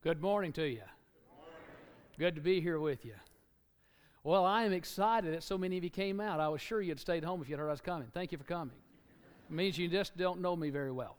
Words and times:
Good 0.00 0.22
morning 0.22 0.52
to 0.52 0.64
you. 0.64 0.82
Good 2.20 2.36
to 2.36 2.40
be 2.40 2.60
here 2.60 2.78
with 2.78 3.04
you. 3.04 3.14
Well, 4.22 4.44
I 4.44 4.62
am 4.62 4.72
excited 4.72 5.34
that 5.34 5.42
so 5.42 5.58
many 5.58 5.76
of 5.76 5.82
you 5.82 5.90
came 5.90 6.20
out. 6.20 6.38
I 6.38 6.46
was 6.46 6.60
sure 6.60 6.80
you'd 6.80 7.00
stayed 7.00 7.24
home 7.24 7.42
if 7.42 7.48
you'd 7.48 7.58
heard 7.58 7.66
I 7.66 7.72
was 7.72 7.80
coming. 7.80 8.06
Thank 8.14 8.30
you 8.30 8.38
for 8.38 8.44
coming. 8.44 8.76
It 9.50 9.52
means 9.52 9.76
you 9.76 9.88
just 9.88 10.16
don't 10.16 10.40
know 10.40 10.54
me 10.54 10.70
very 10.70 10.92
well. 10.92 11.16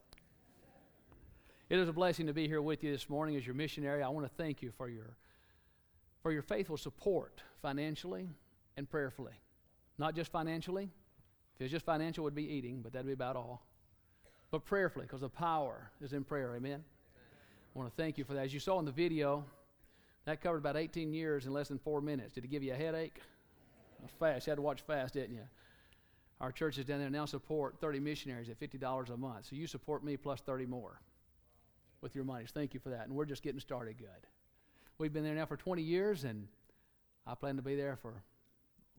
It 1.70 1.78
is 1.78 1.90
a 1.90 1.94
blessing 1.94 2.28
to 2.28 2.34
be 2.34 2.48
here 2.48 2.62
with 2.62 2.82
you 2.82 2.90
this 2.90 3.10
morning 3.10 3.36
as 3.36 3.46
your 3.46 3.54
missionary. 3.54 4.02
I 4.02 4.08
want 4.08 4.26
to 4.26 4.34
thank 4.42 4.62
you 4.62 4.72
for 4.78 4.88
your 4.88 5.18
for 6.24 6.32
your 6.32 6.42
faithful 6.42 6.78
support 6.78 7.42
financially 7.62 8.30
and 8.78 8.90
prayerfully. 8.90 9.34
Not 9.98 10.16
just 10.16 10.32
financially. 10.32 10.84
If 11.56 11.62
it 11.62 11.64
was 11.66 11.72
just 11.72 11.86
financial, 11.86 12.24
it 12.24 12.26
would 12.26 12.36
be 12.36 12.50
eating, 12.50 12.82
but 12.82 12.94
that'd 12.94 13.06
be 13.06 13.12
about 13.12 13.36
all. 13.36 13.66
But 14.52 14.64
prayerfully, 14.64 15.06
because 15.06 15.22
the 15.22 15.30
power 15.30 15.92
is 16.02 16.14
in 16.14 16.24
prayer. 16.24 16.56
Amen. 16.56 16.84
I 17.76 17.80
want 17.80 17.90
to 17.90 18.02
thank 18.02 18.18
you 18.18 18.24
for 18.24 18.34
that. 18.34 18.46
As 18.46 18.54
you 18.54 18.60
saw 18.60 18.80
in 18.80 18.86
the 18.86 18.92
video, 18.92 19.46
that 20.26 20.42
covered 20.42 20.58
about 20.58 20.76
18 20.76 21.14
years 21.14 21.46
in 21.46 21.54
less 21.54 21.68
than 21.68 21.78
four 21.78 22.02
minutes. 22.02 22.34
Did 22.34 22.44
it 22.44 22.48
give 22.50 22.64
you 22.64 22.74
a 22.74 22.76
headache? 22.76 23.22
Fast. 24.20 24.48
You 24.48 24.52
had 24.52 24.56
to 24.58 24.62
watch 24.62 24.82
fast, 24.82 25.14
didn't 25.14 25.36
you? 25.36 25.44
Our 26.42 26.52
churches 26.52 26.86
down 26.86 27.00
there 27.00 27.10
now 27.10 27.26
support 27.26 27.80
30 27.80 28.00
missionaries 28.00 28.50
at 28.50 28.60
$50 28.60 29.10
a 29.10 29.18
month. 29.18 29.48
So 29.50 29.56
you 29.56 29.68
support 29.68 30.04
me 30.04 30.18
plus 30.18 30.40
30 30.40 30.66
more 30.66 31.02
with 32.02 32.16
your 32.16 32.24
money. 32.24 32.46
Thank 32.52 32.74
you 32.74 32.80
for 32.80 32.90
that. 32.90 33.06
And 33.06 33.14
we're 33.14 33.26
just 33.26 33.44
getting 33.44 33.60
started 33.60 33.98
good. 33.98 34.08
We've 34.98 35.12
been 35.12 35.24
there 35.24 35.36
now 35.36 35.46
for 35.46 35.58
20 35.58 35.82
years, 35.82 36.24
and 36.24 36.48
I 37.28 37.36
plan 37.36 37.58
to 37.58 37.62
be 37.62 37.76
there 37.76 37.98
for 37.98 38.24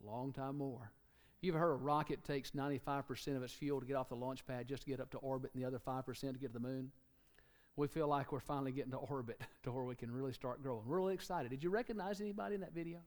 a 0.02 0.06
long 0.06 0.32
time 0.32 0.58
more. 0.58 0.92
You've 1.40 1.54
heard 1.54 1.72
a 1.72 1.76
rocket 1.76 2.24
takes 2.24 2.50
95% 2.50 3.36
of 3.36 3.42
its 3.42 3.54
fuel 3.54 3.80
to 3.80 3.86
get 3.86 3.96
off 3.96 4.10
the 4.10 4.14
launch 4.14 4.46
pad 4.46 4.68
just 4.68 4.82
to 4.82 4.90
get 4.90 5.00
up 5.00 5.10
to 5.10 5.18
orbit, 5.18 5.50
and 5.54 5.62
the 5.62 5.66
other 5.66 5.78
5% 5.78 6.20
to 6.20 6.32
get 6.38 6.48
to 6.48 6.52
the 6.52 6.60
moon? 6.60 6.90
We 7.76 7.86
feel 7.88 8.08
like 8.08 8.32
we're 8.32 8.40
finally 8.40 8.72
getting 8.72 8.92
to 8.92 8.98
orbit 8.98 9.40
to 9.62 9.72
where 9.72 9.84
we 9.84 9.94
can 9.94 10.10
really 10.10 10.32
start 10.32 10.62
growing. 10.62 10.82
We're 10.86 10.98
really 10.98 11.14
excited. 11.14 11.50
Did 11.50 11.62
you 11.62 11.70
recognize 11.70 12.20
anybody 12.20 12.54
in 12.54 12.60
that 12.60 12.74
video? 12.74 12.98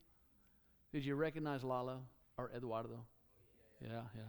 Did 0.92 1.04
you 1.04 1.14
recognize 1.14 1.64
Lalo 1.64 2.02
or 2.38 2.50
Eduardo? 2.56 3.04
Yeah, 3.80 4.02
yeah, 4.14 4.22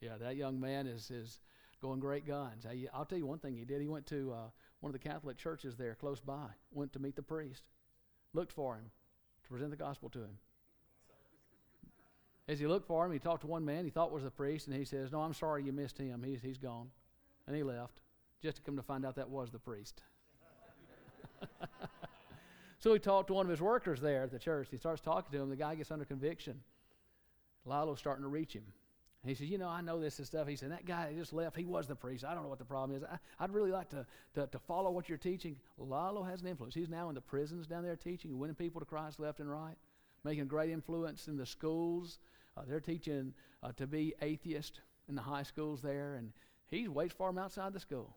yeah. 0.00 0.16
That 0.18 0.36
young 0.36 0.58
man 0.58 0.86
is 0.86 1.10
is 1.10 1.40
going 1.82 2.00
great 2.00 2.26
guns. 2.26 2.64
I, 2.66 2.86
will 2.96 3.04
tell 3.04 3.18
you 3.18 3.26
one 3.26 3.38
thing 3.38 3.54
he 3.54 3.64
did. 3.64 3.80
He 3.80 3.88
went 3.88 4.06
to 4.06 4.32
uh, 4.32 4.48
one 4.80 4.94
of 4.94 5.00
the 5.00 5.08
Catholic 5.08 5.36
churches 5.36 5.76
there 5.76 5.94
close 5.94 6.20
by. 6.20 6.46
Went 6.72 6.92
to 6.94 6.98
meet 6.98 7.16
the 7.16 7.22
priest. 7.22 7.64
Looked 8.32 8.52
for 8.52 8.76
him 8.76 8.90
to 9.44 9.50
present 9.50 9.70
the 9.70 9.76
gospel 9.76 10.08
to 10.10 10.20
him. 10.20 10.38
As 12.48 12.58
he 12.58 12.66
looked 12.66 12.86
for 12.86 13.04
him, 13.04 13.12
he 13.12 13.18
talked 13.18 13.42
to 13.42 13.46
one 13.46 13.64
man 13.64 13.84
he 13.84 13.90
thought 13.90 14.12
was 14.12 14.22
the 14.22 14.30
priest, 14.30 14.68
and 14.68 14.76
he 14.76 14.84
says, 14.84 15.12
"No, 15.12 15.20
I'm 15.20 15.34
sorry 15.34 15.64
you 15.64 15.72
missed 15.72 15.98
him. 15.98 16.22
He's 16.22 16.40
he's 16.40 16.58
gone," 16.58 16.90
and 17.46 17.54
he 17.54 17.62
left 17.62 18.00
just 18.46 18.58
to 18.58 18.62
come 18.62 18.76
to 18.76 18.82
find 18.82 19.04
out 19.04 19.16
that 19.16 19.28
was 19.28 19.50
the 19.50 19.58
priest. 19.58 20.02
so 22.78 22.92
he 22.92 23.00
talked 23.00 23.26
to 23.26 23.34
one 23.34 23.44
of 23.44 23.50
his 23.50 23.60
workers 23.60 24.00
there 24.00 24.22
at 24.22 24.30
the 24.30 24.38
church. 24.38 24.68
He 24.70 24.76
starts 24.76 25.00
talking 25.00 25.32
to 25.32 25.42
him. 25.42 25.50
The 25.50 25.56
guy 25.56 25.74
gets 25.74 25.90
under 25.90 26.04
conviction. 26.04 26.60
Lilo's 27.64 27.98
starting 27.98 28.22
to 28.22 28.28
reach 28.28 28.52
him. 28.52 28.62
he 29.24 29.34
says, 29.34 29.48
You 29.48 29.58
know, 29.58 29.68
I 29.68 29.80
know 29.80 30.00
this 30.00 30.18
and 30.18 30.26
stuff. 30.28 30.46
He 30.46 30.54
said, 30.54 30.70
That 30.70 30.86
guy 30.86 31.12
just 31.18 31.32
left, 31.32 31.56
he 31.56 31.64
was 31.64 31.88
the 31.88 31.96
priest. 31.96 32.24
I 32.24 32.34
don't 32.34 32.44
know 32.44 32.48
what 32.48 32.60
the 32.60 32.64
problem 32.64 32.96
is. 32.96 33.02
I, 33.40 33.44
would 33.44 33.52
really 33.52 33.72
like 33.72 33.88
to, 33.90 34.06
to, 34.34 34.46
to, 34.46 34.58
follow 34.60 34.92
what 34.92 35.08
you're 35.08 35.18
teaching. 35.18 35.56
Lilo 35.76 36.22
has 36.22 36.42
an 36.42 36.46
influence. 36.46 36.72
He's 36.76 36.88
now 36.88 37.08
in 37.08 37.16
the 37.16 37.20
prisons 37.20 37.66
down 37.66 37.82
there 37.82 37.96
teaching, 37.96 38.38
winning 38.38 38.54
people 38.54 38.80
to 38.80 38.86
Christ 38.86 39.18
left 39.18 39.40
and 39.40 39.50
right, 39.50 39.74
making 40.22 40.42
a 40.42 40.46
great 40.46 40.70
influence 40.70 41.26
in 41.26 41.36
the 41.36 41.46
schools. 41.46 42.20
Uh, 42.56 42.62
they're 42.68 42.78
teaching 42.78 43.34
uh, 43.64 43.72
to 43.72 43.88
be 43.88 44.14
atheist 44.22 44.82
in 45.08 45.16
the 45.16 45.22
high 45.22 45.42
schools 45.42 45.82
there, 45.82 46.14
and 46.14 46.30
he 46.68 46.86
waits 46.86 47.12
for 47.12 47.28
them 47.28 47.38
outside 47.38 47.72
the 47.72 47.80
school. 47.80 48.16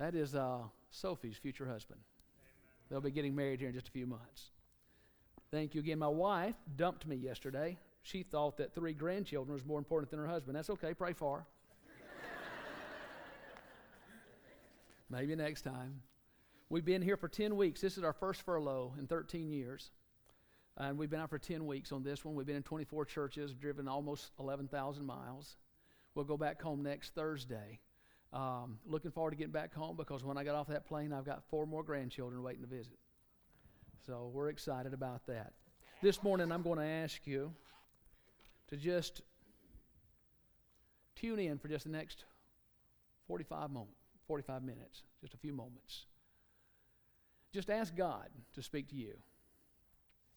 That 0.00 0.14
is 0.14 0.34
uh, 0.34 0.60
Sophie's 0.90 1.36
future 1.36 1.66
husband. 1.66 2.00
Amen. 2.00 2.86
They'll 2.88 3.00
be 3.02 3.10
getting 3.10 3.36
married 3.36 3.60
here 3.60 3.68
in 3.68 3.74
just 3.74 3.88
a 3.88 3.90
few 3.90 4.06
months. 4.06 4.50
Thank 5.52 5.74
you 5.74 5.80
again. 5.80 5.98
My 5.98 6.08
wife 6.08 6.54
dumped 6.74 7.06
me 7.06 7.16
yesterday. 7.16 7.76
She 8.02 8.22
thought 8.22 8.56
that 8.56 8.74
three 8.74 8.94
grandchildren 8.94 9.52
was 9.52 9.66
more 9.66 9.78
important 9.78 10.10
than 10.10 10.18
her 10.18 10.26
husband. 10.26 10.56
That's 10.56 10.70
okay. 10.70 10.94
Pray 10.94 11.12
for 11.12 11.40
her. 11.40 11.46
Maybe 15.10 15.36
next 15.36 15.62
time. 15.62 16.00
We've 16.70 16.84
been 16.84 17.02
here 17.02 17.18
for 17.18 17.28
10 17.28 17.56
weeks. 17.56 17.82
This 17.82 17.98
is 17.98 18.04
our 18.04 18.14
first 18.14 18.42
furlough 18.42 18.94
in 18.98 19.06
13 19.06 19.50
years. 19.50 19.90
And 20.78 20.96
we've 20.96 21.10
been 21.10 21.20
out 21.20 21.28
for 21.28 21.38
10 21.38 21.66
weeks 21.66 21.92
on 21.92 22.02
this 22.02 22.24
one. 22.24 22.34
We've 22.34 22.46
been 22.46 22.56
in 22.56 22.62
24 22.62 23.04
churches, 23.04 23.52
driven 23.52 23.86
almost 23.86 24.30
11,000 24.40 25.04
miles. 25.04 25.56
We'll 26.14 26.24
go 26.24 26.38
back 26.38 26.62
home 26.62 26.82
next 26.82 27.14
Thursday. 27.14 27.80
Um, 28.32 28.78
looking 28.86 29.10
forward 29.10 29.32
to 29.32 29.36
getting 29.36 29.52
back 29.52 29.74
home 29.74 29.96
because 29.96 30.24
when 30.24 30.38
I 30.38 30.44
got 30.44 30.54
off 30.54 30.68
that 30.68 30.86
plane, 30.86 31.12
I've 31.12 31.24
got 31.24 31.42
four 31.50 31.66
more 31.66 31.82
grandchildren 31.82 32.42
waiting 32.42 32.62
to 32.62 32.68
visit. 32.68 32.98
So 34.06 34.30
we're 34.32 34.50
excited 34.50 34.94
about 34.94 35.26
that. 35.26 35.52
This 36.00 36.22
morning, 36.22 36.52
I'm 36.52 36.62
going 36.62 36.78
to 36.78 36.84
ask 36.84 37.26
you 37.26 37.52
to 38.68 38.76
just 38.76 39.22
tune 41.16 41.38
in 41.38 41.58
for 41.58 41.68
just 41.68 41.84
the 41.84 41.90
next 41.90 42.24
45 43.26 43.70
moments, 43.70 43.98
45 44.26 44.62
minutes, 44.62 45.02
just 45.20 45.34
a 45.34 45.36
few 45.36 45.52
moments. 45.52 46.06
Just 47.52 47.68
ask 47.68 47.94
God 47.94 48.28
to 48.54 48.62
speak 48.62 48.88
to 48.90 48.96
you 48.96 49.14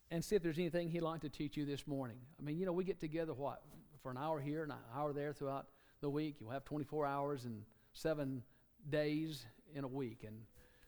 and 0.09 0.25
see 0.25 0.35
if 0.35 0.43
there's 0.43 0.57
anything 0.57 0.89
He'd 0.89 1.01
like 1.01 1.21
to 1.21 1.29
teach 1.29 1.55
you 1.55 1.65
this 1.65 1.87
morning. 1.87 2.17
I 2.39 2.43
mean, 2.43 2.57
you 2.57 2.65
know, 2.65 2.73
we 2.73 2.83
get 2.83 2.99
together, 2.99 3.33
what, 3.33 3.61
for 4.01 4.11
an 4.11 4.17
hour 4.17 4.41
here 4.41 4.63
and 4.63 4.71
an 4.71 4.79
hour 4.95 5.13
there 5.13 5.31
throughout 5.31 5.67
the 6.01 6.09
week. 6.09 6.37
You'll 6.39 6.49
have 6.49 6.65
24 6.65 7.05
hours 7.05 7.45
and 7.45 7.63
seven 7.93 8.43
days 8.89 9.45
in 9.75 9.83
a 9.83 9.87
week, 9.87 10.23
and 10.25 10.35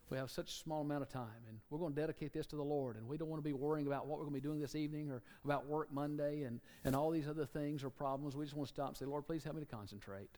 we 0.09 0.17
have 0.17 0.29
such 0.29 0.49
a 0.49 0.53
small 0.53 0.81
amount 0.81 1.01
of 1.01 1.09
time, 1.09 1.43
and 1.47 1.59
we're 1.69 1.79
going 1.79 1.93
to 1.93 1.99
dedicate 1.99 2.33
this 2.33 2.45
to 2.47 2.55
the 2.55 2.63
Lord, 2.63 2.95
and 2.95 3.07
we 3.07 3.17
don't 3.17 3.29
want 3.29 3.43
to 3.43 3.47
be 3.47 3.53
worrying 3.53 3.88
about 3.88 4.05
what 4.05 4.19
we're 4.19 4.25
going 4.25 4.35
to 4.35 4.41
be 4.41 4.47
doing 4.47 4.59
this 4.59 4.75
evening 4.75 5.09
or 5.09 5.23
about 5.44 5.65
work 5.65 5.91
Monday 5.91 6.44
and, 6.44 6.59
and 6.83 6.95
all 6.95 7.09
these 7.09 7.27
other 7.27 7.45
things 7.45 7.83
or 7.83 7.89
problems. 7.89 8.35
We 8.35 8.45
just 8.45 8.55
want 8.55 8.67
to 8.67 8.73
stop 8.73 8.89
and 8.89 8.97
say, 8.97 9.05
Lord, 9.05 9.25
please 9.25 9.44
help 9.44 9.55
me 9.55 9.63
to 9.63 9.67
concentrate. 9.67 10.29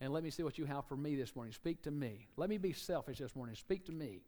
And 0.00 0.12
let 0.12 0.24
me 0.24 0.30
see 0.30 0.42
what 0.42 0.58
you 0.58 0.64
have 0.64 0.86
for 0.86 0.96
me 0.96 1.16
this 1.16 1.36
morning. 1.36 1.52
Speak 1.52 1.82
to 1.82 1.90
me. 1.90 2.28
Let 2.36 2.50
me 2.50 2.58
be 2.58 2.72
selfish 2.72 3.18
this 3.18 3.36
morning. 3.36 3.54
Speak 3.56 3.86
to 3.86 3.92
me. 3.92 4.22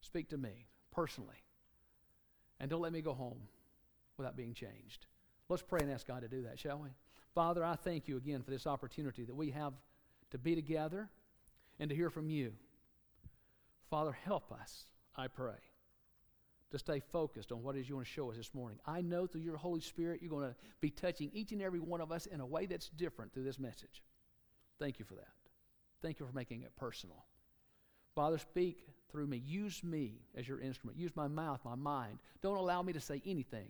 Speak 0.00 0.30
to 0.30 0.38
me 0.38 0.66
personally. 0.90 1.42
And 2.58 2.70
don't 2.70 2.80
let 2.80 2.92
me 2.92 3.02
go 3.02 3.12
home 3.12 3.40
without 4.16 4.36
being 4.36 4.54
changed. 4.54 5.06
Let's 5.48 5.62
pray 5.62 5.80
and 5.80 5.92
ask 5.92 6.06
God 6.06 6.22
to 6.22 6.28
do 6.28 6.42
that, 6.42 6.58
shall 6.58 6.78
we? 6.78 6.88
Father, 7.34 7.62
I 7.64 7.76
thank 7.76 8.08
you 8.08 8.16
again 8.16 8.42
for 8.42 8.50
this 8.50 8.66
opportunity 8.66 9.24
that 9.24 9.34
we 9.34 9.50
have 9.50 9.74
to 10.30 10.38
be 10.38 10.54
together 10.54 11.08
and 11.78 11.90
to 11.90 11.96
hear 11.96 12.10
from 12.10 12.28
you. 12.28 12.52
Father, 13.90 14.16
help 14.24 14.52
us, 14.52 14.84
I 15.16 15.28
pray, 15.28 15.54
to 16.70 16.78
stay 16.78 17.00
focused 17.12 17.52
on 17.52 17.62
what 17.62 17.76
it 17.76 17.80
is 17.80 17.88
you 17.88 17.94
want 17.94 18.06
to 18.06 18.12
show 18.12 18.30
us 18.30 18.36
this 18.36 18.52
morning. 18.52 18.78
I 18.86 19.00
know 19.00 19.26
through 19.26 19.42
your 19.42 19.56
Holy 19.56 19.80
Spirit, 19.80 20.20
you're 20.20 20.30
going 20.30 20.48
to 20.48 20.56
be 20.80 20.90
touching 20.90 21.30
each 21.32 21.52
and 21.52 21.62
every 21.62 21.80
one 21.80 22.00
of 22.00 22.10
us 22.10 22.26
in 22.26 22.40
a 22.40 22.46
way 22.46 22.66
that's 22.66 22.88
different 22.88 23.32
through 23.32 23.44
this 23.44 23.58
message. 23.58 24.02
Thank 24.78 24.98
you 24.98 25.04
for 25.04 25.14
that. 25.14 25.28
Thank 26.02 26.18
you 26.18 26.26
for 26.26 26.32
making 26.32 26.62
it 26.62 26.74
personal. 26.76 27.24
Father, 28.14 28.38
speak 28.38 28.88
through 29.10 29.26
me. 29.26 29.42
Use 29.46 29.84
me 29.84 30.20
as 30.34 30.48
your 30.48 30.60
instrument. 30.60 30.98
Use 30.98 31.14
my 31.14 31.28
mouth, 31.28 31.60
my 31.64 31.74
mind. 31.74 32.18
Don't 32.42 32.56
allow 32.56 32.82
me 32.82 32.92
to 32.92 33.00
say 33.00 33.22
anything 33.24 33.68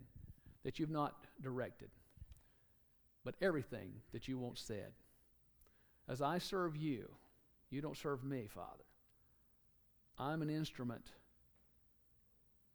that 0.65 0.79
you've 0.79 0.91
not 0.91 1.15
directed, 1.43 1.91
but 3.25 3.35
everything 3.41 3.93
that 4.13 4.27
you 4.27 4.39
want 4.39 4.59
said. 4.59 4.93
As 6.09 6.23
I 6.23 6.39
serve 6.39 6.77
you, 6.77 7.09
you 7.71 7.81
don't 7.81 7.97
serve 7.97 8.23
me, 8.25 8.47
Father. 8.49 8.85
I'm 10.19 10.43
an 10.43 10.51
instrument 10.51 11.05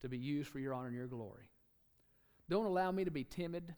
to 0.02 0.10
be 0.10 0.18
used 0.18 0.50
for 0.50 0.60
your 0.60 0.74
honor 0.74 0.88
and 0.88 0.96
your 0.96 1.08
glory. 1.08 1.50
Don't 2.50 2.66
allow 2.66 2.92
me 2.92 3.06
to 3.06 3.12
be 3.12 3.24
timid 3.24 3.74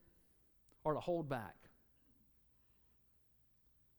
or 0.84 0.94
to 0.94 1.00
hold 1.00 1.30
back, 1.30 1.56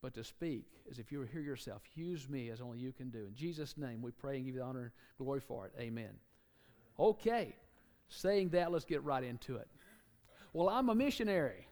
but 0.03 0.15
to 0.15 0.25
speak 0.25 0.67
as 0.91 0.99
if 0.99 1.13
you 1.13 1.19
were 1.19 1.27
here 1.27 1.41
yourself. 1.41 1.83
Use 1.95 2.29
me 2.29 2.51
as 2.51 2.61
only 2.61 2.79
you 2.79 2.93
can 2.93 3.11
do. 3.11 3.27
In 3.27 3.35
Jesus' 3.35 3.77
name, 3.79 4.03
we 4.03 4.11
pray 4.11 4.37
and 4.37 4.45
give 4.45 4.55
you 4.55 4.61
the 4.61 4.67
honor 4.67 4.81
and 4.83 4.91
glory 5.19 5.41
for 5.41 5.67
it. 5.67 5.73
Amen. 5.81 6.11
Okay, 6.99 7.55
saying 8.09 8.51
that, 8.51 8.73
let's 8.73 8.85
get 8.85 9.03
right 9.05 9.25
into 9.25 9.57
it. 9.57 9.69
Well, 10.53 10.69
I'm 10.69 10.89
a 10.89 10.95
missionary. 10.95 11.67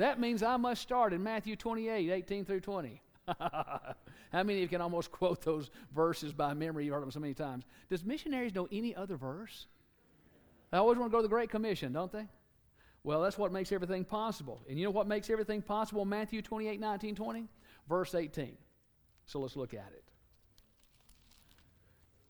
That 0.00 0.18
means 0.18 0.42
I 0.42 0.56
must 0.56 0.80
start 0.80 1.12
in 1.12 1.22
Matthew 1.22 1.56
28, 1.56 2.10
18 2.10 2.46
through 2.46 2.60
20. 2.60 3.02
How 3.26 3.94
many 4.32 4.54
of 4.54 4.60
you 4.60 4.68
can 4.68 4.80
almost 4.80 5.12
quote 5.12 5.42
those 5.42 5.68
verses 5.94 6.32
by 6.32 6.54
memory? 6.54 6.86
You've 6.86 6.94
heard 6.94 7.02
them 7.02 7.10
so 7.10 7.20
many 7.20 7.34
times. 7.34 7.64
Does 7.90 8.02
missionaries 8.02 8.54
know 8.54 8.66
any 8.72 8.96
other 8.96 9.16
verse? 9.16 9.66
They 10.70 10.78
always 10.78 10.96
want 10.96 11.12
to 11.12 11.14
go 11.14 11.18
to 11.18 11.22
the 11.22 11.28
Great 11.28 11.50
Commission, 11.50 11.92
don't 11.92 12.10
they? 12.10 12.26
Well, 13.04 13.20
that's 13.20 13.36
what 13.36 13.52
makes 13.52 13.72
everything 13.72 14.06
possible. 14.06 14.62
And 14.70 14.78
you 14.78 14.86
know 14.86 14.90
what 14.90 15.06
makes 15.06 15.28
everything 15.28 15.60
possible? 15.60 16.06
Matthew 16.06 16.40
28, 16.40 16.80
19, 16.80 17.14
20? 17.14 17.48
Verse 17.86 18.14
18. 18.14 18.56
So 19.26 19.40
let's 19.40 19.54
look 19.54 19.74
at 19.74 19.92
it. 19.92 20.04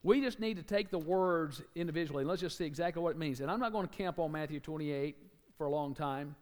We 0.02 0.20
just 0.20 0.40
need 0.40 0.56
to 0.56 0.64
take 0.64 0.90
the 0.90 0.98
words 0.98 1.62
individually 1.76 2.22
and 2.22 2.28
let's 2.28 2.40
just 2.40 2.58
see 2.58 2.64
exactly 2.64 3.00
what 3.00 3.10
it 3.10 3.18
means. 3.18 3.40
And 3.40 3.48
I'm 3.48 3.60
not 3.60 3.70
going 3.70 3.86
to 3.86 3.96
camp 3.96 4.18
on 4.18 4.32
Matthew 4.32 4.58
28 4.58 5.16
for 5.56 5.66
a 5.66 5.70
long 5.70 5.94
time. 5.94 6.34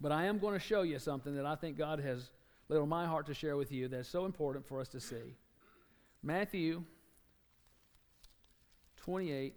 But 0.00 0.12
I 0.12 0.24
am 0.24 0.38
going 0.38 0.54
to 0.54 0.60
show 0.60 0.82
you 0.82 0.98
something 0.98 1.34
that 1.36 1.46
I 1.46 1.54
think 1.54 1.78
God 1.78 2.00
has 2.00 2.30
laid 2.68 2.78
on 2.78 2.88
my 2.88 3.06
heart 3.06 3.26
to 3.26 3.34
share 3.34 3.56
with 3.56 3.72
you 3.72 3.88
that's 3.88 4.08
so 4.08 4.24
important 4.24 4.66
for 4.66 4.80
us 4.80 4.88
to 4.88 5.00
see. 5.00 5.36
Matthew 6.22 6.82
28, 8.96 9.54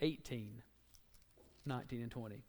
18, 0.00 0.62
19, 1.64 2.02
and 2.02 2.10
20. 2.10 2.42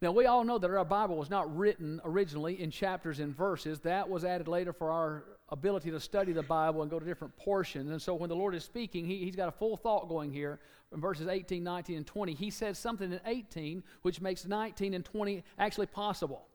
Now, 0.00 0.12
we 0.12 0.26
all 0.26 0.44
know 0.44 0.58
that 0.58 0.70
our 0.70 0.84
Bible 0.84 1.16
was 1.16 1.30
not 1.30 1.56
written 1.56 2.00
originally 2.04 2.60
in 2.60 2.70
chapters 2.70 3.20
and 3.20 3.34
verses. 3.34 3.80
That 3.80 4.08
was 4.08 4.24
added 4.24 4.48
later 4.48 4.72
for 4.72 4.90
our 4.90 5.24
ability 5.50 5.90
to 5.90 6.00
study 6.00 6.32
the 6.32 6.42
Bible 6.42 6.82
and 6.82 6.90
go 6.90 6.98
to 6.98 7.04
different 7.04 7.36
portions. 7.36 7.90
And 7.90 8.00
so 8.00 8.14
when 8.14 8.28
the 8.28 8.36
Lord 8.36 8.54
is 8.54 8.64
speaking, 8.64 9.06
he, 9.06 9.26
has 9.26 9.36
got 9.36 9.48
a 9.48 9.52
full 9.52 9.76
thought 9.76 10.08
going 10.08 10.32
here 10.32 10.58
in 10.92 11.00
verses 11.00 11.28
18, 11.28 11.62
19, 11.62 11.96
and 11.96 12.06
20. 12.06 12.34
He 12.34 12.50
says 12.50 12.78
something 12.78 13.12
in 13.12 13.20
18 13.26 13.82
which 14.02 14.20
makes 14.20 14.46
19 14.46 14.94
and 14.94 15.04
20 15.04 15.44
actually 15.58 15.86
possible. 15.86 16.46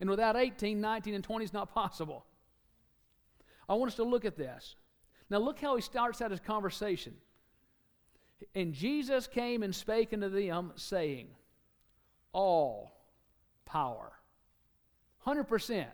And 0.00 0.08
without 0.08 0.36
18, 0.36 0.80
19, 0.80 1.14
and 1.14 1.24
20 1.24 1.44
is 1.44 1.52
not 1.52 1.72
possible. 1.74 2.24
I 3.68 3.74
want 3.74 3.90
us 3.90 3.96
to 3.96 4.04
look 4.04 4.24
at 4.24 4.36
this. 4.36 4.76
Now, 5.28 5.38
look 5.38 5.58
how 5.58 5.74
he 5.74 5.82
starts 5.82 6.22
out 6.22 6.30
his 6.30 6.40
conversation. 6.40 7.14
And 8.54 8.72
Jesus 8.72 9.26
came 9.26 9.62
and 9.62 9.74
spake 9.74 10.12
unto 10.12 10.28
them, 10.28 10.72
saying, 10.76 11.28
All 12.32 12.92
power, 13.64 14.12
100%, 15.26 15.86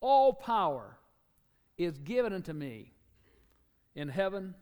all 0.00 0.32
power 0.32 0.96
is 1.76 1.98
given 1.98 2.32
unto 2.32 2.52
me 2.52 2.92
in 3.94 4.08
heaven 4.08 4.54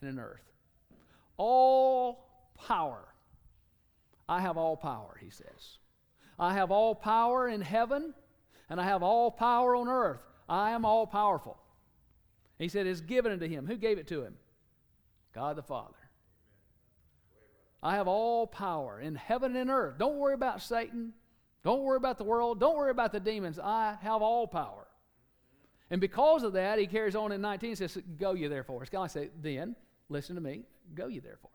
and 0.00 0.10
in 0.10 0.18
earth. 0.18 0.42
All 1.36 2.26
power. 2.54 3.04
I 4.28 4.40
have 4.40 4.56
all 4.56 4.76
power, 4.76 5.16
he 5.20 5.30
says. 5.30 5.78
I 6.38 6.54
have 6.54 6.70
all 6.70 6.94
power 6.94 7.48
in 7.48 7.60
heaven 7.60 8.14
and 8.68 8.80
I 8.80 8.84
have 8.84 9.02
all 9.02 9.30
power 9.30 9.76
on 9.76 9.88
earth. 9.88 10.20
I 10.48 10.70
am 10.70 10.84
all 10.84 11.06
powerful. 11.06 11.58
He 12.58 12.68
said, 12.68 12.86
It's 12.86 13.00
given 13.00 13.32
unto 13.32 13.46
him. 13.46 13.66
Who 13.66 13.76
gave 13.76 13.98
it 13.98 14.06
to 14.08 14.22
him? 14.22 14.34
God 15.34 15.56
the 15.56 15.62
Father. 15.62 15.94
I 17.82 17.96
have 17.96 18.08
all 18.08 18.46
power 18.46 19.00
in 19.00 19.14
heaven 19.14 19.56
and 19.56 19.68
earth. 19.68 19.98
Don't 19.98 20.16
worry 20.16 20.34
about 20.34 20.62
Satan. 20.62 21.12
Don't 21.64 21.82
worry 21.82 21.96
about 21.96 22.18
the 22.18 22.24
world. 22.24 22.60
Don't 22.60 22.76
worry 22.76 22.90
about 22.90 23.12
the 23.12 23.20
demons. 23.20 23.58
I 23.58 23.96
have 24.02 24.22
all 24.22 24.46
power. 24.46 24.86
And 25.90 26.00
because 26.00 26.42
of 26.42 26.52
that, 26.54 26.78
he 26.78 26.86
carries 26.86 27.16
on 27.16 27.32
in 27.32 27.40
19 27.40 27.70
and 27.70 27.78
says, 27.78 27.98
Go 28.18 28.34
you 28.34 28.48
therefore. 28.48 28.82
It's 28.82 28.90
kind 28.90 29.10
say, 29.10 29.30
Then, 29.40 29.74
listen 30.08 30.34
to 30.34 30.42
me, 30.42 30.62
go 30.94 31.06
you 31.06 31.20
therefore. 31.20 31.50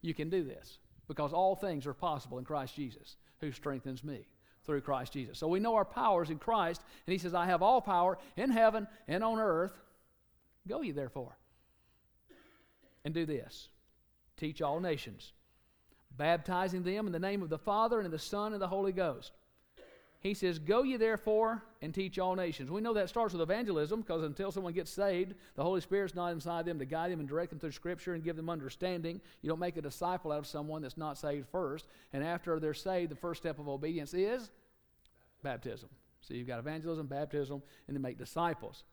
You 0.00 0.14
can 0.14 0.30
do 0.30 0.44
this 0.44 0.78
because 1.08 1.32
all 1.32 1.56
things 1.56 1.86
are 1.86 1.94
possible 1.94 2.38
in 2.38 2.44
Christ 2.44 2.74
Jesus 2.74 3.16
who 3.40 3.52
strengthens 3.52 4.02
me 4.02 4.26
through 4.64 4.80
Christ 4.80 5.12
Jesus. 5.12 5.38
So 5.38 5.48
we 5.48 5.60
know 5.60 5.74
our 5.74 5.84
powers 5.84 6.30
in 6.30 6.38
Christ, 6.38 6.82
and 7.06 7.12
he 7.12 7.18
says, 7.18 7.34
I 7.34 7.46
have 7.46 7.62
all 7.62 7.80
power 7.80 8.18
in 8.36 8.50
heaven 8.50 8.86
and 9.08 9.22
on 9.22 9.38
earth. 9.38 9.78
Go 10.66 10.80
ye 10.80 10.92
therefore. 10.92 11.36
And 13.04 13.12
do 13.12 13.26
this 13.26 13.68
teach 14.36 14.60
all 14.62 14.80
nations, 14.80 15.32
baptizing 16.16 16.82
them 16.82 17.06
in 17.06 17.12
the 17.12 17.18
name 17.18 17.42
of 17.42 17.48
the 17.48 17.58
Father 17.58 18.00
and 18.00 18.12
the 18.12 18.18
Son 18.18 18.52
and 18.52 18.62
the 18.62 18.68
Holy 18.68 18.92
Ghost. 18.92 19.32
He 20.24 20.32
says, 20.32 20.58
Go 20.58 20.84
ye 20.84 20.96
therefore 20.96 21.62
and 21.82 21.92
teach 21.92 22.18
all 22.18 22.34
nations. 22.34 22.70
We 22.70 22.80
know 22.80 22.94
that 22.94 23.10
starts 23.10 23.34
with 23.34 23.42
evangelism 23.42 24.00
because 24.00 24.22
until 24.22 24.50
someone 24.50 24.72
gets 24.72 24.90
saved, 24.90 25.34
the 25.54 25.62
Holy 25.62 25.82
Spirit's 25.82 26.14
not 26.14 26.32
inside 26.32 26.64
them 26.64 26.78
to 26.78 26.86
guide 26.86 27.12
them 27.12 27.20
and 27.20 27.28
direct 27.28 27.50
them 27.50 27.58
through 27.58 27.72
Scripture 27.72 28.14
and 28.14 28.24
give 28.24 28.34
them 28.34 28.48
understanding. 28.48 29.20
You 29.42 29.50
don't 29.50 29.58
make 29.58 29.76
a 29.76 29.82
disciple 29.82 30.32
out 30.32 30.38
of 30.38 30.46
someone 30.46 30.80
that's 30.80 30.96
not 30.96 31.18
saved 31.18 31.46
first. 31.52 31.86
And 32.14 32.24
after 32.24 32.58
they're 32.58 32.72
saved, 32.72 33.10
the 33.10 33.16
first 33.16 33.42
step 33.42 33.58
of 33.58 33.68
obedience 33.68 34.14
is 34.14 34.50
baptism. 35.42 35.90
So 36.22 36.32
you've 36.32 36.48
got 36.48 36.58
evangelism, 36.58 37.06
baptism, 37.06 37.62
and 37.86 37.94
then 37.94 38.00
make 38.00 38.16
disciples. 38.16 38.84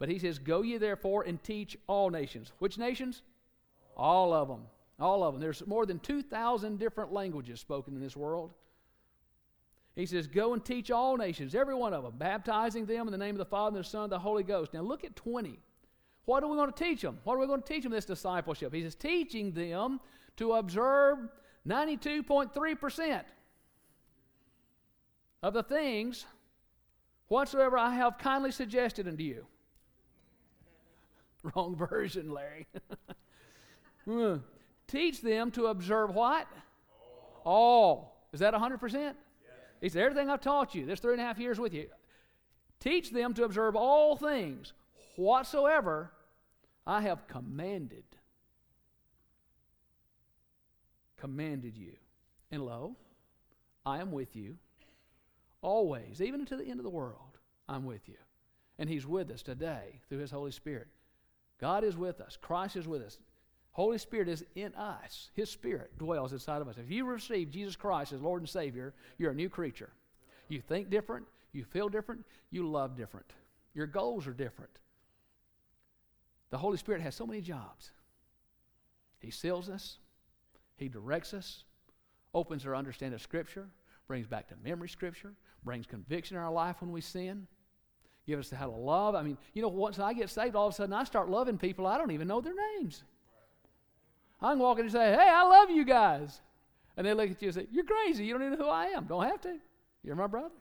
But 0.00 0.08
he 0.08 0.18
says, 0.18 0.40
Go 0.40 0.62
ye 0.62 0.78
therefore 0.78 1.22
and 1.22 1.40
teach 1.44 1.76
all 1.86 2.10
nations. 2.10 2.50
Which 2.58 2.76
nations? 2.76 3.22
All 3.96 4.32
of 4.32 4.48
them. 4.48 4.62
All 5.02 5.24
of 5.24 5.34
them. 5.34 5.40
There's 5.40 5.66
more 5.66 5.84
than 5.84 5.98
2,000 5.98 6.78
different 6.78 7.12
languages 7.12 7.58
spoken 7.58 7.96
in 7.96 8.00
this 8.00 8.16
world. 8.16 8.52
He 9.96 10.06
says, 10.06 10.28
Go 10.28 10.52
and 10.52 10.64
teach 10.64 10.92
all 10.92 11.16
nations, 11.16 11.56
every 11.56 11.74
one 11.74 11.92
of 11.92 12.04
them, 12.04 12.14
baptizing 12.16 12.86
them 12.86 13.08
in 13.08 13.12
the 13.12 13.18
name 13.18 13.34
of 13.34 13.40
the 13.40 13.44
Father 13.44 13.76
and 13.76 13.84
the 13.84 13.88
Son 13.88 14.04
and 14.04 14.12
the 14.12 14.18
Holy 14.20 14.44
Ghost. 14.44 14.72
Now 14.72 14.82
look 14.82 15.02
at 15.02 15.16
20. 15.16 15.58
What 16.24 16.44
are 16.44 16.48
we 16.48 16.56
going 16.56 16.72
to 16.72 16.84
teach 16.84 17.02
them? 17.02 17.18
What 17.24 17.34
are 17.34 17.38
we 17.38 17.48
going 17.48 17.62
to 17.62 17.66
teach 17.66 17.82
them 17.82 17.90
this 17.90 18.04
discipleship? 18.04 18.72
He 18.72 18.82
says, 18.82 18.94
Teaching 18.94 19.50
them 19.50 19.98
to 20.36 20.52
observe 20.52 21.18
92.3% 21.66 23.22
of 25.42 25.52
the 25.52 25.64
things 25.64 26.26
whatsoever 27.26 27.76
I 27.76 27.92
have 27.96 28.18
kindly 28.18 28.52
suggested 28.52 29.08
unto 29.08 29.24
you. 29.24 29.46
Wrong 31.56 31.74
version, 31.74 32.30
Larry. 32.30 32.68
Hmm. 34.04 34.38
Teach 34.88 35.20
them 35.20 35.50
to 35.52 35.66
observe 35.66 36.14
what? 36.14 36.46
All. 37.44 37.44
All. 37.44 38.26
Is 38.32 38.40
that 38.40 38.54
100%? 38.54 39.14
He 39.80 39.88
said, 39.88 40.02
Everything 40.02 40.30
I've 40.30 40.40
taught 40.40 40.74
you, 40.74 40.86
this 40.86 41.00
three 41.00 41.12
and 41.12 41.20
a 41.20 41.24
half 41.24 41.38
years 41.38 41.58
with 41.58 41.74
you, 41.74 41.88
teach 42.80 43.10
them 43.10 43.34
to 43.34 43.44
observe 43.44 43.76
all 43.76 44.16
things 44.16 44.72
whatsoever 45.16 46.12
I 46.86 47.02
have 47.02 47.26
commanded. 47.26 48.04
Commanded 51.18 51.76
you. 51.76 51.92
And 52.50 52.64
lo, 52.64 52.96
I 53.84 54.00
am 54.00 54.12
with 54.12 54.36
you 54.36 54.56
always, 55.62 56.20
even 56.20 56.40
unto 56.40 56.56
the 56.56 56.66
end 56.66 56.80
of 56.80 56.84
the 56.84 56.90
world. 56.90 57.38
I'm 57.68 57.84
with 57.84 58.08
you. 58.08 58.16
And 58.78 58.88
He's 58.88 59.06
with 59.06 59.30
us 59.30 59.42
today 59.42 60.00
through 60.08 60.18
His 60.18 60.30
Holy 60.30 60.50
Spirit. 60.50 60.88
God 61.60 61.84
is 61.84 61.96
with 61.96 62.20
us, 62.20 62.36
Christ 62.40 62.76
is 62.76 62.86
with 62.88 63.02
us. 63.02 63.18
Holy 63.72 63.98
Spirit 63.98 64.28
is 64.28 64.44
in 64.54 64.74
us. 64.74 65.30
His 65.34 65.50
Spirit 65.50 65.96
dwells 65.98 66.32
inside 66.32 66.60
of 66.60 66.68
us. 66.68 66.76
If 66.76 66.90
you 66.90 67.06
receive 67.06 67.50
Jesus 67.50 67.74
Christ 67.74 68.12
as 68.12 68.20
Lord 68.20 68.42
and 68.42 68.48
Savior, 68.48 68.92
you're 69.18 69.30
a 69.30 69.34
new 69.34 69.48
creature. 69.48 69.90
You 70.48 70.60
think 70.60 70.90
different, 70.90 71.26
you 71.52 71.64
feel 71.64 71.88
different, 71.88 72.24
you 72.50 72.68
love 72.68 72.96
different. 72.96 73.32
Your 73.74 73.86
goals 73.86 74.26
are 74.26 74.34
different. 74.34 74.78
The 76.50 76.58
Holy 76.58 76.76
Spirit 76.76 77.00
has 77.00 77.14
so 77.14 77.26
many 77.26 77.40
jobs. 77.40 77.92
He 79.20 79.30
seals 79.30 79.70
us, 79.70 79.98
He 80.76 80.88
directs 80.88 81.32
us, 81.32 81.64
opens 82.34 82.66
our 82.66 82.76
understanding 82.76 83.14
of 83.14 83.22
Scripture, 83.22 83.68
brings 84.06 84.26
back 84.26 84.48
to 84.48 84.54
memory 84.62 84.90
Scripture, 84.90 85.32
brings 85.64 85.86
conviction 85.86 86.36
in 86.36 86.42
our 86.42 86.52
life 86.52 86.76
when 86.80 86.92
we 86.92 87.00
sin, 87.00 87.46
gives 88.26 88.52
us 88.52 88.58
how 88.58 88.66
to 88.66 88.76
love. 88.76 89.14
I 89.14 89.22
mean, 89.22 89.38
you 89.54 89.62
know, 89.62 89.68
once 89.68 89.98
I 89.98 90.12
get 90.12 90.28
saved, 90.28 90.56
all 90.56 90.68
of 90.68 90.74
a 90.74 90.76
sudden 90.76 90.92
I 90.92 91.04
start 91.04 91.30
loving 91.30 91.56
people 91.56 91.86
I 91.86 91.96
don't 91.96 92.10
even 92.10 92.28
know 92.28 92.42
their 92.42 92.54
names. 92.78 93.02
I 94.42 94.50
can 94.52 94.58
walk 94.58 94.78
in 94.78 94.86
and 94.86 94.92
say, 94.92 95.12
hey, 95.12 95.30
I 95.32 95.44
love 95.44 95.70
you 95.70 95.84
guys. 95.84 96.40
And 96.96 97.06
they 97.06 97.14
look 97.14 97.30
at 97.30 97.40
you 97.40 97.48
and 97.48 97.54
say, 97.54 97.66
you're 97.70 97.84
crazy. 97.84 98.24
You 98.24 98.34
don't 98.34 98.42
even 98.42 98.58
know 98.58 98.64
who 98.64 98.70
I 98.70 98.86
am. 98.86 99.04
Don't 99.04 99.24
have 99.24 99.40
to. 99.42 99.58
You're 100.02 100.16
my 100.16 100.26
brother. 100.26 100.54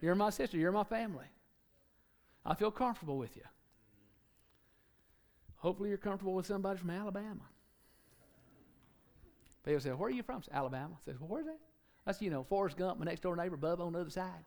You're 0.00 0.16
my 0.16 0.30
sister. 0.30 0.56
You're 0.56 0.72
my 0.72 0.84
family. 0.84 1.24
I 2.44 2.54
feel 2.54 2.72
comfortable 2.72 3.16
with 3.16 3.36
you. 3.36 3.42
Hopefully, 5.58 5.90
you're 5.90 5.98
comfortable 5.98 6.34
with 6.34 6.44
somebody 6.46 6.76
from 6.80 6.90
Alabama. 6.90 7.42
People 9.64 9.80
say, 9.80 9.90
Where 9.90 10.08
are 10.08 10.10
you 10.10 10.24
from? 10.24 10.42
Alabama. 10.52 10.96
I 10.96 11.04
says, 11.04 11.20
Well, 11.20 11.28
where's 11.28 11.46
that? 11.46 11.60
That's, 12.04 12.20
you 12.20 12.30
know, 12.30 12.42
Forrest 12.42 12.76
Gump, 12.76 12.98
my 12.98 13.04
next 13.04 13.20
door 13.20 13.36
neighbor, 13.36 13.56
Bubba 13.56 13.80
on 13.80 13.92
the 13.92 14.00
other 14.00 14.10
side. 14.10 14.44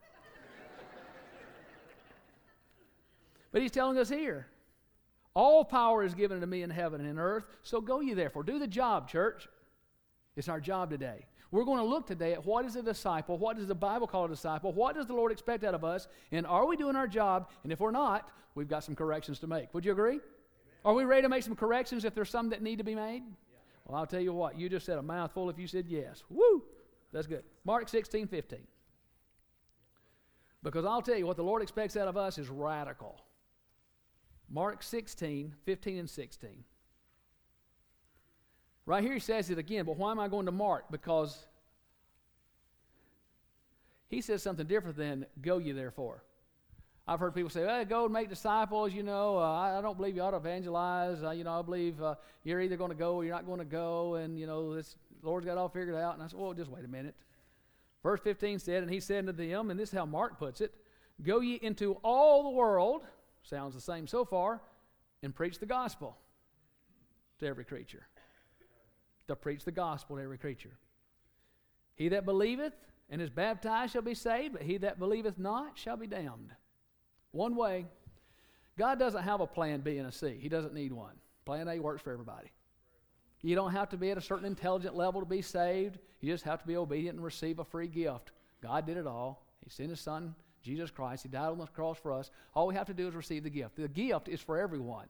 but 3.53 3.62
he's 3.62 3.72
telling 3.72 3.98
us 3.98 4.10
here 4.10 4.48
all 5.36 5.65
power 5.65 6.04
is 6.04 6.13
given 6.13 6.39
to 6.39 6.48
me 6.48 6.63
in 6.63 6.70
heaven 6.70 7.01
and 7.01 7.10
in 7.10 7.20
earth, 7.20 7.46
so 7.62 7.82
go 7.82 8.00
ye 8.00 8.13
therefore. 8.13 8.44
Do 8.44 8.58
the 8.58 8.68
job, 8.68 9.10
church. 9.10 9.48
It's 10.36 10.50
our 10.50 10.60
job 10.60 10.89
today. 10.89 11.25
We're 11.51 11.65
going 11.65 11.80
to 11.80 11.86
look 11.86 12.08
today 12.08 12.34
at 12.34 12.46
what 12.46 12.65
is 12.65 12.75
a 12.75 12.82
disciple, 12.82 13.38
what 13.38 13.58
does 13.58 13.68
the 13.68 13.75
Bible 13.75 14.08
call 14.08 14.25
a 14.25 14.30
disciple, 14.30 14.74
what 14.74 14.96
does 14.96 15.06
the 15.06 15.13
Lord 15.13 15.32
expect 15.32 15.63
out 15.63 15.74
of 15.74 15.84
us, 15.84 16.08
and 16.32 16.46
are 16.48 16.65
we 16.65 16.75
doing 16.75 16.96
our 16.96 17.08
job? 17.08 17.50
And 17.63 17.72
if 17.72 17.80
we're 17.80 17.92
not, 17.92 18.30
we've 18.56 18.68
got 18.68 18.84
some 18.84 18.96
corrections 18.96 19.39
to 19.39 19.48
make. 19.48 19.74
Would 19.74 19.86
you 19.86 19.92
agree? 19.92 20.13
Amen. 20.13 20.22
Are 20.84 20.94
we 20.94 21.04
ready 21.04 21.22
to 21.22 21.30
make 21.30 21.44
some 21.44 21.56
corrections 21.56 22.04
if 22.04 22.15
there's 22.15 22.30
some 22.30 22.50
that 22.50 22.62
need 22.62 22.77
to 22.77 22.84
be 22.84 22.96
made? 22.96 23.24
Yeah. 23.24 23.58
Well, 23.86 23.98
I'll 23.98 24.08
tell 24.08 24.20
you 24.20 24.34
what, 24.34 24.58
you 24.58 24.70
just 24.70 24.86
said 24.86 24.98
a 24.98 25.04
mouthful 25.04 25.50
if 25.50 25.60
you 25.60 25.68
said 25.68 25.86
yes. 25.88 26.24
Woo! 26.30 26.63
That's 27.13 27.27
good. 27.27 27.44
Mark 27.63 27.88
16, 27.88 28.27
15. 28.27 28.60
Because 30.63 30.84
I'll 30.84 31.01
tell 31.01 31.18
you 31.18 31.27
what 31.27 31.38
the 31.38 31.44
Lord 31.44 31.62
expects 31.62 31.96
out 31.96 32.08
of 32.08 32.18
us 32.18 32.38
is 32.38 32.50
radical. 32.50 33.22
Mark 34.50 34.84
16, 34.84 35.54
15 35.66 35.98
and 35.98 36.10
16. 36.10 36.64
Right 38.86 39.04
here 39.04 39.14
he 39.14 39.20
says 39.20 39.50
it 39.50 39.58
again, 39.58 39.86
but 39.86 39.98
why 39.98 40.12
am 40.12 40.20
I 40.20 40.28
going 40.28 40.46
to 40.46 40.52
Mark? 40.52 40.92
Because 40.92 41.46
he 44.08 44.22
says 44.22 44.44
something 44.44 44.68
different 44.68 44.98
than 44.98 45.25
go 45.42 45.58
ye 45.58 45.72
therefore. 45.72 46.24
I've 47.08 47.20
heard 47.20 47.36
people 47.36 47.52
say, 47.52 47.66
hey, 47.66 47.86
go 47.86 48.06
and 48.06 48.14
make 48.14 48.30
disciples. 48.30 48.92
You 48.94 49.04
know, 49.04 49.38
uh, 49.38 49.78
I, 49.78 49.82
don't 49.82 49.96
believe 49.96 50.16
you 50.16 50.24
ought 50.24 50.32
to 50.32 50.38
evangelize. 50.38 51.24
Uh, 51.24 51.32
you 51.32 51.44
know, 51.44 51.60
I 51.60 51.62
believe 51.62 52.02
uh, 52.02 52.16
you're 52.44 52.62
either 52.62 52.78
going 52.78 52.90
to 52.90 52.96
go 52.98 53.16
or 53.16 53.24
you're 53.24 53.36
not 53.36 53.46
going 53.46 53.60
to 53.60 53.66
go. 53.66 54.16
And, 54.16 54.40
you 54.40 54.48
know, 54.48 54.74
this 54.74 54.96
Lord's 55.22 55.46
got 55.46 55.58
all 55.58 55.70
figured 55.70 55.96
out. 55.96 56.16
And 56.16 56.24
I 56.24 56.28
said, 56.28 56.40
well, 56.40 56.54
just 56.54 56.72
wait 56.72 56.84
a 56.84 56.88
minute. 56.88 57.14
Verse 58.02 58.20
15 58.24 58.58
said, 58.58 58.82
And 58.82 58.92
he 58.92 59.00
said 59.00 59.28
unto 59.28 59.48
them, 59.48 59.70
and 59.70 59.80
this 59.80 59.90
is 59.90 59.98
how 59.98 60.06
Mark 60.06 60.40
puts 60.40 60.62
it 60.62 60.74
Go 61.24 61.40
ye 61.40 61.56
into 61.56 61.94
all 62.04 62.44
the 62.44 62.50
world 62.50 63.04
Sounds 63.50 63.74
the 63.75 63.82
same 63.82 64.08
so 64.08 64.25
far. 64.25 64.62
And 65.24 65.34
preach 65.34 65.60
the 65.60 65.66
gospel. 65.66 66.18
to 67.40 67.48
every 67.48 67.66
creature, 67.66 68.08
to 69.28 69.36
preach 69.36 69.66
the 69.66 69.72
gospel 69.72 70.18
to 70.18 70.22
every 70.22 70.38
creature. 70.38 70.78
He 71.96 72.10
that 72.10 72.25
believeth 72.25 72.74
and 73.10 73.22
is 73.22 73.30
baptized 73.30 73.94
shall 73.94 74.02
be 74.02 74.14
saved, 74.14 74.54
but 74.54 74.62
he 74.62 74.78
that 74.78 75.00
believeth 75.00 75.38
not 75.38 75.78
shall 75.78 75.98
be 75.98 76.08
damned. 76.08 76.52
One 77.32 77.56
way. 77.56 77.86
God 78.78 79.00
doesn't 79.00 79.24
have 79.24 79.42
a 79.42 79.48
plan 79.48 79.82
B 79.82 79.98
and 79.98 80.08
a 80.08 80.12
C. 80.12 80.38
He 80.40 80.50
doesn't 80.50 80.74
need 80.74 80.92
one. 80.92 81.16
Plan 81.46 81.68
A 81.68 81.80
works 81.80 82.02
for 82.02 82.12
everybody. 82.12 82.52
You 83.42 83.56
don't 83.56 83.72
have 83.72 83.90
to 83.90 83.98
be 83.98 84.12
at 84.12 84.18
a 84.18 84.22
certain 84.22 84.46
intelligent 84.46 84.96
level 84.96 85.22
to 85.22 85.25
be 85.25 85.42
saved. 85.42 86.00
You 86.20 86.32
just 86.32 86.44
have 86.46 86.62
to 86.62 86.68
be 86.68 86.75
obedient 86.75 87.16
and 87.16 87.24
receive 87.24 87.60
a 87.60 87.64
free 87.64 87.88
gift. 87.88 88.32
God 88.62 88.86
did 88.86 88.98
it 88.98 89.06
all. 89.08 89.46
He 89.64 89.70
sent 89.70 89.90
His 89.92 90.02
Son, 90.02 90.36
Jesus 90.66 90.90
Christ. 90.90 91.24
He 91.24 91.30
died 91.30 91.50
on 91.50 91.60
the 91.60 91.68
cross 91.68 91.98
for 91.98 92.12
us. 92.12 92.32
All 92.56 92.68
we 92.68 92.76
have 92.76 92.88
to 92.88 92.94
do 92.94 93.08
is 93.08 93.14
receive 93.14 93.44
the 93.44 93.50
gift. 93.50 93.76
The 93.76 93.88
gift 93.88 94.28
is 94.28 94.42
for 94.42 94.58
everyone. 94.58 95.06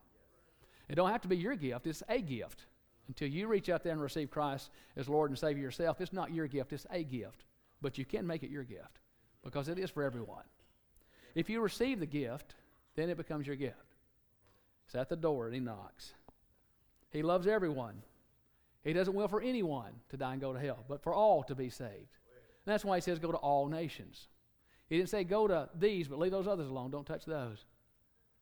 It 0.90 0.96
don't 0.96 1.10
have 1.10 1.22
to 1.22 1.28
be 1.28 1.38
your 1.38 1.56
gift. 1.56 1.88
It's 1.88 2.04
a 2.10 2.20
gift. 2.20 2.66
Until 3.08 3.30
you 3.30 3.48
reach 3.48 3.70
out 3.70 3.84
there 3.84 3.94
and 3.94 4.02
receive 4.02 4.30
Christ 4.30 4.70
as 4.98 5.08
Lord 5.08 5.32
and 5.32 5.40
Savior 5.40 5.64
yourself, 5.64 6.02
it's 6.02 6.12
not 6.12 6.34
your 6.34 6.48
gift. 6.48 6.74
It's 6.74 6.86
a 6.92 7.04
gift. 7.04 7.46
But 7.82 7.98
you 7.98 8.04
can 8.04 8.28
make 8.28 8.44
it 8.44 8.50
your 8.50 8.64
gift 8.64 9.00
because 9.44 9.70
it 9.70 9.80
is 9.80 9.90
for 9.90 10.04
everyone. 10.04 10.44
If 11.36 11.50
you 11.50 11.62
receive 11.62 12.00
the 12.00 12.06
gift, 12.06 12.56
then 12.96 13.10
it 13.10 13.18
becomes 13.18 13.48
your 13.48 13.56
gift. 13.56 13.96
It's 14.88 14.96
at 14.96 15.10
the 15.10 15.16
door 15.16 15.46
and 15.46 15.56
He 15.56 15.62
knocks. 15.62 16.14
He 17.12 17.22
loves 17.22 17.48
everyone. 17.48 18.02
He 18.84 18.94
doesn't 18.94 19.14
will 19.14 19.28
for 19.28 19.42
anyone 19.42 19.94
to 20.10 20.18
die 20.18 20.34
and 20.34 20.42
go 20.42 20.54
to 20.54 20.60
hell, 20.60 20.84
but 20.90 21.02
for 21.02 21.14
all 21.14 21.44
to 21.44 21.56
be 21.56 21.70
saved. 21.70 21.92
And 22.66 22.74
that's 22.74 22.84
why 22.84 22.98
He 22.98 23.02
says 23.02 23.20
go 23.20 23.32
to 23.32 23.38
all 23.38 23.68
nations. 23.68 24.28
He 24.88 24.98
didn't 24.98 25.10
say 25.10 25.24
go 25.24 25.48
to 25.48 25.70
these, 25.78 26.08
but 26.08 26.20
leave 26.20 26.32
those 26.32 26.48
others 26.48 26.70
alone. 26.70 26.92
Don't 26.92 27.06
touch 27.06 27.26
those. 27.26 27.66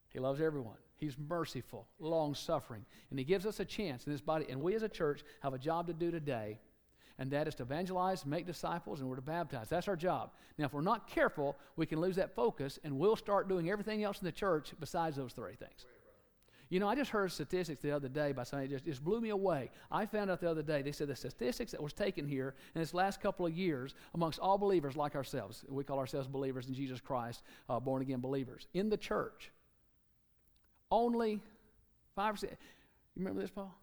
He 0.09 0.19
loves 0.19 0.41
everyone. 0.41 0.77
He's 0.95 1.17
merciful, 1.17 1.87
long 1.99 2.35
suffering. 2.35 2.85
And 3.09 3.19
He 3.19 3.25
gives 3.25 3.45
us 3.45 3.59
a 3.59 3.65
chance 3.65 4.05
in 4.05 4.11
this 4.11 4.21
body. 4.21 4.45
And 4.49 4.61
we 4.61 4.75
as 4.75 4.83
a 4.83 4.89
church 4.89 5.23
have 5.41 5.53
a 5.53 5.59
job 5.59 5.87
to 5.87 5.93
do 5.93 6.11
today, 6.11 6.59
and 7.17 7.31
that 7.31 7.47
is 7.47 7.55
to 7.55 7.63
evangelize, 7.63 8.25
make 8.25 8.45
disciples, 8.45 8.99
and 8.99 9.09
we're 9.09 9.15
to 9.15 9.21
baptize. 9.21 9.69
That's 9.69 9.87
our 9.87 9.95
job. 9.95 10.31
Now, 10.57 10.65
if 10.65 10.73
we're 10.73 10.81
not 10.81 11.09
careful, 11.09 11.57
we 11.75 11.85
can 11.85 11.99
lose 11.99 12.15
that 12.17 12.35
focus, 12.35 12.79
and 12.83 12.97
we'll 12.97 13.15
start 13.15 13.47
doing 13.47 13.69
everything 13.69 14.03
else 14.03 14.19
in 14.19 14.25
the 14.25 14.31
church 14.31 14.73
besides 14.79 15.15
those 15.15 15.33
three 15.33 15.55
things. 15.55 15.85
You 16.73 16.79
know, 16.79 16.87
I 16.87 16.95
just 16.95 17.11
heard 17.11 17.31
statistics 17.31 17.83
the 17.83 17.91
other 17.91 18.09
day 18.09 18.31
by 18.31 18.41
somebody 18.41 18.67
just, 18.67 18.83
just 18.83 19.03
blew 19.03 19.21
me 19.21 19.29
away. 19.29 19.69
I 19.91 20.07
found 20.07 20.31
out 20.31 20.41
the 20.41 20.49
other 20.49 20.63
day, 20.63 20.81
they 20.81 20.91
said 20.91 21.07
the 21.07 21.15
statistics 21.15 21.71
that 21.71 21.83
was 21.83 21.93
taken 21.93 22.27
here 22.27 22.55
in 22.73 22.81
this 22.81 22.95
last 22.95 23.21
couple 23.21 23.45
of 23.45 23.55
years 23.55 23.93
amongst 24.15 24.39
all 24.39 24.57
believers 24.57 24.97
like 24.97 25.13
ourselves, 25.13 25.63
we 25.69 25.83
call 25.83 25.99
ourselves 25.99 26.27
believers 26.27 26.67
in 26.67 26.73
Jesus 26.73 26.99
Christ, 26.99 27.43
uh, 27.69 27.79
born 27.79 28.01
again 28.01 28.21
believers, 28.21 28.65
in 28.73 28.89
the 28.89 28.97
church, 28.97 29.51
only 30.89 31.41
5%. 32.17 32.41
You 32.41 32.49
remember 33.17 33.41
this, 33.41 33.51
Paul? 33.51 33.77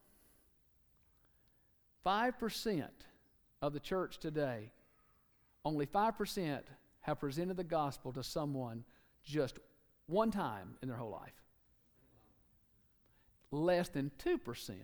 5% 2.05 2.89
of 3.63 3.73
the 3.73 3.79
church 3.79 4.19
today, 4.19 4.73
only 5.65 5.87
5% 5.87 6.61
have 7.03 7.21
presented 7.21 7.57
the 7.57 7.63
gospel 7.63 8.13
to 8.15 8.25
someone 8.25 8.83
just 9.23 9.61
one 10.07 10.33
time 10.33 10.75
in 10.83 10.89
their 10.89 10.99
whole 10.99 11.13
life 11.13 11.41
less 13.51 13.89
than 13.89 14.11
2% 14.25 14.81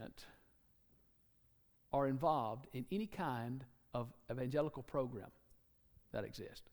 are 1.93 2.07
involved 2.07 2.67
in 2.73 2.85
any 2.91 3.07
kind 3.07 3.65
of 3.95 4.13
evangelical 4.31 4.83
program 4.83 5.31
that 6.13 6.25
exists. 6.25 6.69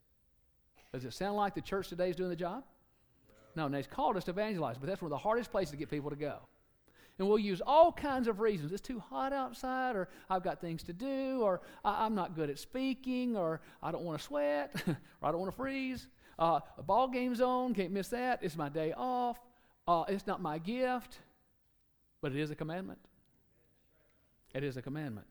Does 0.91 1.05
it 1.05 1.13
sound 1.13 1.37
like 1.37 1.55
the 1.55 1.61
church 1.61 1.89
today 1.89 2.09
is 2.09 2.15
doing 2.15 2.29
the 2.29 2.35
job? 2.35 2.63
No, 3.55 3.65
and 3.65 3.73
they've 3.73 3.89
called 3.89 4.17
us 4.17 4.23
to 4.25 4.31
evangelize, 4.31 4.77
but 4.77 4.87
that's 4.87 5.01
one 5.01 5.07
of 5.07 5.15
the 5.15 5.17
hardest 5.17 5.51
places 5.51 5.71
to 5.71 5.77
get 5.77 5.89
people 5.89 6.09
to 6.09 6.15
go. 6.15 6.39
And 7.19 7.27
we'll 7.27 7.39
use 7.39 7.61
all 7.65 7.91
kinds 7.91 8.27
of 8.27 8.39
reasons. 8.39 8.71
It's 8.71 8.81
too 8.81 8.99
hot 8.99 9.33
outside, 9.33 9.95
or 9.95 10.09
I've 10.29 10.43
got 10.43 10.59
things 10.59 10.81
to 10.83 10.93
do, 10.93 11.41
or 11.41 11.61
I- 11.85 12.05
am 12.05 12.15
not 12.15 12.35
good 12.35 12.49
at 12.49 12.57
speaking, 12.57 13.37
or 13.37 13.61
I 13.83 13.91
don't 13.91 14.03
want 14.03 14.17
to 14.19 14.23
sweat, 14.23 14.73
or 14.87 14.97
I 15.21 15.31
don't 15.31 15.39
want 15.39 15.51
to 15.51 15.55
freeze. 15.55 16.07
Uh, 16.39 16.59
a 16.77 16.83
ball 16.83 17.07
game's 17.07 17.39
on, 17.39 17.75
can't 17.75 17.91
miss 17.91 18.07
that. 18.09 18.39
It's 18.41 18.57
my 18.57 18.69
day 18.69 18.93
off. 18.97 19.39
Uh, 19.87 20.05
it's 20.07 20.25
not 20.25 20.41
my 20.41 20.57
gift. 20.57 21.19
But 22.23 22.31
it 22.31 22.39
is 22.39 22.51
a 22.51 22.55
commandment. 22.55 22.99
It 24.55 24.63
is 24.63 24.77
a 24.77 24.81
commandment. 24.81 25.27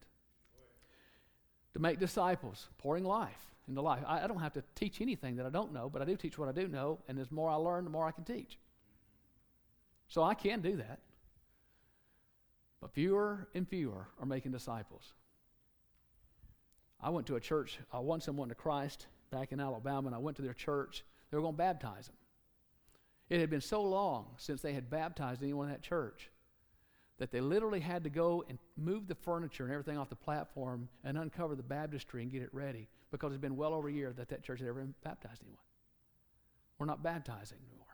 To 1.72 1.78
make 1.78 1.98
disciples, 1.98 2.68
pouring 2.76 3.02
life 3.02 3.54
into 3.66 3.80
life. 3.80 4.02
I, 4.06 4.22
I, 4.22 4.26
don't 4.26 4.40
have 4.40 4.52
to 4.52 4.62
teach 4.74 5.00
anything 5.00 5.36
that 5.36 5.46
I 5.46 5.48
don't 5.48 5.72
know, 5.72 5.88
but 5.88 6.02
I 6.02 6.04
do 6.04 6.16
teach 6.16 6.36
what 6.36 6.50
I 6.50 6.52
do 6.52 6.68
know, 6.68 6.98
and 7.08 7.16
the 7.16 7.26
more 7.30 7.48
I 7.48 7.54
learn, 7.54 7.84
the 7.84 7.90
more 7.90 8.06
I 8.06 8.10
can 8.10 8.24
teach. 8.24 8.58
So 10.08 10.22
I 10.22 10.34
can 10.34 10.60
do 10.60 10.76
that. 10.76 10.98
But 12.82 12.92
fewer 12.92 13.48
and 13.54 13.66
fewer 13.66 14.08
are 14.20 14.26
making 14.26 14.52
disciples. 14.52 15.14
I 17.00 17.08
went 17.08 17.26
to 17.28 17.36
a 17.36 17.40
church, 17.40 17.78
I 17.90 18.00
won 18.00 18.20
someone 18.20 18.50
to 18.50 18.54
Christ 18.54 19.06
back 19.30 19.50
in 19.52 19.60
Alabama, 19.60 20.08
and 20.08 20.14
I 20.14 20.18
went 20.18 20.36
to 20.36 20.42
their 20.42 20.52
church. 20.52 21.04
They 21.30 21.38
were 21.38 21.42
going 21.42 21.54
to 21.54 21.58
baptize 21.58 22.08
them. 22.08 22.16
It 23.30 23.40
had 23.40 23.48
been 23.48 23.62
so 23.62 23.80
long 23.80 24.26
since 24.36 24.60
they 24.60 24.74
had 24.74 24.90
baptized 24.90 25.42
anyone 25.42 25.68
in 25.68 25.72
that 25.72 25.80
church 25.80 26.28
that 27.22 27.30
they 27.30 27.40
literally 27.40 27.78
had 27.78 28.02
to 28.02 28.10
go 28.10 28.44
and 28.48 28.58
move 28.76 29.06
the 29.06 29.14
furniture 29.14 29.62
and 29.62 29.72
everything 29.72 29.96
off 29.96 30.08
the 30.08 30.16
platform 30.16 30.88
and 31.04 31.16
uncover 31.16 31.54
the 31.54 31.62
baptistry 31.62 32.20
and 32.20 32.32
get 32.32 32.42
it 32.42 32.48
ready 32.50 32.88
because 33.12 33.32
it's 33.32 33.40
been 33.40 33.56
well 33.56 33.74
over 33.74 33.86
a 33.86 33.92
year 33.92 34.12
that 34.16 34.28
that 34.28 34.42
church 34.42 34.58
had 34.58 34.68
ever 34.68 34.84
baptized 35.04 35.40
anyone. 35.44 35.62
We're 36.80 36.86
not 36.86 37.00
baptizing 37.00 37.58
anymore. 37.68 37.86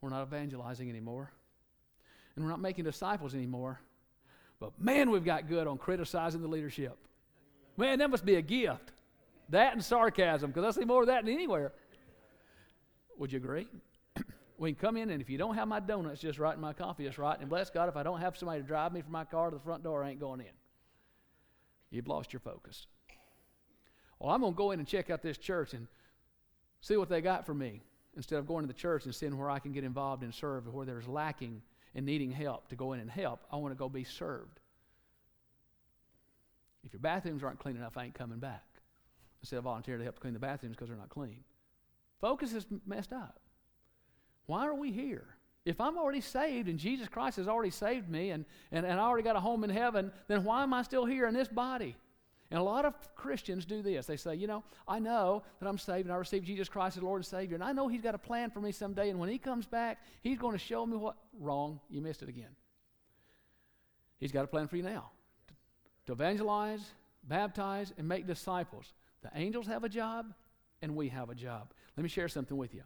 We're 0.00 0.08
not 0.08 0.22
evangelizing 0.22 0.88
anymore. 0.88 1.32
And 2.34 2.46
we're 2.46 2.50
not 2.50 2.62
making 2.62 2.84
disciples 2.84 3.34
anymore. 3.34 3.78
But 4.58 4.80
man, 4.80 5.10
we've 5.10 5.22
got 5.22 5.46
good 5.46 5.66
on 5.66 5.76
criticizing 5.76 6.40
the 6.40 6.48
leadership. 6.48 6.96
Man, 7.76 7.98
that 7.98 8.08
must 8.08 8.24
be 8.24 8.36
a 8.36 8.42
gift. 8.42 8.90
That 9.50 9.74
and 9.74 9.84
sarcasm, 9.84 10.50
because 10.50 10.64
I 10.64 10.80
see 10.80 10.86
more 10.86 11.02
of 11.02 11.08
that 11.08 11.26
than 11.26 11.34
anywhere. 11.34 11.72
Would 13.18 13.32
you 13.32 13.36
agree? 13.36 13.68
We 14.58 14.72
can 14.72 14.80
come 14.80 14.96
in, 14.96 15.10
and 15.10 15.20
if 15.20 15.28
you 15.28 15.38
don't 15.38 15.54
have 15.54 15.68
my 15.68 15.80
donuts 15.80 16.20
just 16.20 16.38
right 16.38 16.52
and 16.52 16.62
my 16.62 16.72
coffee 16.72 17.04
just 17.04 17.18
right, 17.18 17.38
and 17.38 17.48
bless 17.48 17.70
God, 17.70 17.88
if 17.88 17.96
I 17.96 18.02
don't 18.02 18.20
have 18.20 18.36
somebody 18.36 18.60
to 18.60 18.66
drive 18.66 18.92
me 18.92 19.02
from 19.02 19.12
my 19.12 19.24
car 19.24 19.50
to 19.50 19.56
the 19.56 19.62
front 19.62 19.82
door, 19.82 20.04
I 20.04 20.10
ain't 20.10 20.20
going 20.20 20.40
in. 20.40 20.46
You've 21.90 22.08
lost 22.08 22.32
your 22.32 22.40
focus. 22.40 22.86
Well, 24.18 24.32
I'm 24.32 24.40
going 24.40 24.52
to 24.52 24.56
go 24.56 24.70
in 24.70 24.78
and 24.78 24.88
check 24.88 25.10
out 25.10 25.22
this 25.22 25.38
church 25.38 25.74
and 25.74 25.86
see 26.80 26.96
what 26.96 27.08
they 27.08 27.20
got 27.20 27.46
for 27.46 27.54
me 27.54 27.82
instead 28.16 28.38
of 28.38 28.46
going 28.46 28.62
to 28.62 28.68
the 28.68 28.78
church 28.78 29.04
and 29.04 29.14
seeing 29.14 29.36
where 29.36 29.50
I 29.50 29.58
can 29.58 29.72
get 29.72 29.84
involved 29.84 30.22
and 30.22 30.32
serve, 30.32 30.72
where 30.72 30.86
there's 30.86 31.08
lacking 31.08 31.62
and 31.94 32.06
needing 32.06 32.30
help 32.30 32.68
to 32.68 32.76
go 32.76 32.92
in 32.92 33.00
and 33.00 33.10
help. 33.10 33.40
I 33.50 33.56
want 33.56 33.72
to 33.72 33.78
go 33.78 33.88
be 33.88 34.04
served. 34.04 34.60
If 36.84 36.92
your 36.92 37.00
bathrooms 37.00 37.42
aren't 37.42 37.58
clean 37.58 37.76
enough, 37.76 37.96
I 37.96 38.04
ain't 38.04 38.14
coming 38.14 38.38
back. 38.38 38.64
Instead 39.42 39.56
of 39.56 39.64
volunteering 39.64 40.00
to 40.00 40.04
help 40.04 40.20
clean 40.20 40.32
the 40.32 40.38
bathrooms 40.38 40.76
because 40.76 40.88
they're 40.88 40.98
not 40.98 41.08
clean. 41.08 41.44
Focus 42.20 42.52
is 42.52 42.66
messed 42.86 43.12
up. 43.12 43.40
Why 44.46 44.66
are 44.66 44.74
we 44.74 44.92
here? 44.92 45.24
If 45.64 45.80
I'm 45.80 45.96
already 45.96 46.20
saved 46.20 46.68
and 46.68 46.78
Jesus 46.78 47.08
Christ 47.08 47.38
has 47.38 47.48
already 47.48 47.70
saved 47.70 48.08
me 48.08 48.30
and, 48.30 48.44
and, 48.70 48.84
and 48.84 49.00
I 49.00 49.04
already 49.04 49.24
got 49.24 49.36
a 49.36 49.40
home 49.40 49.64
in 49.64 49.70
heaven, 49.70 50.12
then 50.28 50.44
why 50.44 50.62
am 50.62 50.74
I 50.74 50.82
still 50.82 51.06
here 51.06 51.26
in 51.26 51.34
this 51.34 51.48
body? 51.48 51.96
And 52.50 52.60
a 52.60 52.62
lot 52.62 52.84
of 52.84 52.94
Christians 53.16 53.64
do 53.64 53.82
this. 53.82 54.06
They 54.06 54.18
say, 54.18 54.34
you 54.34 54.46
know, 54.46 54.62
I 54.86 54.98
know 54.98 55.42
that 55.58 55.68
I'm 55.68 55.78
saved 55.78 56.06
and 56.06 56.12
I 56.12 56.16
received 56.16 56.46
Jesus 56.46 56.68
Christ 56.68 56.98
as 56.98 57.02
Lord 57.02 57.20
and 57.20 57.26
Savior, 57.26 57.54
and 57.54 57.64
I 57.64 57.72
know 57.72 57.88
He's 57.88 58.02
got 58.02 58.14
a 58.14 58.18
plan 58.18 58.50
for 58.50 58.60
me 58.60 58.70
someday, 58.70 59.10
and 59.10 59.18
when 59.18 59.28
He 59.28 59.38
comes 59.38 59.66
back, 59.66 59.98
He's 60.22 60.38
going 60.38 60.52
to 60.52 60.58
show 60.58 60.84
me 60.86 60.96
what. 60.96 61.16
Wrong. 61.40 61.80
You 61.90 62.00
missed 62.00 62.22
it 62.22 62.28
again. 62.28 62.54
He's 64.20 64.30
got 64.30 64.44
a 64.44 64.46
plan 64.46 64.68
for 64.68 64.76
you 64.76 64.84
now 64.84 65.10
to, 65.48 65.54
to 66.06 66.12
evangelize, 66.12 66.80
baptize, 67.24 67.92
and 67.98 68.06
make 68.06 68.26
disciples. 68.26 68.92
The 69.22 69.30
angels 69.34 69.66
have 69.66 69.82
a 69.82 69.88
job, 69.88 70.32
and 70.80 70.94
we 70.94 71.08
have 71.08 71.30
a 71.30 71.34
job. 71.34 71.72
Let 71.96 72.04
me 72.04 72.08
share 72.08 72.28
something 72.28 72.56
with 72.56 72.72
you. 72.72 72.82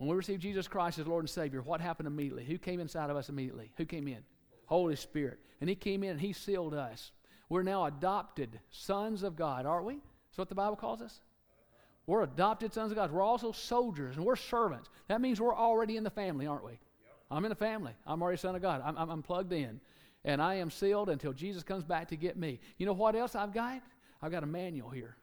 When 0.00 0.08
we 0.08 0.16
received 0.16 0.40
Jesus 0.40 0.66
Christ 0.66 0.98
as 0.98 1.06
Lord 1.06 1.24
and 1.24 1.28
Savior, 1.28 1.60
what 1.60 1.82
happened 1.82 2.06
immediately? 2.06 2.46
Who 2.46 2.56
came 2.56 2.80
inside 2.80 3.10
of 3.10 3.18
us 3.18 3.28
immediately? 3.28 3.70
Who 3.76 3.84
came 3.84 4.08
in? 4.08 4.20
Holy 4.64 4.96
Spirit. 4.96 5.40
And 5.60 5.68
He 5.68 5.76
came 5.76 6.02
in 6.02 6.12
and 6.12 6.20
He 6.20 6.32
sealed 6.32 6.72
us. 6.72 7.12
We're 7.50 7.62
now 7.64 7.84
adopted 7.84 8.60
sons 8.70 9.22
of 9.22 9.36
God, 9.36 9.66
aren't 9.66 9.84
we? 9.84 9.96
That's 9.96 10.38
what 10.38 10.48
the 10.48 10.54
Bible 10.54 10.76
calls 10.76 11.02
us. 11.02 11.20
We're 12.06 12.22
adopted 12.22 12.72
sons 12.72 12.92
of 12.92 12.96
God. 12.96 13.12
We're 13.12 13.20
also 13.20 13.52
soldiers 13.52 14.16
and 14.16 14.24
we're 14.24 14.36
servants. 14.36 14.88
That 15.08 15.20
means 15.20 15.38
we're 15.38 15.54
already 15.54 15.98
in 15.98 16.02
the 16.04 16.08
family, 16.08 16.46
aren't 16.46 16.64
we? 16.64 16.80
I'm 17.30 17.44
in 17.44 17.50
the 17.50 17.54
family. 17.54 17.92
I'm 18.06 18.22
already 18.22 18.38
son 18.38 18.56
of 18.56 18.62
God. 18.62 18.80
I'm, 18.82 18.96
I'm, 18.96 19.10
I'm 19.10 19.22
plugged 19.22 19.52
in. 19.52 19.82
And 20.24 20.40
I 20.40 20.54
am 20.54 20.70
sealed 20.70 21.10
until 21.10 21.34
Jesus 21.34 21.62
comes 21.62 21.84
back 21.84 22.08
to 22.08 22.16
get 22.16 22.38
me. 22.38 22.58
You 22.78 22.86
know 22.86 22.94
what 22.94 23.16
else 23.16 23.34
I've 23.34 23.52
got? 23.52 23.82
I've 24.22 24.32
got 24.32 24.44
a 24.44 24.46
manual 24.46 24.88
here. 24.88 25.16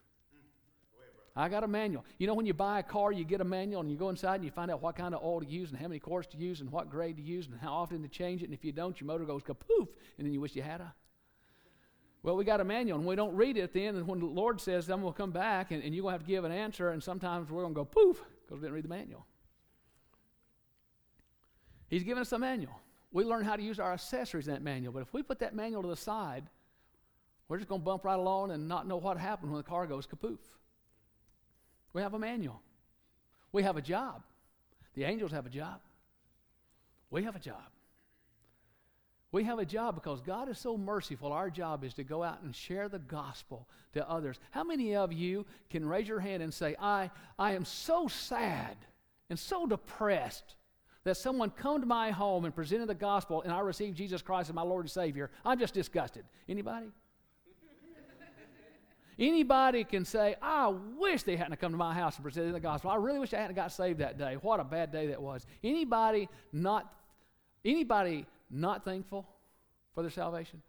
I 1.37 1.49
got 1.49 1.63
a 1.63 1.67
manual. 1.67 2.03
You 2.17 2.25
know, 2.25 2.33
when 2.33 2.47
you 2.47 2.53
buy 2.55 2.79
a 2.79 2.83
car, 2.83 3.11
you 3.11 3.23
get 3.23 3.41
a 3.41 3.45
manual 3.45 3.81
and 3.81 3.91
you 3.91 3.95
go 3.95 4.09
inside 4.09 4.35
and 4.35 4.43
you 4.43 4.49
find 4.49 4.71
out 4.71 4.81
what 4.81 4.95
kind 4.95 5.13
of 5.13 5.23
oil 5.23 5.39
to 5.39 5.45
use 5.45 5.69
and 5.69 5.77
how 5.77 5.87
many 5.87 5.99
quarts 5.99 6.27
to 6.29 6.37
use 6.37 6.61
and 6.61 6.71
what 6.71 6.89
grade 6.89 7.17
to 7.17 7.21
use 7.21 7.45
and 7.45 7.59
how 7.59 7.73
often 7.73 8.01
to 8.01 8.07
change 8.07 8.41
it. 8.41 8.45
And 8.45 8.55
if 8.55 8.65
you 8.65 8.71
don't, 8.71 8.99
your 8.99 9.05
motor 9.05 9.23
goes 9.23 9.43
kapoof, 9.43 9.87
and 10.17 10.25
then 10.25 10.33
you 10.33 10.41
wish 10.41 10.55
you 10.55 10.63
had 10.63 10.81
a. 10.81 10.93
Well, 12.23 12.35
we 12.35 12.43
got 12.43 12.59
a 12.59 12.63
manual, 12.63 12.97
and 12.97 13.07
we 13.07 13.15
don't 13.15 13.35
read 13.35 13.55
it 13.55 13.61
at 13.61 13.71
the 13.71 13.85
end. 13.85 13.97
And 13.97 14.07
when 14.07 14.19
the 14.19 14.25
Lord 14.25 14.59
says, 14.59 14.89
I'm 14.89 15.01
going 15.01 15.13
to 15.13 15.17
come 15.17 15.31
back, 15.31 15.69
and, 15.69 15.83
and 15.83 15.93
you're 15.93 16.01
going 16.01 16.13
to 16.13 16.17
have 16.17 16.25
to 16.25 16.27
give 16.27 16.43
an 16.43 16.51
answer, 16.51 16.89
and 16.89 17.01
sometimes 17.03 17.51
we're 17.51 17.61
going 17.61 17.75
to 17.75 17.79
go 17.81 17.85
poof 17.85 18.19
because 18.41 18.59
we 18.59 18.65
didn't 18.65 18.73
read 18.73 18.85
the 18.85 18.89
manual. 18.89 19.25
He's 21.87 22.03
given 22.03 22.21
us 22.21 22.31
a 22.31 22.39
manual. 22.39 22.81
we 23.11 23.23
learn 23.23 23.45
how 23.45 23.55
to 23.55 23.61
use 23.61 23.79
our 23.79 23.93
accessories 23.93 24.47
in 24.47 24.53
that 24.55 24.63
manual. 24.63 24.91
But 24.91 25.03
if 25.03 25.13
we 25.13 25.21
put 25.21 25.39
that 25.39 25.55
manual 25.55 25.83
to 25.83 25.87
the 25.87 25.95
side, 25.95 26.49
we're 27.47 27.57
just 27.57 27.69
going 27.69 27.81
to 27.81 27.85
bump 27.85 28.03
right 28.03 28.17
along 28.17 28.51
and 28.51 28.67
not 28.67 28.87
know 28.87 28.97
what 28.97 29.17
happened 29.19 29.51
when 29.51 29.59
the 29.59 29.69
car 29.69 29.85
goes 29.85 30.07
kapoof. 30.07 30.39
We 31.93 32.01
have 32.01 32.13
a 32.13 32.19
manual. 32.19 32.61
We 33.51 33.63
have 33.63 33.77
a 33.77 33.81
job. 33.81 34.23
The 34.95 35.03
angels 35.03 35.31
have 35.31 35.45
a 35.45 35.49
job. 35.49 35.79
We 37.09 37.23
have 37.23 37.35
a 37.35 37.39
job. 37.39 37.63
We 39.31 39.43
have 39.43 39.59
a 39.59 39.65
job 39.65 39.95
because 39.95 40.21
God 40.21 40.49
is 40.49 40.57
so 40.57 40.77
merciful. 40.77 41.33
Our 41.33 41.49
job 41.49 41.83
is 41.83 41.93
to 41.95 42.03
go 42.03 42.23
out 42.23 42.41
and 42.43 42.55
share 42.55 42.87
the 42.87 42.99
gospel 42.99 43.67
to 43.93 44.09
others. 44.09 44.39
How 44.51 44.63
many 44.63 44.95
of 44.95 45.11
you 45.11 45.45
can 45.69 45.85
raise 45.85 46.07
your 46.07 46.19
hand 46.19 46.41
and 46.41 46.53
say, 46.53 46.75
I, 46.79 47.11
I 47.37 47.53
am 47.53 47.65
so 47.65 48.07
sad 48.07 48.77
and 49.29 49.37
so 49.37 49.67
depressed 49.67 50.55
that 51.03 51.17
someone 51.17 51.49
come 51.49 51.81
to 51.81 51.87
my 51.87 52.11
home 52.11 52.45
and 52.45 52.55
presented 52.55 52.87
the 52.87 52.95
gospel 52.95 53.41
and 53.41 53.51
I 53.51 53.59
received 53.59 53.97
Jesus 53.97 54.21
Christ 54.21 54.49
as 54.49 54.55
my 54.55 54.61
Lord 54.61 54.85
and 54.85 54.91
Savior? 54.91 55.29
I'm 55.45 55.59
just 55.59 55.73
disgusted. 55.73 56.23
Anybody? 56.47 56.87
Anybody 59.19 59.83
can 59.83 60.05
say, 60.05 60.35
I 60.41 60.67
wish 60.97 61.23
they 61.23 61.35
hadn't 61.35 61.59
come 61.59 61.71
to 61.71 61.77
my 61.77 61.93
house 61.93 62.15
and 62.15 62.23
presented 62.23 62.53
the 62.53 62.59
gospel. 62.59 62.91
I 62.91 62.95
really 62.95 63.19
wish 63.19 63.33
I 63.33 63.37
hadn't 63.37 63.55
got 63.55 63.71
saved 63.71 63.99
that 63.99 64.17
day. 64.17 64.37
What 64.41 64.59
a 64.59 64.63
bad 64.63 64.91
day 64.91 65.07
that 65.07 65.21
was. 65.21 65.45
Anybody 65.63 66.29
not 66.53 66.93
anybody 67.65 68.25
not 68.49 68.85
thankful 68.85 69.27
for 69.93 70.03
their 70.03 70.11
salvation? 70.11 70.61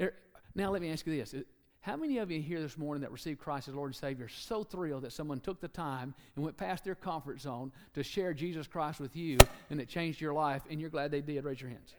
Er, 0.00 0.14
now, 0.54 0.70
let 0.70 0.80
me 0.80 0.90
ask 0.90 1.06
you 1.06 1.16
this. 1.16 1.34
How 1.80 1.94
many 1.94 2.18
of 2.18 2.30
you 2.30 2.40
here 2.40 2.60
this 2.60 2.76
morning 2.76 3.02
that 3.02 3.12
received 3.12 3.38
Christ 3.38 3.68
as 3.68 3.74
Lord 3.74 3.90
and 3.90 3.96
Savior 3.96 4.26
so 4.26 4.64
thrilled 4.64 5.02
that 5.02 5.12
someone 5.12 5.38
took 5.38 5.60
the 5.60 5.68
time 5.68 6.14
and 6.34 6.44
went 6.44 6.56
past 6.56 6.84
their 6.84 6.96
comfort 6.96 7.40
zone 7.40 7.70
to 7.94 8.02
share 8.02 8.34
Jesus 8.34 8.66
Christ 8.66 8.98
with 8.98 9.14
you 9.14 9.38
and 9.70 9.80
it 9.80 9.88
changed 9.88 10.20
your 10.20 10.32
life 10.32 10.62
and 10.68 10.80
you're 10.80 10.90
glad 10.90 11.12
they 11.12 11.20
did? 11.20 11.44
Raise 11.44 11.60
your 11.60 11.70
hands. 11.70 11.94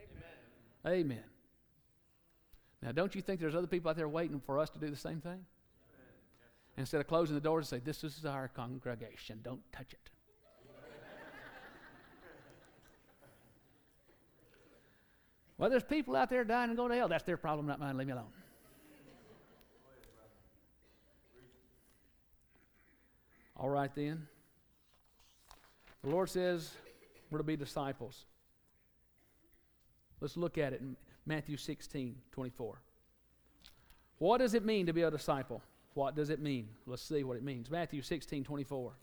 Amen. 0.85 0.99
Amen. 0.99 1.23
Now, 2.81 2.91
don't 2.91 3.15
you 3.15 3.21
think 3.21 3.39
there's 3.39 3.55
other 3.55 3.67
people 3.67 3.89
out 3.89 3.97
there 3.97 4.07
waiting 4.07 4.39
for 4.45 4.59
us 4.59 4.69
to 4.71 4.79
do 4.79 4.89
the 4.89 4.95
same 4.95 5.19
thing? 5.19 5.45
Instead 6.77 7.01
of 7.01 7.07
closing 7.07 7.33
the 7.33 7.41
doors 7.41 7.71
and 7.71 7.81
say, 7.81 7.83
This 7.83 8.03
is 8.03 8.25
our 8.25 8.47
congregation, 8.49 9.39
don't 9.43 9.61
touch 9.71 9.93
it. 9.93 10.09
Well, 15.57 15.71
there's 15.71 15.83
people 15.83 16.15
out 16.15 16.29
there 16.29 16.43
dying 16.43 16.69
and 16.69 16.77
going 16.77 16.91
to 16.91 16.97
hell. 16.97 17.07
That's 17.07 17.23
their 17.23 17.35
problem, 17.35 17.65
not 17.65 17.79
mine. 17.79 17.97
Leave 17.97 18.05
me 18.05 18.13
alone. 18.13 18.27
All 23.55 23.69
right, 23.69 23.89
then. 23.95 24.27
The 26.03 26.11
Lord 26.11 26.29
says 26.29 26.71
we're 27.31 27.39
to 27.39 27.43
be 27.43 27.57
disciples. 27.57 28.25
Let's 30.21 30.37
look 30.37 30.59
at 30.59 30.73
it 30.73 30.81
in 30.81 30.95
Matthew 31.27 31.57
16 31.57 32.15
24. 32.31 32.81
What 34.19 34.37
does 34.39 34.53
it 34.53 34.65
mean 34.65 34.85
to 34.85 34.93
be 34.93 35.01
a 35.01 35.11
disciple? 35.11 35.61
What 35.93 36.15
does 36.15 36.29
it 36.29 36.39
mean? 36.39 36.69
Let's 36.85 37.03
see 37.03 37.23
what 37.23 37.37
it 37.37 37.43
means. 37.43 37.69
Matthew 37.69 38.01
16 38.01 38.45
24. 38.45 38.93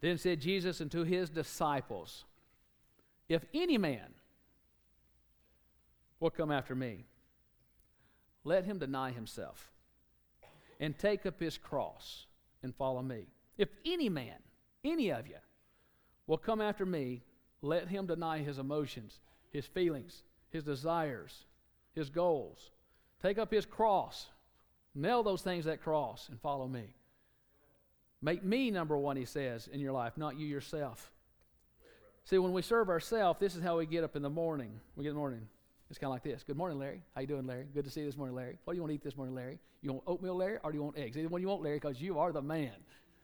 Then 0.00 0.18
said 0.18 0.40
Jesus 0.40 0.80
unto 0.80 1.04
his 1.04 1.28
disciples, 1.28 2.24
If 3.28 3.44
any 3.52 3.76
man 3.78 4.14
will 6.18 6.30
come 6.30 6.50
after 6.50 6.74
me, 6.74 7.04
let 8.42 8.64
him 8.64 8.78
deny 8.78 9.10
himself 9.10 9.70
and 10.80 10.98
take 10.98 11.26
up 11.26 11.38
his 11.38 11.58
cross 11.58 12.26
and 12.62 12.74
follow 12.74 13.02
me. 13.02 13.26
If 13.58 13.68
any 13.84 14.08
man, 14.08 14.36
any 14.84 15.10
of 15.10 15.26
you, 15.26 15.36
will 16.26 16.38
come 16.38 16.60
after 16.60 16.86
me, 16.86 17.22
let 17.62 17.88
him 17.88 18.06
deny 18.06 18.38
his 18.38 18.58
emotions, 18.58 19.20
his 19.52 19.66
feelings, 19.66 20.22
his 20.50 20.64
desires, 20.64 21.44
his 21.94 22.08
goals. 22.08 22.70
Take 23.22 23.38
up 23.38 23.52
his 23.52 23.66
cross, 23.66 24.26
nail 24.94 25.22
those 25.22 25.42
things 25.42 25.64
that 25.66 25.82
cross, 25.82 26.28
and 26.28 26.40
follow 26.40 26.66
me. 26.66 26.94
Make 28.22 28.44
me 28.44 28.70
number 28.70 28.96
one, 28.96 29.16
he 29.16 29.24
says, 29.24 29.68
in 29.72 29.80
your 29.80 29.92
life, 29.92 30.16
not 30.16 30.38
you 30.38 30.46
yourself. 30.46 31.10
See, 32.24 32.38
when 32.38 32.52
we 32.52 32.62
serve 32.62 32.88
ourselves, 32.88 33.40
this 33.40 33.56
is 33.56 33.62
how 33.62 33.78
we 33.78 33.86
get 33.86 34.04
up 34.04 34.14
in 34.14 34.22
the 34.22 34.30
morning. 34.30 34.78
We 34.94 35.04
get 35.04 35.10
in 35.10 35.14
the 35.16 35.20
morning. 35.20 35.48
It's 35.90 35.98
kind 35.98 36.08
of 36.08 36.12
like 36.12 36.22
this. 36.22 36.44
Good 36.44 36.56
morning, 36.56 36.78
Larry. 36.78 37.02
How 37.16 37.20
you 37.20 37.26
doing, 37.26 37.48
Larry? 37.48 37.66
Good 37.74 37.84
to 37.84 37.90
see 37.90 38.00
you 38.00 38.06
this 38.06 38.16
morning, 38.16 38.36
Larry. 38.36 38.56
What 38.64 38.74
do 38.74 38.76
you 38.76 38.82
want 38.82 38.92
to 38.92 38.94
eat 38.94 39.02
this 39.02 39.16
morning, 39.16 39.34
Larry? 39.34 39.58
You 39.82 39.92
want 39.92 40.04
oatmeal, 40.06 40.36
Larry, 40.36 40.58
or 40.62 40.70
do 40.70 40.78
you 40.78 40.84
want 40.84 40.96
eggs? 40.96 41.18
Either 41.18 41.28
one 41.28 41.40
you 41.40 41.48
want, 41.48 41.62
Larry, 41.62 41.80
because 41.80 42.00
you 42.00 42.16
are 42.20 42.30
the 42.30 42.40
man. 42.40 42.70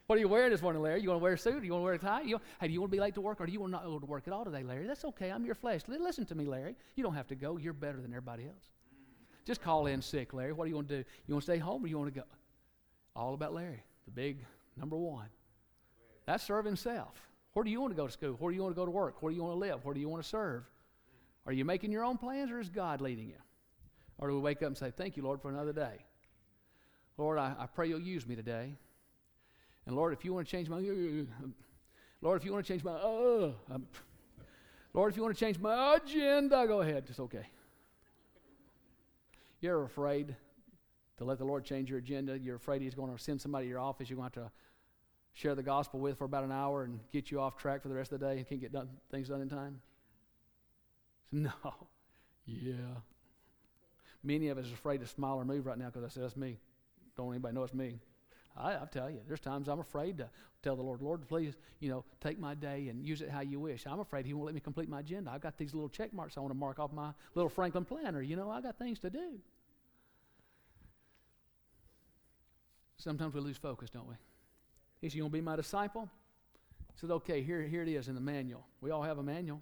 What 0.08 0.16
are 0.16 0.18
you 0.18 0.26
wearing 0.26 0.50
this 0.50 0.62
morning, 0.62 0.82
Larry? 0.82 1.00
You 1.00 1.10
want 1.10 1.20
to 1.20 1.22
wear 1.22 1.34
a 1.34 1.38
suit? 1.38 1.62
You 1.62 1.72
want 1.72 1.82
to 1.82 1.84
wear 1.84 1.94
a 1.94 1.98
tie? 1.98 2.22
You, 2.22 2.40
hey, 2.60 2.66
do 2.66 2.72
you 2.72 2.80
want 2.80 2.90
to 2.90 2.96
be 2.96 3.00
late 3.00 3.14
to 3.14 3.20
work, 3.20 3.40
or 3.40 3.46
do 3.46 3.52
you 3.52 3.60
want 3.60 3.70
not 3.70 3.84
go 3.84 4.00
to 4.00 4.06
work 4.06 4.24
at 4.26 4.32
all 4.32 4.44
today, 4.44 4.64
Larry? 4.64 4.88
That's 4.88 5.04
okay. 5.04 5.30
I'm 5.30 5.44
your 5.44 5.54
flesh. 5.54 5.82
Listen 5.86 6.26
to 6.26 6.34
me, 6.34 6.46
Larry. 6.46 6.74
You 6.96 7.04
don't 7.04 7.14
have 7.14 7.28
to 7.28 7.36
go. 7.36 7.56
You're 7.56 7.72
better 7.72 8.00
than 8.00 8.10
everybody 8.10 8.46
else. 8.46 8.64
Just 9.44 9.62
call 9.62 9.86
in 9.86 10.02
sick, 10.02 10.34
Larry. 10.34 10.52
What 10.52 10.64
do 10.64 10.70
you 10.70 10.74
want 10.74 10.88
to 10.88 11.02
do? 11.02 11.04
You 11.28 11.34
want 11.34 11.46
to 11.46 11.52
stay 11.52 11.58
home, 11.58 11.84
or 11.84 11.86
you 11.86 11.98
want 11.98 12.12
to 12.12 12.20
go? 12.20 12.26
All 13.14 13.34
about 13.34 13.54
Larry, 13.54 13.84
the 14.06 14.10
big 14.10 14.44
number 14.76 14.96
one. 14.96 15.28
That's 16.26 16.42
serving 16.42 16.74
self. 16.74 17.14
Where 17.52 17.62
do 17.62 17.70
you 17.70 17.80
want 17.80 17.92
to 17.92 17.96
go 17.96 18.06
to 18.06 18.12
school? 18.12 18.32
Where 18.32 18.50
do 18.50 18.56
you 18.56 18.62
want 18.64 18.74
to 18.74 18.80
go 18.80 18.84
to 18.84 18.90
work? 18.90 19.22
Where 19.22 19.30
do 19.30 19.36
you 19.36 19.44
want 19.44 19.54
to 19.54 19.58
live? 19.60 19.84
Where 19.84 19.94
do 19.94 20.00
you 20.00 20.08
want 20.08 20.24
to 20.24 20.28
serve? 20.28 20.64
Are 21.46 21.52
you 21.52 21.64
making 21.64 21.92
your 21.92 22.04
own 22.04 22.18
plans 22.18 22.50
or 22.50 22.58
is 22.58 22.68
God 22.68 23.00
leading 23.00 23.28
you? 23.28 23.38
Or 24.18 24.28
do 24.28 24.34
we 24.34 24.40
wake 24.40 24.58
up 24.58 24.68
and 24.68 24.76
say, 24.76 24.90
Thank 24.90 25.16
you, 25.16 25.22
Lord, 25.22 25.40
for 25.40 25.50
another 25.50 25.72
day? 25.72 26.04
Lord, 27.18 27.38
I, 27.38 27.54
I 27.58 27.66
pray 27.66 27.88
you'll 27.88 28.00
use 28.00 28.26
me 28.26 28.34
today. 28.34 28.74
And 29.86 29.94
Lord, 29.94 30.12
if 30.12 30.24
you 30.24 30.34
want 30.34 30.46
to 30.46 30.50
change 30.50 30.68
my, 30.68 30.80
Lord, 32.20 32.40
if 32.40 32.44
you 32.44 32.52
want 32.52 32.66
to 32.66 32.72
change 32.72 32.82
my, 32.82 32.92
uh, 32.92 33.52
um, 33.70 33.86
Lord, 34.92 35.12
if 35.12 35.16
you 35.16 35.22
want 35.22 35.36
to 35.36 35.40
change 35.40 35.58
my 35.58 35.96
agenda, 35.96 36.66
go 36.66 36.80
ahead. 36.80 37.04
It's 37.08 37.20
okay. 37.20 37.46
You're 39.60 39.84
afraid 39.84 40.34
to 41.18 41.24
let 41.24 41.38
the 41.38 41.44
Lord 41.44 41.64
change 41.64 41.88
your 41.88 41.98
agenda. 41.98 42.38
You're 42.38 42.56
afraid 42.56 42.82
He's 42.82 42.94
going 42.94 43.16
to 43.16 43.22
send 43.22 43.40
somebody 43.40 43.66
to 43.66 43.70
your 43.70 43.80
office. 43.80 44.10
You're 44.10 44.18
going 44.18 44.30
to 44.30 44.40
have 44.40 44.48
to 44.48 44.52
share 45.32 45.54
the 45.54 45.62
gospel 45.62 46.00
with 46.00 46.18
for 46.18 46.24
about 46.24 46.44
an 46.44 46.52
hour 46.52 46.84
and 46.84 46.98
get 47.12 47.30
you 47.30 47.40
off 47.40 47.56
track 47.56 47.82
for 47.82 47.88
the 47.88 47.94
rest 47.94 48.12
of 48.12 48.20
the 48.20 48.26
day 48.26 48.38
and 48.38 48.48
can't 48.48 48.60
get 48.60 48.72
done, 48.72 48.88
things 49.10 49.28
done 49.28 49.40
in 49.40 49.48
time? 49.48 49.80
No. 51.32 51.50
Yeah. 52.46 53.00
Many 54.22 54.48
of 54.48 54.58
us 54.58 54.70
are 54.70 54.74
afraid 54.74 55.00
to 55.00 55.06
smile 55.06 55.36
or 55.36 55.44
move 55.44 55.66
right 55.66 55.76
now 55.76 55.86
because 55.86 56.04
I 56.04 56.08
said, 56.08 56.22
that's 56.22 56.36
me. 56.36 56.58
Don't 57.16 57.30
anybody 57.30 57.54
know 57.54 57.64
it's 57.64 57.74
me. 57.74 57.98
I, 58.56 58.74
I 58.74 58.84
tell 58.90 59.10
you, 59.10 59.20
there's 59.26 59.40
times 59.40 59.68
I'm 59.68 59.80
afraid 59.80 60.18
to 60.18 60.28
tell 60.62 60.76
the 60.76 60.82
Lord, 60.82 61.02
Lord, 61.02 61.28
please, 61.28 61.54
you 61.80 61.90
know, 61.90 62.04
take 62.20 62.38
my 62.38 62.54
day 62.54 62.88
and 62.88 63.04
use 63.04 63.20
it 63.20 63.30
how 63.30 63.40
you 63.40 63.60
wish. 63.60 63.86
I'm 63.86 64.00
afraid 64.00 64.26
He 64.26 64.34
won't 64.34 64.46
let 64.46 64.54
me 64.54 64.60
complete 64.60 64.88
my 64.88 65.00
agenda. 65.00 65.30
I've 65.30 65.40
got 65.40 65.58
these 65.58 65.74
little 65.74 65.88
check 65.88 66.12
marks 66.12 66.36
I 66.36 66.40
want 66.40 66.52
to 66.52 66.58
mark 66.58 66.78
off 66.78 66.92
my 66.92 67.10
little 67.34 67.48
Franklin 67.48 67.84
planner. 67.84 68.22
You 68.22 68.36
know, 68.36 68.50
I 68.50 68.60
got 68.60 68.78
things 68.78 68.98
to 69.00 69.10
do. 69.10 69.38
Sometimes 72.96 73.34
we 73.34 73.40
lose 73.40 73.56
focus, 73.56 73.90
don't 73.90 74.08
we? 74.08 74.14
He 75.00 75.08
said, 75.08 75.16
You 75.16 75.22
want 75.24 75.32
to 75.32 75.38
be 75.38 75.42
my 75.42 75.56
disciple? 75.56 76.08
I 76.90 77.00
said, 77.00 77.10
Okay, 77.10 77.42
here, 77.42 77.62
here 77.62 77.82
it 77.82 77.88
is 77.88 78.08
in 78.08 78.14
the 78.14 78.20
manual. 78.20 78.66
We 78.80 78.90
all 78.90 79.02
have 79.02 79.18
a 79.18 79.22
manual. 79.22 79.60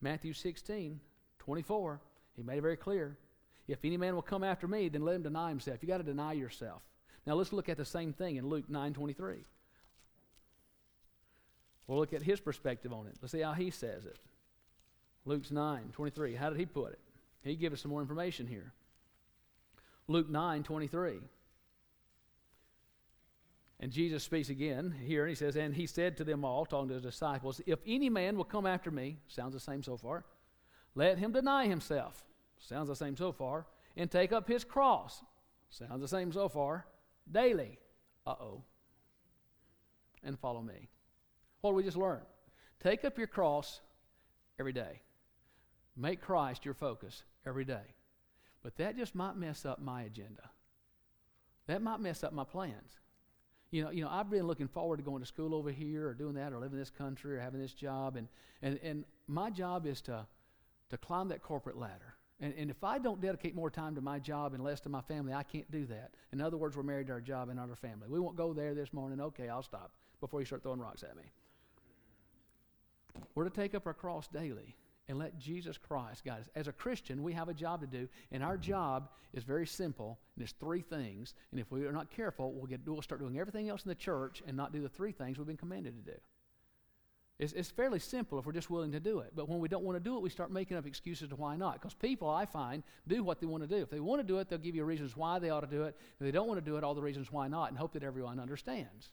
Matthew 0.00 0.32
16, 0.32 1.00
24. 1.38 2.00
He 2.36 2.42
made 2.42 2.58
it 2.58 2.62
very 2.62 2.76
clear. 2.76 3.16
If 3.68 3.84
any 3.84 3.96
man 3.96 4.14
will 4.14 4.22
come 4.22 4.44
after 4.44 4.68
me, 4.68 4.88
then 4.88 5.04
let 5.04 5.16
him 5.16 5.22
deny 5.22 5.48
himself. 5.48 5.78
You 5.82 5.88
got 5.88 5.98
to 5.98 6.04
deny 6.04 6.32
yourself. 6.32 6.82
Now 7.26 7.34
let's 7.34 7.52
look 7.52 7.68
at 7.68 7.76
the 7.76 7.84
same 7.84 8.12
thing 8.12 8.36
in 8.36 8.48
Luke 8.48 8.68
9 8.68 8.94
23. 8.94 9.44
We'll 11.86 11.98
look 11.98 12.12
at 12.12 12.22
his 12.22 12.40
perspective 12.40 12.92
on 12.92 13.06
it. 13.06 13.16
Let's 13.20 13.32
see 13.32 13.40
how 13.40 13.52
he 13.52 13.70
says 13.70 14.04
it. 14.06 14.18
Luke's 15.24 15.50
9 15.50 15.90
23. 15.92 16.34
How 16.34 16.50
did 16.50 16.58
he 16.58 16.66
put 16.66 16.92
it? 16.92 17.00
He 17.42 17.56
gave 17.56 17.72
us 17.72 17.80
some 17.80 17.90
more 17.90 18.00
information 18.00 18.46
here. 18.46 18.72
Luke 20.08 20.28
9 20.28 20.62
23. 20.62 21.18
And 23.78 23.92
Jesus 23.92 24.24
speaks 24.24 24.48
again 24.48 24.94
here, 25.04 25.22
and 25.22 25.28
he 25.28 25.34
says, 25.34 25.56
And 25.56 25.74
he 25.74 25.86
said 25.86 26.16
to 26.16 26.24
them 26.24 26.44
all, 26.44 26.64
talking 26.64 26.88
to 26.88 26.94
his 26.94 27.02
disciples, 27.02 27.60
If 27.66 27.80
any 27.86 28.08
man 28.08 28.36
will 28.36 28.44
come 28.44 28.66
after 28.66 28.90
me, 28.90 29.18
sounds 29.28 29.52
the 29.52 29.60
same 29.60 29.82
so 29.82 29.96
far, 29.96 30.24
let 30.94 31.18
him 31.18 31.32
deny 31.32 31.66
himself, 31.66 32.24
sounds 32.58 32.88
the 32.88 32.96
same 32.96 33.16
so 33.16 33.32
far, 33.32 33.66
and 33.96 34.10
take 34.10 34.32
up 34.32 34.48
his 34.48 34.64
cross, 34.64 35.22
sounds 35.68 36.00
the 36.00 36.08
same 36.08 36.32
so 36.32 36.48
far, 36.48 36.86
daily, 37.30 37.78
uh 38.26 38.34
oh, 38.40 38.62
and 40.24 40.38
follow 40.38 40.62
me. 40.62 40.88
What 41.60 41.72
did 41.72 41.76
we 41.76 41.82
just 41.82 41.98
learn? 41.98 42.22
Take 42.82 43.04
up 43.04 43.18
your 43.18 43.26
cross 43.26 43.80
every 44.58 44.72
day. 44.72 45.02
Make 45.96 46.20
Christ 46.20 46.64
your 46.64 46.74
focus 46.74 47.24
every 47.46 47.64
day. 47.64 47.94
But 48.62 48.76
that 48.76 48.96
just 48.96 49.14
might 49.14 49.36
mess 49.36 49.64
up 49.64 49.80
my 49.80 50.02
agenda. 50.02 50.50
That 51.66 51.82
might 51.82 52.00
mess 52.00 52.24
up 52.24 52.32
my 52.32 52.44
plans. 52.44 52.98
You 53.70 53.84
know, 53.84 53.90
you 53.90 54.02
know, 54.04 54.10
I've 54.10 54.30
been 54.30 54.46
looking 54.46 54.68
forward 54.68 54.98
to 54.98 55.02
going 55.02 55.20
to 55.20 55.26
school 55.26 55.54
over 55.54 55.70
here 55.70 56.08
or 56.08 56.14
doing 56.14 56.34
that 56.34 56.52
or 56.52 56.58
living 56.58 56.74
in 56.74 56.78
this 56.78 56.90
country 56.90 57.36
or 57.36 57.40
having 57.40 57.60
this 57.60 57.72
job. 57.72 58.16
And, 58.16 58.28
and, 58.62 58.78
and 58.82 59.04
my 59.26 59.50
job 59.50 59.86
is 59.86 60.00
to, 60.02 60.26
to 60.90 60.96
climb 60.96 61.28
that 61.28 61.42
corporate 61.42 61.76
ladder 61.76 62.14
And, 62.40 62.54
and 62.56 62.70
if 62.70 62.84
I 62.84 62.98
don't 62.98 63.20
dedicate 63.20 63.54
more 63.54 63.70
time 63.70 63.94
to 63.94 64.00
my 64.00 64.18
job 64.18 64.52
and 64.52 64.62
less 64.62 64.80
to 64.80 64.88
my 64.88 65.00
family, 65.00 65.32
I 65.32 65.42
can't 65.42 65.70
do 65.70 65.86
that. 65.86 66.10
In 66.32 66.40
other 66.40 66.56
words, 66.56 66.76
we're 66.76 66.82
married 66.82 67.06
to 67.06 67.14
our 67.14 67.20
job 67.20 67.48
and 67.48 67.56
not 67.58 67.70
our 67.70 67.76
family. 67.76 68.08
We 68.08 68.20
won't 68.20 68.36
go 68.36 68.52
there 68.52 68.74
this 68.74 68.92
morning. 68.92 69.20
Okay, 69.20 69.48
I'll 69.48 69.62
stop 69.62 69.92
before 70.20 70.40
you 70.40 70.46
start 70.46 70.62
throwing 70.62 70.80
rocks 70.80 71.02
at 71.02 71.16
me. 71.16 71.22
We're 73.34 73.44
to 73.44 73.50
take 73.50 73.74
up 73.74 73.86
our 73.86 73.94
cross 73.94 74.28
daily 74.28 74.76
and 75.08 75.18
let 75.18 75.38
Jesus 75.38 75.78
Christ 75.78 76.24
guide 76.24 76.40
us. 76.40 76.48
As 76.54 76.68
a 76.68 76.72
Christian, 76.72 77.22
we 77.22 77.32
have 77.32 77.48
a 77.48 77.54
job 77.54 77.80
to 77.80 77.86
do, 77.86 78.08
and 78.32 78.42
our 78.42 78.56
job 78.56 79.08
is 79.32 79.44
very 79.44 79.66
simple, 79.66 80.18
and 80.34 80.42
it's 80.42 80.52
three 80.52 80.82
things. 80.82 81.34
And 81.50 81.60
if 81.60 81.70
we 81.70 81.84
are 81.86 81.92
not 81.92 82.10
careful, 82.10 82.52
we'll, 82.52 82.66
get, 82.66 82.80
we'll 82.86 83.02
start 83.02 83.20
doing 83.20 83.38
everything 83.38 83.68
else 83.68 83.84
in 83.84 83.88
the 83.88 83.94
church 83.94 84.42
and 84.46 84.56
not 84.56 84.72
do 84.72 84.82
the 84.82 84.88
three 84.88 85.12
things 85.12 85.38
we've 85.38 85.46
been 85.46 85.56
commanded 85.56 85.94
to 86.04 86.12
do. 86.12 86.18
It's, 87.38 87.52
it's 87.52 87.70
fairly 87.70 87.98
simple 87.98 88.38
if 88.38 88.46
we're 88.46 88.52
just 88.52 88.70
willing 88.70 88.92
to 88.92 89.00
do 89.00 89.18
it. 89.18 89.32
But 89.36 89.48
when 89.48 89.58
we 89.58 89.68
don't 89.68 89.84
want 89.84 89.96
to 89.96 90.02
do 90.02 90.16
it, 90.16 90.22
we 90.22 90.30
start 90.30 90.50
making 90.50 90.76
up 90.76 90.86
excuses 90.86 91.28
to 91.28 91.36
why 91.36 91.56
not. 91.56 91.74
Because 91.74 91.92
people, 91.92 92.30
I 92.30 92.46
find, 92.46 92.82
do 93.06 93.22
what 93.22 93.40
they 93.40 93.46
want 93.46 93.62
to 93.62 93.68
do. 93.68 93.82
If 93.82 93.90
they 93.90 94.00
want 94.00 94.20
to 94.20 94.26
do 94.26 94.38
it, 94.38 94.48
they'll 94.48 94.58
give 94.58 94.74
you 94.74 94.84
reasons 94.84 95.16
why 95.16 95.38
they 95.38 95.50
ought 95.50 95.60
to 95.60 95.66
do 95.66 95.84
it. 95.84 95.96
If 96.18 96.24
they 96.24 96.30
don't 96.30 96.48
want 96.48 96.64
to 96.64 96.64
do 96.64 96.78
it, 96.78 96.84
all 96.84 96.94
the 96.94 97.02
reasons 97.02 97.30
why 97.30 97.46
not, 97.48 97.68
and 97.68 97.78
hope 97.78 97.92
that 97.92 98.02
everyone 98.02 98.40
understands. 98.40 99.12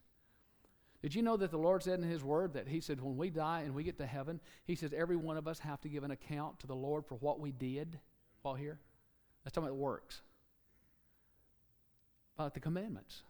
Did 1.03 1.13
you 1.13 1.21
know 1.21 1.35
that 1.35 1.51
the 1.51 1.57
Lord 1.57 1.83
said 1.83 1.99
in 1.99 2.09
His 2.09 2.23
Word 2.23 2.53
that 2.53 2.69
He 2.69 2.79
said 2.79 3.01
when 3.01 3.17
we 3.17 3.29
die 3.29 3.61
and 3.61 3.75
we 3.75 3.83
get 3.83 3.97
to 3.97 4.05
heaven, 4.05 4.39
He 4.63 4.75
says 4.75 4.93
every 4.95 5.17
one 5.17 5.35
of 5.35 5.49
us 5.49 5.59
have 5.59 5.81
to 5.81 5.89
give 5.89 6.05
an 6.05 6.11
account 6.11 6.59
to 6.61 6.67
the 6.67 6.75
Lord 6.75 7.05
for 7.05 7.15
what 7.15 7.41
we 7.41 7.51
did 7.51 7.99
while 8.41 8.55
here? 8.55 8.79
That's 9.43 9.53
talking 9.53 9.67
about 9.67 9.75
the 9.75 9.83
works. 9.83 10.21
About 12.37 12.53
the 12.53 12.61
commandments. 12.61 13.23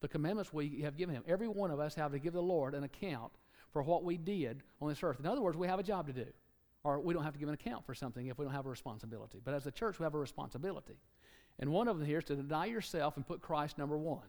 The 0.00 0.08
commandments 0.08 0.52
we 0.52 0.80
have 0.82 0.96
given 0.96 1.14
Him. 1.14 1.22
Every 1.28 1.46
one 1.46 1.70
of 1.70 1.78
us 1.78 1.94
have 1.94 2.10
to 2.10 2.18
give 2.18 2.32
the 2.32 2.42
Lord 2.42 2.74
an 2.74 2.82
account 2.82 3.32
for 3.72 3.82
what 3.82 4.02
we 4.02 4.16
did 4.16 4.64
on 4.82 4.88
this 4.88 5.02
earth. 5.04 5.20
In 5.20 5.26
other 5.26 5.42
words, 5.42 5.56
we 5.56 5.68
have 5.68 5.78
a 5.78 5.84
job 5.84 6.08
to 6.08 6.12
do. 6.12 6.26
Or 6.82 7.00
we 7.00 7.14
don't 7.14 7.24
have 7.24 7.32
to 7.32 7.38
give 7.38 7.48
an 7.48 7.54
account 7.54 7.86
for 7.86 7.94
something 7.94 8.26
if 8.26 8.38
we 8.38 8.44
don't 8.44 8.54
have 8.54 8.66
a 8.66 8.70
responsibility. 8.70 9.40
But 9.44 9.54
as 9.54 9.66
a 9.66 9.70
church, 9.70 10.00
we 10.00 10.04
have 10.04 10.14
a 10.14 10.18
responsibility. 10.18 10.98
And 11.60 11.70
one 11.70 11.86
of 11.86 11.98
them 11.98 12.06
here 12.06 12.18
is 12.18 12.24
to 12.24 12.36
deny 12.36 12.66
yourself 12.66 13.16
and 13.16 13.26
put 13.26 13.40
Christ 13.40 13.78
number 13.78 13.96
one. 13.96 14.26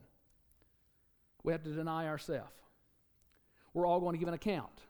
We 1.48 1.54
have 1.54 1.64
to 1.64 1.70
deny 1.70 2.08
ourselves. 2.08 2.52
We're 3.74 3.88
all 3.88 4.02
going 4.02 4.12
to 4.12 4.18
give 4.18 4.28
an 4.28 4.34
account. 4.34 4.82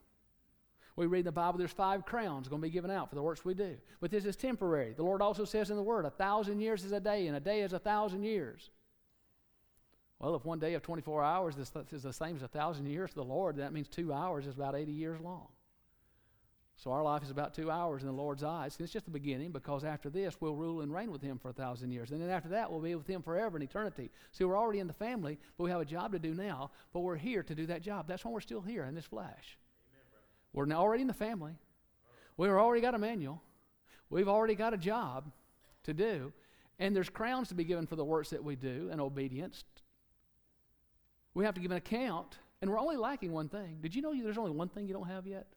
We 0.95 1.05
read 1.05 1.19
in 1.19 1.25
the 1.25 1.31
Bible 1.31 1.59
there's 1.59 1.71
five 1.71 2.03
crowns 2.03 2.47
going 2.47 2.63
to 2.63 2.67
be 2.67 2.71
given 2.71 2.89
out 2.89 3.09
for 3.09 3.15
the 3.15 3.21
works 3.21 3.45
we 3.45 3.53
do. 3.53 3.75
But 4.01 4.09
this 4.09 4.25
is 4.25 4.35
temporary. 4.35 4.93
The 4.93 5.03
Lord 5.03 5.21
also 5.21 5.45
says 5.45 5.69
in 5.69 5.75
the 5.75 5.83
Word, 5.83 6.05
a 6.05 6.09
thousand 6.09 6.59
years 6.59 6.83
is 6.83 6.93
a 6.93 6.99
day, 6.99 7.27
and 7.27 7.37
a 7.37 7.39
day 7.39 7.61
is 7.61 7.73
a 7.73 7.79
thousand 7.79 8.23
years. 8.23 8.71
Well, 10.17 10.33
if 10.33 10.45
one 10.45 10.57
day 10.57 10.73
of 10.73 10.81
24 10.81 11.23
hours 11.23 11.57
is 11.57 12.01
the 12.01 12.11
same 12.11 12.35
as 12.35 12.41
a 12.41 12.47
thousand 12.47 12.87
years 12.87 13.11
to 13.11 13.17
the 13.17 13.23
Lord, 13.23 13.57
that 13.57 13.71
means 13.71 13.87
two 13.87 14.11
hours 14.11 14.47
is 14.47 14.55
about 14.55 14.73
80 14.73 14.91
years 14.91 15.21
long. 15.21 15.49
So 16.77 16.91
our 16.91 17.03
life 17.03 17.23
is 17.23 17.31
about 17.31 17.55
two 17.55 17.71
hours 17.71 18.03
in 18.03 18.07
the 18.07 18.13
Lord's 18.13 18.43
eyes. 18.43 18.75
And 18.77 18.85
it's 18.85 18.93
just 18.93 19.05
the 19.05 19.11
beginning 19.11 19.51
because 19.51 19.83
after 19.83 20.11
this, 20.11 20.35
we'll 20.39 20.55
rule 20.55 20.81
and 20.81 20.93
reign 20.93 21.11
with 21.11 21.23
Him 21.23 21.39
for 21.39 21.49
a 21.49 21.53
thousand 21.53 21.91
years. 21.91 22.11
And 22.11 22.21
then 22.21 22.29
after 22.29 22.49
that, 22.49 22.71
we'll 22.71 22.79
be 22.79 22.93
with 22.93 23.07
Him 23.07 23.23
forever 23.23 23.57
in 23.57 23.63
eternity. 23.63 24.11
See, 24.31 24.43
we're 24.43 24.57
already 24.57 24.79
in 24.79 24.85
the 24.85 24.93
family, 24.93 25.39
but 25.57 25.63
we 25.63 25.71
have 25.71 25.81
a 25.81 25.85
job 25.85 26.11
to 26.11 26.19
do 26.19 26.35
now, 26.35 26.69
but 26.93 26.99
we're 26.99 27.15
here 27.15 27.41
to 27.41 27.55
do 27.55 27.65
that 27.65 27.81
job. 27.81 28.07
That's 28.07 28.23
why 28.23 28.31
we're 28.31 28.41
still 28.41 28.61
here 28.61 28.83
in 28.83 28.93
this 28.93 29.05
flesh. 29.05 29.57
Amen, 29.91 30.69
we're 30.69 30.75
already 30.75 31.01
in 31.01 31.07
the 31.07 31.15
family. 31.15 31.53
We've 32.37 32.51
already 32.51 32.81
got 32.81 32.93
a 32.93 32.99
manual. 32.99 33.41
We've 34.11 34.29
already 34.29 34.53
got 34.53 34.75
a 34.75 34.77
job 34.77 35.31
to 35.83 35.95
do. 35.95 36.31
And 36.77 36.95
there's 36.95 37.09
crowns 37.09 37.47
to 37.47 37.55
be 37.55 37.63
given 37.63 37.87
for 37.87 37.95
the 37.95 38.05
works 38.05 38.29
that 38.29 38.43
we 38.43 38.55
do 38.55 38.89
and 38.91 39.01
obedience. 39.01 39.63
We 41.33 41.43
have 41.43 41.55
to 41.55 41.61
give 41.61 41.71
an 41.71 41.77
account, 41.77 42.37
and 42.61 42.69
we're 42.69 42.79
only 42.79 42.97
lacking 42.97 43.31
one 43.31 43.49
thing. 43.49 43.79
Did 43.81 43.95
you 43.95 44.03
know 44.03 44.13
there's 44.13 44.37
only 44.37 44.51
one 44.51 44.69
thing 44.69 44.87
you 44.87 44.93
don't 44.93 45.07
have 45.07 45.25
yet? 45.25 45.47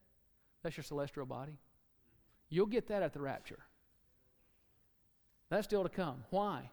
That's 0.63 0.77
your 0.77 0.85
celestial 0.85 1.27
body. 1.27 1.59
You'll 2.49 2.67
get 2.67 2.89
that 2.89 3.03
at 3.03 3.13
the 3.13 3.21
rapture. 3.21 3.61
That's 5.49 5.67
still 5.67 5.83
to 5.83 5.89
come. 5.89 6.25
Why? 6.31 6.71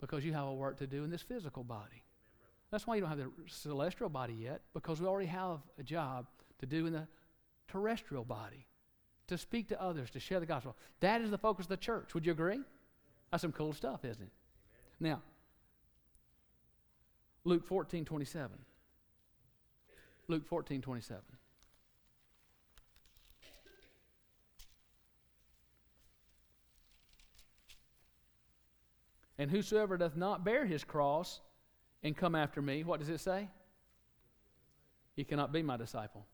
Because 0.00 0.24
you 0.24 0.32
have 0.32 0.46
a 0.46 0.54
work 0.54 0.78
to 0.78 0.86
do 0.86 1.04
in 1.04 1.10
this 1.10 1.22
physical 1.22 1.64
body. 1.64 2.02
That's 2.70 2.86
why 2.86 2.96
you 2.96 3.00
don't 3.00 3.10
have 3.10 3.18
the 3.18 3.30
celestial 3.46 4.08
body 4.08 4.34
yet, 4.34 4.60
because 4.74 5.00
we 5.00 5.06
already 5.06 5.28
have 5.28 5.60
a 5.78 5.82
job 5.82 6.26
to 6.58 6.66
do 6.66 6.86
in 6.86 6.92
the 6.92 7.06
terrestrial 7.68 8.24
body 8.24 8.66
to 9.28 9.38
speak 9.38 9.68
to 9.68 9.82
others, 9.82 10.10
to 10.10 10.20
share 10.20 10.40
the 10.40 10.46
gospel. 10.46 10.76
That 11.00 11.20
is 11.20 11.30
the 11.30 11.38
focus 11.38 11.66
of 11.66 11.70
the 11.70 11.76
church. 11.76 12.14
Would 12.14 12.26
you 12.26 12.32
agree? 12.32 12.60
That's 13.30 13.42
some 13.42 13.52
cool 13.52 13.72
stuff, 13.72 14.04
isn't 14.04 14.22
it? 14.22 14.32
Now, 15.00 15.22
Luke 17.44 17.66
14 17.66 18.04
27. 18.04 18.50
Luke 20.28 20.46
14 20.46 20.80
27. 20.80 21.22
And 29.38 29.50
whosoever 29.50 29.96
doth 29.96 30.16
not 30.16 30.44
bear 30.44 30.64
his 30.64 30.84
cross 30.84 31.40
and 32.02 32.16
come 32.16 32.34
after 32.34 32.62
me, 32.62 32.84
what 32.84 33.00
does 33.00 33.08
it 33.08 33.20
say? 33.20 33.48
He 35.14 35.24
cannot 35.24 35.52
be 35.52 35.62
my 35.62 35.76
disciple. 35.76 36.26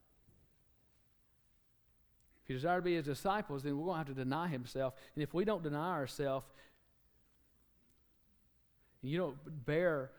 If 2.45 2.51
you 2.51 2.57
desire 2.57 2.79
to 2.79 2.83
be 2.83 2.97
his 2.97 3.05
disciples, 3.05 3.63
then 3.63 3.77
we're 3.79 3.87
going 3.87 3.95
to 3.95 3.99
have 3.99 4.17
to 4.17 4.25
deny 4.25 4.49
himself. 4.49 4.95
And 5.15 5.23
if 5.23 5.33
we 5.33 5.45
don't 5.45 5.63
deny 5.63 5.93
ourselves, 5.93 6.47
and 9.03 9.11
you 9.11 9.19
don't 9.19 9.37
bear 9.67 10.11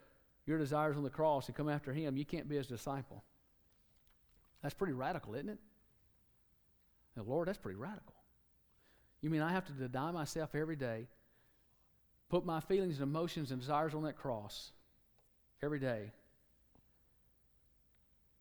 your 0.46 0.58
desires 0.58 0.98
on 0.98 1.04
the 1.04 1.10
cross 1.10 1.48
and 1.48 1.56
come 1.56 1.70
after 1.70 1.94
him, 1.94 2.18
you 2.18 2.26
can't 2.26 2.50
be 2.50 2.56
his 2.56 2.68
disciple. 2.68 3.24
That's 4.62 4.74
pretty 4.74 4.94
radical, 4.94 5.36
isn't 5.36 5.50
it? 5.50 5.60
Now, 7.16 7.24
Lord, 7.24 7.48
that's 7.48 7.58
pretty 7.58 7.78
radical. 7.78 8.16
You 9.22 9.30
mean 9.30 9.42
I 9.42 9.52
have 9.52 9.66
to 9.66 9.74
deny 9.74 10.12
myself 10.12 10.56
every 10.56 10.76
day 10.76 11.08
put 12.34 12.48
my 12.48 12.60
feelings 12.62 12.96
and 12.96 13.04
emotions 13.04 13.52
and 13.52 13.62
desires 13.62 13.94
on 13.94 14.02
that 14.02 14.18
cross 14.18 14.72
every 15.62 15.78
day. 15.78 16.12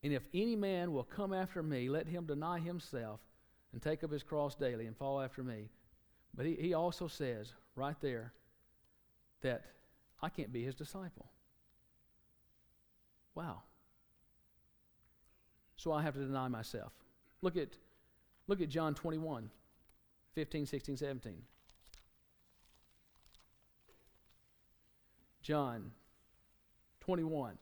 And 0.02 0.14
if 0.14 0.22
any 0.32 0.56
man 0.56 0.94
will 0.94 1.04
come 1.04 1.34
after 1.34 1.62
me, 1.62 1.90
let 1.90 2.06
him 2.06 2.24
deny 2.24 2.58
himself 2.58 3.20
and 3.70 3.82
take 3.82 4.02
up 4.02 4.10
his 4.10 4.22
cross 4.22 4.54
daily 4.54 4.86
and 4.86 4.96
follow 4.96 5.20
after 5.20 5.42
me. 5.42 5.68
But 6.34 6.46
he, 6.46 6.54
he 6.54 6.72
also 6.72 7.06
says 7.06 7.52
right 7.76 7.94
there 8.00 8.32
that 9.42 9.62
I 10.22 10.30
can't 10.30 10.54
be 10.54 10.64
his 10.64 10.74
disciple. 10.74 11.26
Wow. 13.34 13.60
So 15.76 15.92
I 15.92 16.00
have 16.00 16.14
to 16.14 16.20
deny 16.20 16.48
myself. 16.48 16.92
Look 17.42 17.58
at, 17.58 17.76
look 18.46 18.62
at 18.62 18.70
John 18.70 18.94
21, 18.94 19.50
15, 20.34 20.64
16, 20.64 20.96
17. 20.96 21.42
John 25.42 25.90
21. 27.00 27.58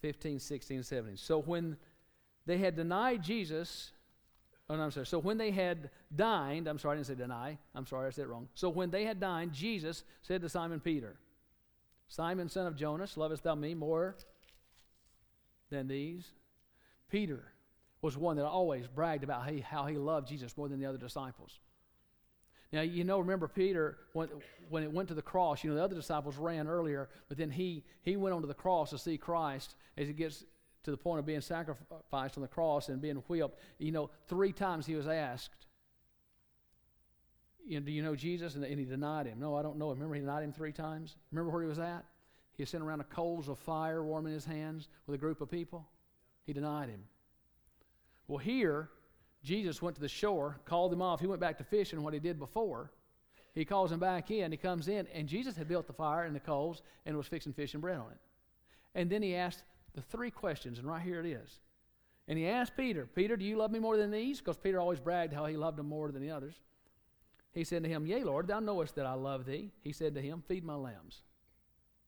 Fifteen, 0.00 0.38
sixteen, 0.38 0.82
seventeen. 0.84 1.16
So 1.16 1.40
when 1.40 1.76
they 2.46 2.58
had 2.58 2.76
denied 2.76 3.22
Jesus, 3.22 3.90
oh 4.70 4.76
no, 4.76 4.82
I'm 4.82 4.90
sorry. 4.92 5.06
So 5.06 5.18
when 5.18 5.38
they 5.38 5.50
had 5.50 5.90
dined, 6.14 6.68
I'm 6.68 6.78
sorry, 6.78 6.94
I 6.94 6.96
didn't 6.98 7.08
say 7.08 7.14
deny. 7.14 7.58
I'm 7.74 7.84
sorry, 7.84 8.06
I 8.06 8.10
said 8.10 8.26
it 8.26 8.28
wrong. 8.28 8.48
So 8.54 8.68
when 8.68 8.90
they 8.90 9.04
had 9.04 9.18
dined, 9.18 9.52
Jesus 9.52 10.04
said 10.22 10.40
to 10.42 10.48
Simon 10.48 10.78
Peter, 10.78 11.16
Simon, 12.08 12.48
son 12.48 12.66
of 12.66 12.76
Jonas, 12.76 13.16
lovest 13.16 13.42
thou 13.42 13.54
me 13.54 13.74
more 13.74 14.16
than 15.70 15.88
these? 15.88 16.30
Peter, 17.10 17.52
was 18.00 18.16
one 18.16 18.36
that 18.36 18.46
always 18.46 18.86
bragged 18.86 19.24
about 19.24 19.42
how 19.42 19.50
he, 19.50 19.60
how 19.60 19.86
he 19.86 19.96
loved 19.96 20.28
Jesus 20.28 20.56
more 20.56 20.68
than 20.68 20.78
the 20.78 20.86
other 20.86 20.98
disciples. 20.98 21.58
Now, 22.72 22.82
you 22.82 23.02
know, 23.04 23.18
remember 23.18 23.48
Peter, 23.48 23.98
when, 24.12 24.28
when 24.68 24.82
it 24.82 24.92
went 24.92 25.08
to 25.08 25.14
the 25.14 25.22
cross, 25.22 25.64
you 25.64 25.70
know, 25.70 25.76
the 25.76 25.82
other 25.82 25.94
disciples 25.94 26.36
ran 26.36 26.68
earlier, 26.68 27.08
but 27.28 27.38
then 27.38 27.50
he, 27.50 27.82
he 28.02 28.16
went 28.16 28.34
onto 28.34 28.46
the 28.46 28.54
cross 28.54 28.90
to 28.90 28.98
see 28.98 29.16
Christ 29.16 29.74
as 29.96 30.06
he 30.06 30.12
gets 30.12 30.44
to 30.84 30.90
the 30.90 30.96
point 30.96 31.18
of 31.18 31.26
being 31.26 31.40
sacrificed 31.40 32.36
on 32.36 32.42
the 32.42 32.48
cross 32.48 32.88
and 32.88 33.00
being 33.00 33.16
whipped. 33.26 33.58
You 33.78 33.92
know, 33.92 34.10
three 34.26 34.52
times 34.52 34.86
he 34.86 34.94
was 34.94 35.06
asked, 35.06 35.66
you 37.66 37.80
know, 37.80 37.86
Do 37.86 37.92
you 37.92 38.02
know 38.02 38.14
Jesus? 38.14 38.54
And, 38.54 38.64
and 38.64 38.78
he 38.78 38.84
denied 38.84 39.26
him. 39.26 39.40
No, 39.40 39.56
I 39.56 39.62
don't 39.62 39.78
know 39.78 39.90
him. 39.90 39.98
Remember, 39.98 40.14
he 40.14 40.20
denied 40.20 40.44
him 40.44 40.52
three 40.52 40.72
times? 40.72 41.16
Remember 41.32 41.50
where 41.50 41.62
he 41.62 41.68
was 41.68 41.78
at? 41.78 42.04
He 42.54 42.62
was 42.62 42.70
sitting 42.70 42.86
around 42.86 42.98
the 42.98 43.04
coals 43.04 43.48
of 43.48 43.58
fire 43.58 44.02
warming 44.02 44.32
his 44.32 44.44
hands 44.44 44.88
with 45.06 45.14
a 45.14 45.18
group 45.18 45.40
of 45.40 45.50
people. 45.50 45.86
He 46.44 46.52
denied 46.52 46.88
him. 46.88 47.02
Well, 48.28 48.38
here, 48.38 48.90
Jesus 49.42 49.82
went 49.82 49.96
to 49.96 50.02
the 50.02 50.08
shore, 50.08 50.60
called 50.64 50.92
them 50.92 51.02
off. 51.02 51.20
He 51.20 51.26
went 51.26 51.40
back 51.40 51.58
to 51.58 51.64
fishing 51.64 52.02
what 52.02 52.14
he 52.14 52.20
did 52.20 52.38
before. 52.38 52.92
He 53.54 53.64
calls 53.64 53.90
them 53.90 53.98
back 53.98 54.30
in. 54.30 54.52
He 54.52 54.58
comes 54.58 54.88
in, 54.88 55.06
and 55.08 55.26
Jesus 55.26 55.56
had 55.56 55.66
built 55.66 55.86
the 55.86 55.92
fire 55.92 56.24
and 56.24 56.36
the 56.36 56.40
coals 56.40 56.82
and 57.06 57.16
was 57.16 57.26
fixing 57.26 57.52
fish 57.52 57.72
and 57.72 57.80
bread 57.80 57.98
on 57.98 58.12
it. 58.12 58.18
And 58.94 59.10
then 59.10 59.22
he 59.22 59.34
asked 59.34 59.64
the 59.94 60.02
three 60.02 60.30
questions, 60.30 60.78
and 60.78 60.86
right 60.86 61.02
here 61.02 61.20
it 61.20 61.26
is. 61.26 61.60
And 62.28 62.38
he 62.38 62.46
asked 62.46 62.76
Peter, 62.76 63.06
Peter, 63.06 63.36
do 63.36 63.44
you 63.44 63.56
love 63.56 63.70
me 63.70 63.78
more 63.78 63.96
than 63.96 64.10
these? 64.10 64.38
Because 64.38 64.58
Peter 64.58 64.78
always 64.78 65.00
bragged 65.00 65.32
how 65.32 65.46
he 65.46 65.56
loved 65.56 65.78
him 65.78 65.88
more 65.88 66.12
than 66.12 66.20
the 66.20 66.30
others. 66.30 66.54
He 67.54 67.64
said 67.64 67.82
to 67.82 67.88
him, 67.88 68.06
Yea, 68.06 68.22
Lord, 68.22 68.46
thou 68.46 68.60
knowest 68.60 68.94
that 68.96 69.06
I 69.06 69.14
love 69.14 69.46
thee. 69.46 69.70
He 69.80 69.92
said 69.92 70.14
to 70.14 70.20
him, 70.20 70.42
Feed 70.46 70.62
my 70.62 70.74
lambs. 70.74 71.22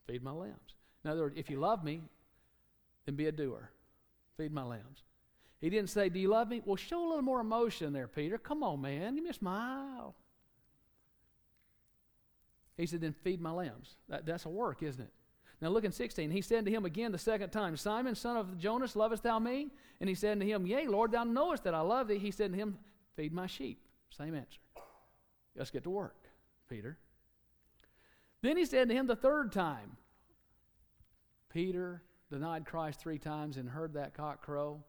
Feed 0.07 0.23
my 0.23 0.33
lambs. 0.33 0.77
In 1.05 1.11
other 1.11 1.23
words, 1.23 1.37
if 1.39 1.49
you 1.49 1.59
love 1.59 1.83
me, 1.83 2.03
then 3.07 3.17
be 3.17 3.27
a 3.27 3.33
doer. 3.33 3.71
Feed 4.37 4.53
my 4.53 4.63
lambs. 4.63 5.03
He 5.61 5.69
didn't 5.69 5.91
say, 5.91 6.09
Do 6.09 6.19
you 6.19 6.29
love 6.29 6.49
me? 6.49 6.63
Well, 6.65 6.77
show 6.77 7.05
a 7.05 7.09
little 7.09 7.23
more 7.23 7.41
emotion 7.41 7.93
there, 7.93 8.09
Peter. 8.09 8.39
Come 8.39 8.63
on, 8.63 8.81
man. 8.81 9.15
Give 9.15 9.25
me 9.25 9.31
a 9.31 9.35
smile. 9.35 10.15
He 12.77 12.87
said, 12.87 13.03
Then 13.03 13.13
feed 13.13 13.41
my 13.41 13.51
lambs. 13.51 13.97
That, 14.09 14.25
that's 14.25 14.47
a 14.47 14.49
work, 14.49 14.83
isn't 14.83 15.03
it? 15.03 15.13
Now 15.61 15.69
look 15.69 15.85
in 15.85 15.93
16. 15.93 16.31
He 16.31 16.41
said 16.41 16.65
to 16.65 16.71
him 16.71 16.87
again 16.87 17.13
the 17.13 17.19
second 17.19 17.51
time, 17.51 17.77
Simon, 17.77 18.15
son 18.15 18.37
of 18.39 18.59
Jonas, 18.59 18.97
lovest 18.97 19.23
thou 19.23 19.39
me? 19.39 19.69
And 20.01 20.09
he 20.09 20.15
said 20.15 20.41
to 20.41 20.47
him, 20.47 20.67
Yea, 20.67 20.87
Lord, 20.87 21.13
thou 21.13 21.25
knowest 21.25 21.65
that 21.65 21.75
I 21.75 21.81
love 21.81 22.09
thee. 22.09 22.19
He 22.19 22.31
said 22.31 22.53
to 22.53 22.59
him, 22.59 22.79
Feed 23.17 23.33
my 23.33 23.47
sheep. 23.47 23.83
Same 24.17 24.35
answer. 24.35 24.61
Let's 25.55 25.71
get 25.71 25.83
to 25.85 25.91
work, 25.91 26.17
Peter. 26.69 26.97
Then 28.41 28.57
he 28.57 28.65
said 28.65 28.89
to 28.89 28.95
him 28.95 29.07
the 29.07 29.17
third 29.17 29.53
time, 29.53 29.99
Peter 31.53 32.03
denied 32.31 32.65
Christ 32.65 33.01
three 33.01 33.19
times 33.19 33.59
and 33.59 33.69
heard 33.69 33.95
that 33.95 34.15
cock 34.15 34.41
crow. 34.41 34.83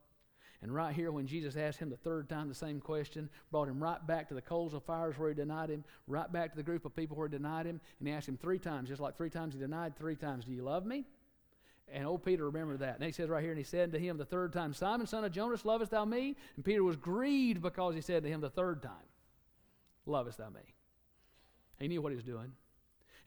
And 0.62 0.74
right 0.74 0.94
here, 0.94 1.12
when 1.12 1.26
Jesus 1.26 1.56
asked 1.56 1.80
him 1.80 1.90
the 1.90 1.98
third 1.98 2.30
time 2.30 2.48
the 2.48 2.54
same 2.54 2.80
question, 2.80 3.30
brought 3.52 3.68
him 3.68 3.82
right 3.82 4.06
back 4.06 4.28
to 4.28 4.36
the 4.36 4.42
coals 4.42 4.76
of 4.76 4.84
fires 4.84 5.18
where 5.18 5.30
he 5.30 5.36
denied 5.36 5.70
him, 5.70 5.84
right 6.08 6.32
back 6.32 6.52
to 6.52 6.58
the 6.58 6.64
group 6.64 6.86
of 6.86 6.96
people 6.96 7.18
where 7.18 7.28
he 7.28 7.32
denied 7.32 7.66
him, 7.66 7.82
and 8.00 8.08
he 8.08 8.14
asked 8.14 8.30
him 8.30 8.38
three 8.38 8.60
times, 8.60 8.90
just 8.90 9.02
like 9.02 9.18
three 9.18 9.30
times 9.32 9.56
he 9.56 9.60
denied, 9.60 9.98
three 9.98 10.16
times, 10.16 10.46
Do 10.46 10.52
you 10.52 10.64
love 10.64 10.86
me? 10.86 11.06
And 11.92 12.06
old 12.06 12.24
Peter 12.24 12.46
remembered 12.46 12.80
that. 12.80 12.96
And 12.96 13.04
he 13.04 13.12
says 13.12 13.28
right 13.28 13.42
here, 13.42 13.52
and 13.52 13.58
he 13.58 13.66
said 13.66 13.92
to 13.92 14.00
him 14.00 14.18
the 14.18 14.26
third 14.26 14.54
time, 14.54 14.74
Simon, 14.74 15.08
son 15.08 15.26
of 15.26 15.32
Jonas, 15.32 15.66
lovest 15.66 15.92
thou 15.92 16.06
me? 16.06 16.38
And 16.56 16.64
Peter 16.64 16.84
was 16.84 16.96
grieved 16.96 17.62
because 17.62 17.96
he 17.96 18.02
said 18.02 18.24
to 18.24 18.30
him 18.30 18.40
the 18.40 18.50
third 18.50 18.82
time, 18.82 18.92
Lovest 20.06 20.38
thou 20.38 20.50
me? 20.50 20.62
He 21.80 21.88
knew 21.88 22.02
what 22.02 22.12
he 22.12 22.16
was 22.16 22.24
doing. 22.24 22.52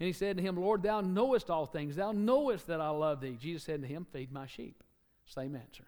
And 0.00 0.06
he 0.06 0.12
said 0.12 0.36
to 0.36 0.42
him, 0.42 0.56
Lord, 0.56 0.82
thou 0.82 1.00
knowest 1.00 1.50
all 1.50 1.66
things. 1.66 1.96
Thou 1.96 2.12
knowest 2.12 2.66
that 2.68 2.80
I 2.80 2.88
love 2.90 3.20
thee. 3.20 3.36
Jesus 3.38 3.64
said 3.64 3.82
to 3.82 3.88
him, 3.88 4.06
Feed 4.12 4.32
my 4.32 4.46
sheep. 4.46 4.82
Same 5.26 5.56
answer. 5.56 5.84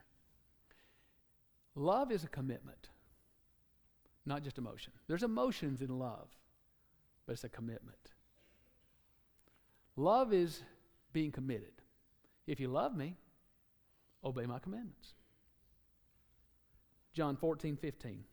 Love 1.77 2.11
is 2.11 2.25
a 2.25 2.29
commitment, 2.29 2.89
not 4.25 4.43
just 4.43 4.57
emotion. 4.57 4.95
There's 5.07 5.23
emotions 5.23 5.83
in 5.83 5.99
love, 5.99 6.29
but 7.27 7.35
it's 7.35 7.45
a 7.45 7.51
commitment. 7.51 8.12
Love 9.95 10.33
is 10.33 10.62
being 11.12 11.31
committed. 11.31 11.83
If 12.47 12.61
you 12.61 12.69
love 12.69 12.97
me, 12.97 13.17
obey 14.25 14.47
my 14.47 14.59
commandments. 14.59 15.15
John 17.12 17.37
14, 17.37 17.77
15. 17.77 18.25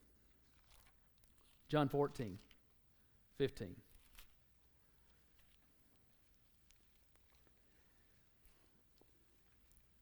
John 1.67 1.89
14, 1.89 2.38
15. 3.38 3.75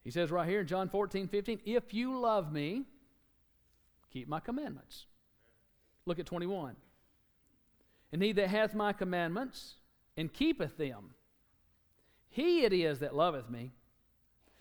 He 0.03 0.11
says 0.11 0.31
right 0.31 0.47
here 0.47 0.61
in 0.61 0.67
John 0.67 0.89
14, 0.89 1.27
15, 1.27 1.61
if 1.65 1.93
you 1.93 2.19
love 2.19 2.51
me, 2.51 2.85
keep 4.11 4.27
my 4.27 4.39
commandments. 4.39 5.05
Look 6.05 6.19
at 6.19 6.25
21. 6.25 6.75
And 8.11 8.21
he 8.21 8.31
that 8.33 8.49
hath 8.49 8.73
my 8.73 8.93
commandments 8.93 9.75
and 10.17 10.31
keepeth 10.31 10.77
them, 10.77 11.11
he 12.29 12.63
it 12.63 12.73
is 12.73 12.99
that 12.99 13.15
loveth 13.15 13.49
me. 13.49 13.71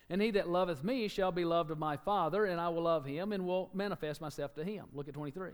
And 0.08 0.20
he 0.20 0.32
that 0.32 0.48
loveth 0.48 0.82
me 0.82 1.06
shall 1.06 1.30
be 1.30 1.44
loved 1.44 1.70
of 1.70 1.78
my 1.78 1.96
Father, 1.96 2.44
and 2.44 2.60
I 2.60 2.68
will 2.68 2.82
love 2.82 3.04
him 3.04 3.32
and 3.32 3.46
will 3.46 3.70
manifest 3.72 4.20
myself 4.20 4.54
to 4.56 4.64
him. 4.64 4.86
Look 4.92 5.06
at 5.06 5.14
23. 5.14 5.52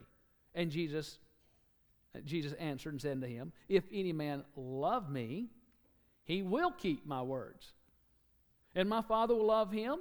And 0.55 0.71
Jesus, 0.71 1.19
uh, 2.15 2.21
Jesus 2.25 2.55
answered 2.55 2.95
and 2.95 3.03
said 3.03 3.13
unto 3.13 3.27
him, 3.27 3.53
If 3.69 3.85
any 3.93 4.15
man 4.15 4.45
love 4.57 5.11
me, 5.11 5.51
he 6.25 6.41
will 6.43 6.71
keep 6.71 7.07
my 7.07 7.21
words. 7.21 7.73
And 8.75 8.89
my 8.89 9.03
Father 9.03 9.35
will 9.35 9.47
love 9.47 9.73
him, 9.73 9.99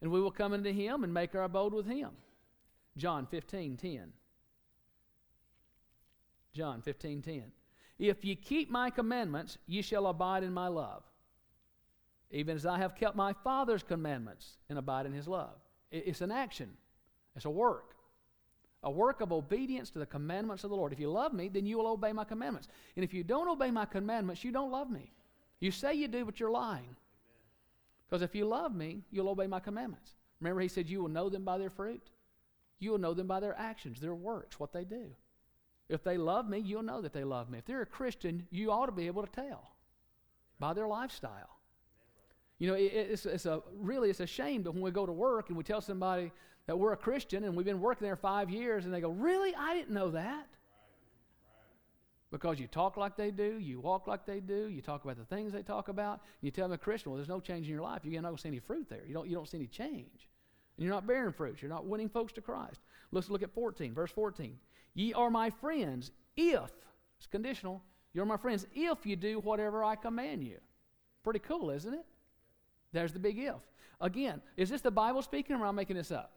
and 0.00 0.12
we 0.12 0.20
will 0.20 0.30
come 0.30 0.52
into 0.52 0.70
him 0.70 1.02
and 1.02 1.12
make 1.12 1.34
our 1.34 1.42
abode 1.42 1.74
with 1.74 1.86
him. 1.86 2.10
John 2.96 3.26
15, 3.26 3.76
10. 3.76 4.12
John 6.52 6.82
15, 6.82 7.22
10. 7.22 7.42
If 7.98 8.24
ye 8.24 8.34
keep 8.34 8.70
my 8.70 8.90
commandments, 8.90 9.58
ye 9.66 9.82
shall 9.82 10.06
abide 10.06 10.42
in 10.42 10.52
my 10.52 10.68
love, 10.68 11.02
even 12.30 12.56
as 12.56 12.66
I 12.66 12.78
have 12.78 12.94
kept 12.94 13.14
my 13.14 13.32
Father's 13.44 13.82
commandments 13.82 14.56
and 14.68 14.78
abide 14.78 15.06
in 15.06 15.12
his 15.12 15.28
love. 15.28 15.56
It's 15.90 16.20
an 16.20 16.30
action, 16.30 16.70
it's 17.36 17.44
a 17.44 17.50
work. 17.50 17.94
A 18.82 18.90
work 18.90 19.20
of 19.20 19.30
obedience 19.30 19.90
to 19.90 19.98
the 19.98 20.06
commandments 20.06 20.64
of 20.64 20.70
the 20.70 20.76
Lord. 20.76 20.94
If 20.94 20.98
you 20.98 21.10
love 21.10 21.34
me, 21.34 21.48
then 21.48 21.66
you 21.66 21.76
will 21.76 21.88
obey 21.88 22.14
my 22.14 22.24
commandments. 22.24 22.66
And 22.96 23.04
if 23.04 23.12
you 23.12 23.22
don't 23.22 23.48
obey 23.48 23.70
my 23.70 23.84
commandments, 23.84 24.42
you 24.42 24.52
don't 24.52 24.70
love 24.70 24.90
me. 24.90 25.12
You 25.60 25.70
say 25.70 25.92
you 25.92 26.08
do, 26.08 26.24
but 26.24 26.40
you're 26.40 26.50
lying. 26.50 26.96
Because 28.08 28.22
if 28.22 28.34
you 28.34 28.46
love 28.46 28.74
me, 28.74 29.02
you'll 29.10 29.28
obey 29.28 29.46
my 29.46 29.60
commandments. 29.60 30.14
Remember, 30.40 30.62
he 30.62 30.68
said, 30.68 30.88
You 30.88 31.02
will 31.02 31.10
know 31.10 31.28
them 31.28 31.44
by 31.44 31.58
their 31.58 31.68
fruit. 31.68 32.02
You 32.80 32.90
will 32.90 32.98
know 32.98 33.14
them 33.14 33.28
by 33.28 33.38
their 33.40 33.56
actions, 33.56 34.00
their 34.00 34.14
works, 34.14 34.58
what 34.58 34.72
they 34.72 34.84
do. 34.84 35.10
If 35.88 36.02
they 36.02 36.16
love 36.16 36.48
me, 36.48 36.58
you'll 36.58 36.82
know 36.82 37.00
that 37.02 37.12
they 37.12 37.24
love 37.24 37.50
me. 37.50 37.58
If 37.58 37.66
they're 37.66 37.82
a 37.82 37.86
Christian, 37.86 38.46
you 38.50 38.72
ought 38.72 38.86
to 38.86 38.92
be 38.92 39.06
able 39.06 39.22
to 39.22 39.30
tell 39.30 39.72
by 40.58 40.72
their 40.72 40.88
lifestyle. 40.88 41.58
You 42.58 42.68
know, 42.68 42.74
it, 42.74 42.92
it's, 42.92 43.26
it's 43.26 43.46
a 43.46 43.62
really 43.74 44.10
it's 44.10 44.20
a 44.20 44.26
shame 44.26 44.62
that 44.64 44.70
when 44.72 44.82
we 44.82 44.90
go 44.90 45.06
to 45.06 45.12
work 45.12 45.48
and 45.48 45.56
we 45.56 45.64
tell 45.64 45.80
somebody 45.80 46.30
that 46.66 46.78
we're 46.78 46.92
a 46.92 46.96
Christian 46.96 47.44
and 47.44 47.56
we've 47.56 47.66
been 47.66 47.80
working 47.80 48.06
there 48.06 48.16
five 48.16 48.50
years, 48.50 48.84
and 48.84 48.94
they 48.94 49.00
go, 49.00 49.10
"Really? 49.10 49.54
I 49.54 49.74
didn't 49.74 49.94
know 49.94 50.10
that." 50.10 50.46
Because 52.30 52.60
you 52.60 52.68
talk 52.68 52.96
like 52.96 53.16
they 53.16 53.32
do, 53.32 53.58
you 53.58 53.80
walk 53.80 54.06
like 54.06 54.24
they 54.24 54.38
do, 54.38 54.68
you 54.68 54.82
talk 54.82 55.02
about 55.02 55.18
the 55.18 55.24
things 55.24 55.52
they 55.52 55.62
talk 55.62 55.88
about, 55.88 56.20
you 56.40 56.52
tell 56.52 56.66
them 56.66 56.74
a 56.74 56.78
Christian, 56.78 57.10
well, 57.10 57.16
there's 57.16 57.28
no 57.28 57.40
change 57.40 57.66
in 57.66 57.72
your 57.72 57.82
life. 57.82 58.02
You're 58.04 58.22
not 58.22 58.28
going 58.28 58.36
to 58.36 58.42
see 58.42 58.48
any 58.48 58.60
fruit 58.60 58.88
there. 58.88 59.02
You 59.04 59.14
don't, 59.14 59.28
you 59.28 59.34
don't 59.34 59.48
see 59.48 59.56
any 59.56 59.66
change. 59.66 60.28
You're 60.80 60.90
not 60.90 61.06
bearing 61.06 61.32
fruit. 61.32 61.60
You're 61.60 61.68
not 61.68 61.86
winning 61.86 62.08
folks 62.08 62.32
to 62.32 62.40
Christ. 62.40 62.80
Let's 63.12 63.28
look 63.28 63.42
at 63.42 63.52
14, 63.52 63.92
verse 63.92 64.10
14. 64.10 64.56
Ye 64.94 65.12
are 65.12 65.30
my 65.30 65.50
friends 65.50 66.10
if, 66.36 66.70
it's 67.18 67.26
conditional, 67.30 67.82
you're 68.14 68.24
my 68.24 68.38
friends 68.38 68.66
if 68.74 69.04
you 69.04 69.14
do 69.14 69.40
whatever 69.40 69.84
I 69.84 69.94
command 69.94 70.42
you. 70.42 70.56
Pretty 71.22 71.38
cool, 71.40 71.68
isn't 71.70 71.92
it? 71.92 72.06
There's 72.92 73.12
the 73.12 73.18
big 73.18 73.38
if. 73.38 73.56
Again, 74.00 74.40
is 74.56 74.70
this 74.70 74.80
the 74.80 74.90
Bible 74.90 75.20
speaking 75.20 75.54
or 75.54 75.58
am 75.58 75.64
I 75.66 75.72
making 75.72 75.96
this 75.96 76.10
up? 76.10 76.32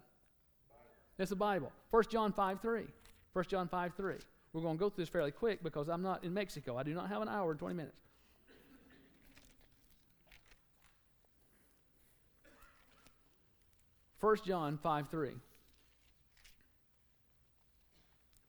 It's 1.18 1.30
the 1.30 1.38
Bible. 1.38 1.72
1 1.92 2.04
John 2.10 2.34
5 2.34 2.60
3. 2.60 2.84
1 3.32 3.46
John 3.48 3.70
5 3.70 3.94
3. 3.96 4.16
We're 4.52 4.62
going 4.62 4.78
to 4.78 4.80
go 4.80 4.90
through 4.90 5.04
this 5.04 5.10
fairly 5.10 5.32
quick 5.32 5.64
because 5.64 5.88
I'm 5.88 6.02
not 6.02 6.26
in 6.26 6.34
Mexico. 6.34 6.78
I 6.78 6.84
do 6.84 6.94
not 6.94 7.08
have 7.08 7.22
an 7.22 7.30
hour 7.30 7.52
and 7.52 7.60
20 7.60 7.76
minutes. 7.76 8.03
First 14.24 14.46
John 14.46 14.80
5 14.82 15.10
3. 15.10 15.32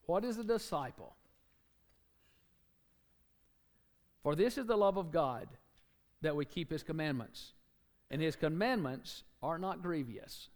What 0.06 0.24
is 0.24 0.38
a 0.38 0.44
disciple? 0.44 1.16
For 4.22 4.36
this 4.36 4.56
is 4.56 4.66
the 4.66 4.76
love 4.76 4.98
of 4.98 5.10
God, 5.10 5.48
that 6.22 6.36
we 6.36 6.44
keep 6.44 6.70
his 6.70 6.84
commandments. 6.84 7.54
And 8.08 8.22
his 8.22 8.36
commandments 8.36 9.24
are 9.42 9.58
not 9.58 9.82
grievous. 9.82 10.48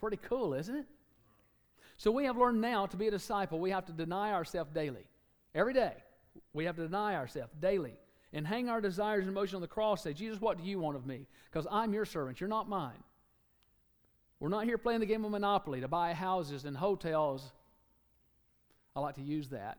Pretty 0.00 0.16
cool, 0.16 0.54
isn't 0.54 0.76
it? 0.76 0.86
So 1.98 2.10
we 2.10 2.24
have 2.24 2.38
learned 2.38 2.62
now 2.62 2.86
to 2.86 2.96
be 2.96 3.08
a 3.08 3.10
disciple, 3.10 3.60
we 3.60 3.70
have 3.70 3.84
to 3.84 3.92
deny 3.92 4.32
ourselves 4.32 4.70
daily. 4.72 5.04
Every 5.54 5.74
day, 5.74 5.92
we 6.54 6.64
have 6.64 6.76
to 6.76 6.84
deny 6.84 7.16
ourselves 7.16 7.52
daily 7.60 7.98
and 8.32 8.46
hang 8.46 8.70
our 8.70 8.80
desires 8.80 9.26
and 9.26 9.28
emotions 9.28 9.56
on 9.56 9.60
the 9.60 9.68
cross. 9.68 10.04
Say, 10.04 10.14
Jesus, 10.14 10.40
what 10.40 10.56
do 10.56 10.64
you 10.64 10.78
want 10.78 10.96
of 10.96 11.04
me? 11.04 11.26
Because 11.50 11.66
I'm 11.70 11.92
your 11.92 12.06
servant, 12.06 12.40
you're 12.40 12.48
not 12.48 12.66
mine. 12.66 13.04
We're 14.42 14.48
not 14.48 14.64
here 14.64 14.76
playing 14.76 14.98
the 14.98 15.06
game 15.06 15.24
of 15.24 15.30
Monopoly 15.30 15.82
to 15.82 15.86
buy 15.86 16.14
houses 16.14 16.64
and 16.64 16.76
hotels. 16.76 17.52
I 18.96 18.98
like 18.98 19.14
to 19.14 19.22
use 19.22 19.46
that. 19.50 19.78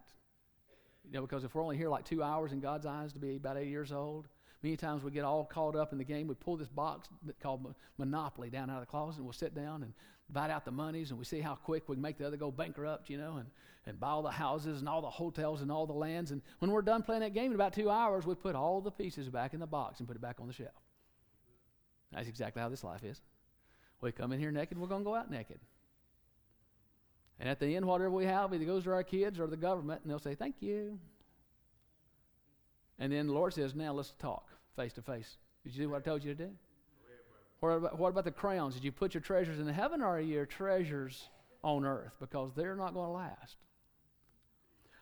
You 1.04 1.12
know, 1.12 1.22
because 1.22 1.44
if 1.44 1.54
we're 1.54 1.62
only 1.62 1.76
here 1.76 1.90
like 1.90 2.06
two 2.06 2.24
hours 2.24 2.54
in 2.54 2.62
God's 2.62 2.86
eyes 2.86 3.12
to 3.12 3.20
be 3.20 3.36
about 3.36 3.58
80 3.58 3.70
years 3.70 3.92
old, 3.92 4.30
many 4.62 4.78
times 4.78 5.04
we 5.04 5.12
get 5.12 5.26
all 5.26 5.44
caught 5.44 5.76
up 5.76 5.92
in 5.92 5.98
the 5.98 6.06
game. 6.06 6.30
We 6.30 6.36
pull 6.36 6.56
this 6.56 6.70
box 6.70 7.10
called 7.42 7.76
Monopoly 7.98 8.50
down 8.50 8.70
out 8.70 8.78
of 8.78 8.84
the 8.84 8.90
closet 8.90 9.18
and 9.18 9.26
we'll 9.26 9.34
sit 9.34 9.54
down 9.54 9.84
and 9.84 9.92
divide 10.28 10.50
out 10.50 10.64
the 10.64 10.72
monies 10.72 11.10
and 11.10 11.20
we 11.20 11.26
see 11.26 11.42
how 11.42 11.56
quick 11.56 11.90
we 11.90 11.98
can 11.98 12.02
make 12.02 12.18
the 12.18 12.26
other 12.26 12.38
go 12.38 12.50
bankrupt, 12.50 13.10
you 13.10 13.18
know, 13.18 13.36
and, 13.36 13.48
and 13.86 14.00
buy 14.00 14.12
all 14.12 14.24
the 14.24 14.32
houses 14.32 14.80
and 14.80 14.88
all 14.88 15.02
the 15.02 15.10
hotels 15.10 15.62
and 15.62 15.74
all 15.74 15.86
the 15.86 15.92
lands. 15.92 16.32
And 16.32 16.42
when 16.60 16.72
we're 16.72 16.84
done 16.84 17.04
playing 17.04 17.20
that 17.20 17.34
game 17.34 17.48
in 17.48 17.56
about 17.56 17.74
two 17.74 17.90
hours, 17.90 18.26
we 18.26 18.34
put 18.34 18.56
all 18.56 18.80
the 18.80 18.92
pieces 18.92 19.28
back 19.28 19.54
in 19.54 19.60
the 19.60 19.68
box 19.68 20.00
and 20.00 20.08
put 20.08 20.16
it 20.16 20.22
back 20.22 20.38
on 20.40 20.48
the 20.48 20.54
shelf. 20.54 20.72
That's 22.14 22.30
exactly 22.30 22.62
how 22.62 22.70
this 22.70 22.86
life 22.86 23.04
is. 23.04 23.20
We 24.04 24.12
come 24.12 24.34
in 24.34 24.40
here 24.40 24.52
naked, 24.52 24.78
we're 24.78 24.88
going 24.88 25.02
to 25.02 25.06
go 25.06 25.16
out 25.16 25.32
naked. 25.32 25.60
And 27.40 27.50
at 27.50 27.60
the 27.60 27.76
end, 27.76 27.86
whatever 27.86 28.12
we 28.12 28.26
have 28.26 28.54
either 28.54 28.66
goes 28.66 28.84
to 28.84 28.92
our 28.92 29.04
kids 29.04 29.40
or 29.40 29.48
the 29.48 29.58
government, 29.58 30.02
and 30.04 30.12
they'll 30.12 30.20
say, 30.20 30.36
Thank 30.36 30.56
you. 30.60 31.00
And 33.00 33.12
then 33.12 33.28
the 33.28 33.34
Lord 33.34 33.54
says, 33.54 33.74
Now 33.74 33.94
let's 33.94 34.14
talk 34.20 34.50
face 34.76 34.94
to 34.94 35.02
face. 35.02 35.38
Did 35.64 35.76
you 35.76 35.86
do 35.86 35.90
what 35.90 35.98
I 35.98 36.02
told 36.02 36.24
you 36.24 36.36
to 36.36 36.46
do? 36.46 36.52
What 37.62 37.70
about, 37.70 37.98
what 37.98 38.10
about 38.10 38.26
the 38.26 38.32
crowns? 38.32 38.74
Did 38.76 38.84
you 38.84 38.92
put 38.92 39.14
your 39.14 39.22
treasures 39.22 39.60
in 39.60 39.68
heaven 39.68 40.02
or 40.02 40.18
are 40.18 40.20
your 40.20 40.46
treasures 40.46 41.30
on 41.64 41.86
earth? 41.86 42.12
Because 42.20 42.52
they're 42.56 42.76
not 42.76 42.94
going 42.94 43.08
to 43.08 43.12
last. 43.14 43.56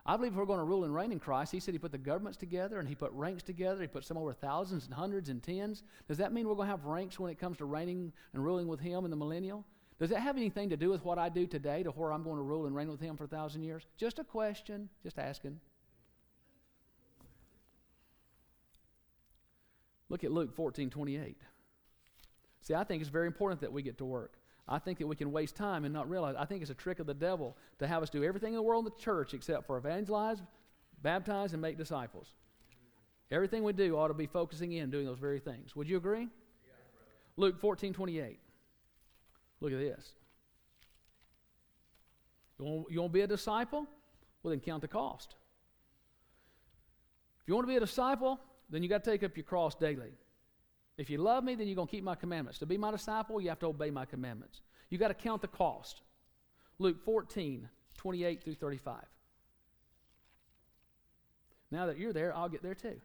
I 0.05 0.17
believe 0.17 0.31
if 0.31 0.37
we're 0.37 0.45
going 0.45 0.59
to 0.59 0.65
rule 0.65 0.83
and 0.83 0.93
reign 0.93 1.11
in 1.11 1.19
Christ, 1.19 1.51
he 1.51 1.59
said 1.59 1.73
he 1.73 1.79
put 1.79 1.91
the 1.91 1.97
governments 1.97 2.37
together 2.37 2.79
and 2.79 2.89
he 2.89 2.95
put 2.95 3.11
ranks 3.11 3.43
together. 3.43 3.81
He 3.81 3.87
put 3.87 4.03
some 4.03 4.17
over 4.17 4.33
thousands 4.33 4.85
and 4.85 4.93
hundreds 4.93 5.29
and 5.29 5.43
tens. 5.43 5.83
Does 6.07 6.17
that 6.17 6.33
mean 6.33 6.47
we're 6.47 6.55
going 6.55 6.67
to 6.67 6.71
have 6.71 6.85
ranks 6.85 7.19
when 7.19 7.31
it 7.31 7.39
comes 7.39 7.57
to 7.59 7.65
reigning 7.65 8.11
and 8.33 8.43
ruling 8.43 8.67
with 8.67 8.79
him 8.79 9.05
in 9.05 9.11
the 9.11 9.17
millennial? 9.17 9.63
Does 9.99 10.09
that 10.09 10.21
have 10.21 10.37
anything 10.37 10.69
to 10.71 10.77
do 10.77 10.89
with 10.89 11.05
what 11.05 11.19
I 11.19 11.29
do 11.29 11.45
today 11.45 11.83
to 11.83 11.91
where 11.91 12.11
I'm 12.11 12.23
going 12.23 12.37
to 12.37 12.41
rule 12.41 12.65
and 12.65 12.75
reign 12.75 12.89
with 12.89 12.99
him 12.99 13.15
for 13.15 13.25
a 13.25 13.27
thousand 13.27 13.61
years? 13.61 13.85
Just 13.97 14.17
a 14.17 14.23
question, 14.23 14.89
just 15.03 15.19
asking. 15.19 15.59
Look 20.09 20.23
at 20.23 20.31
Luke 20.31 20.55
14 20.55 20.89
28. 20.89 21.37
See, 22.63 22.73
I 22.73 22.83
think 22.83 23.01
it's 23.01 23.09
very 23.11 23.27
important 23.27 23.61
that 23.61 23.71
we 23.71 23.83
get 23.83 23.99
to 23.99 24.05
work. 24.05 24.33
I 24.71 24.79
think 24.79 24.99
that 24.99 25.07
we 25.07 25.17
can 25.17 25.33
waste 25.33 25.57
time 25.57 25.83
and 25.83 25.93
not 25.93 26.09
realize. 26.09 26.35
I 26.39 26.45
think 26.45 26.61
it's 26.61 26.71
a 26.71 26.75
trick 26.75 26.99
of 26.99 27.05
the 27.05 27.13
devil 27.13 27.57
to 27.79 27.87
have 27.87 28.01
us 28.01 28.09
do 28.09 28.23
everything 28.23 28.53
in 28.53 28.55
the 28.55 28.61
world 28.61 28.85
in 28.85 28.91
the 28.93 29.03
church 29.03 29.33
except 29.33 29.67
for 29.67 29.77
evangelize, 29.77 30.41
baptize, 31.01 31.51
and 31.51 31.61
make 31.61 31.77
disciples. 31.77 32.33
Everything 33.31 33.63
we 33.63 33.73
do 33.73 33.97
ought 33.97 34.07
to 34.07 34.13
be 34.13 34.27
focusing 34.27 34.71
in 34.71 34.89
doing 34.89 35.05
those 35.05 35.19
very 35.19 35.39
things. 35.39 35.75
Would 35.75 35.89
you 35.89 35.97
agree? 35.97 36.29
Luke 37.35 37.59
14 37.59 37.93
28. 37.93 38.39
Look 39.59 39.73
at 39.73 39.79
this. 39.79 40.13
You 42.57 42.65
want, 42.65 42.91
you 42.91 43.01
want 43.01 43.11
to 43.11 43.17
be 43.17 43.21
a 43.21 43.27
disciple? 43.27 43.85
Well, 44.41 44.51
then 44.51 44.61
count 44.61 44.81
the 44.81 44.87
cost. 44.87 45.35
If 47.41 47.47
you 47.47 47.55
want 47.55 47.67
to 47.67 47.71
be 47.71 47.77
a 47.77 47.81
disciple, 47.81 48.39
then 48.69 48.83
you 48.83 48.89
got 48.89 49.03
to 49.03 49.11
take 49.11 49.23
up 49.23 49.35
your 49.35 49.43
cross 49.43 49.75
daily. 49.75 50.13
If 51.01 51.09
you 51.09 51.17
love 51.17 51.43
me, 51.43 51.55
then 51.55 51.65
you're 51.67 51.75
going 51.75 51.87
to 51.87 51.91
keep 51.91 52.03
my 52.03 52.13
commandments. 52.13 52.59
To 52.59 52.67
be 52.67 52.77
my 52.77 52.91
disciple, 52.91 53.41
you 53.41 53.49
have 53.49 53.57
to 53.61 53.65
obey 53.65 53.89
my 53.89 54.05
commandments. 54.05 54.61
You 54.91 54.99
got 54.99 55.07
to 55.07 55.15
count 55.15 55.41
the 55.41 55.47
cost. 55.47 56.01
Luke 56.77 57.03
14, 57.03 57.67
28 57.97 58.43
through 58.43 58.53
35. 58.53 59.01
Now 61.71 61.87
that 61.87 61.97
you're 61.97 62.13
there, 62.13 62.35
I'll 62.35 62.49
get 62.49 62.61
there 62.61 62.75
too. 62.75 63.01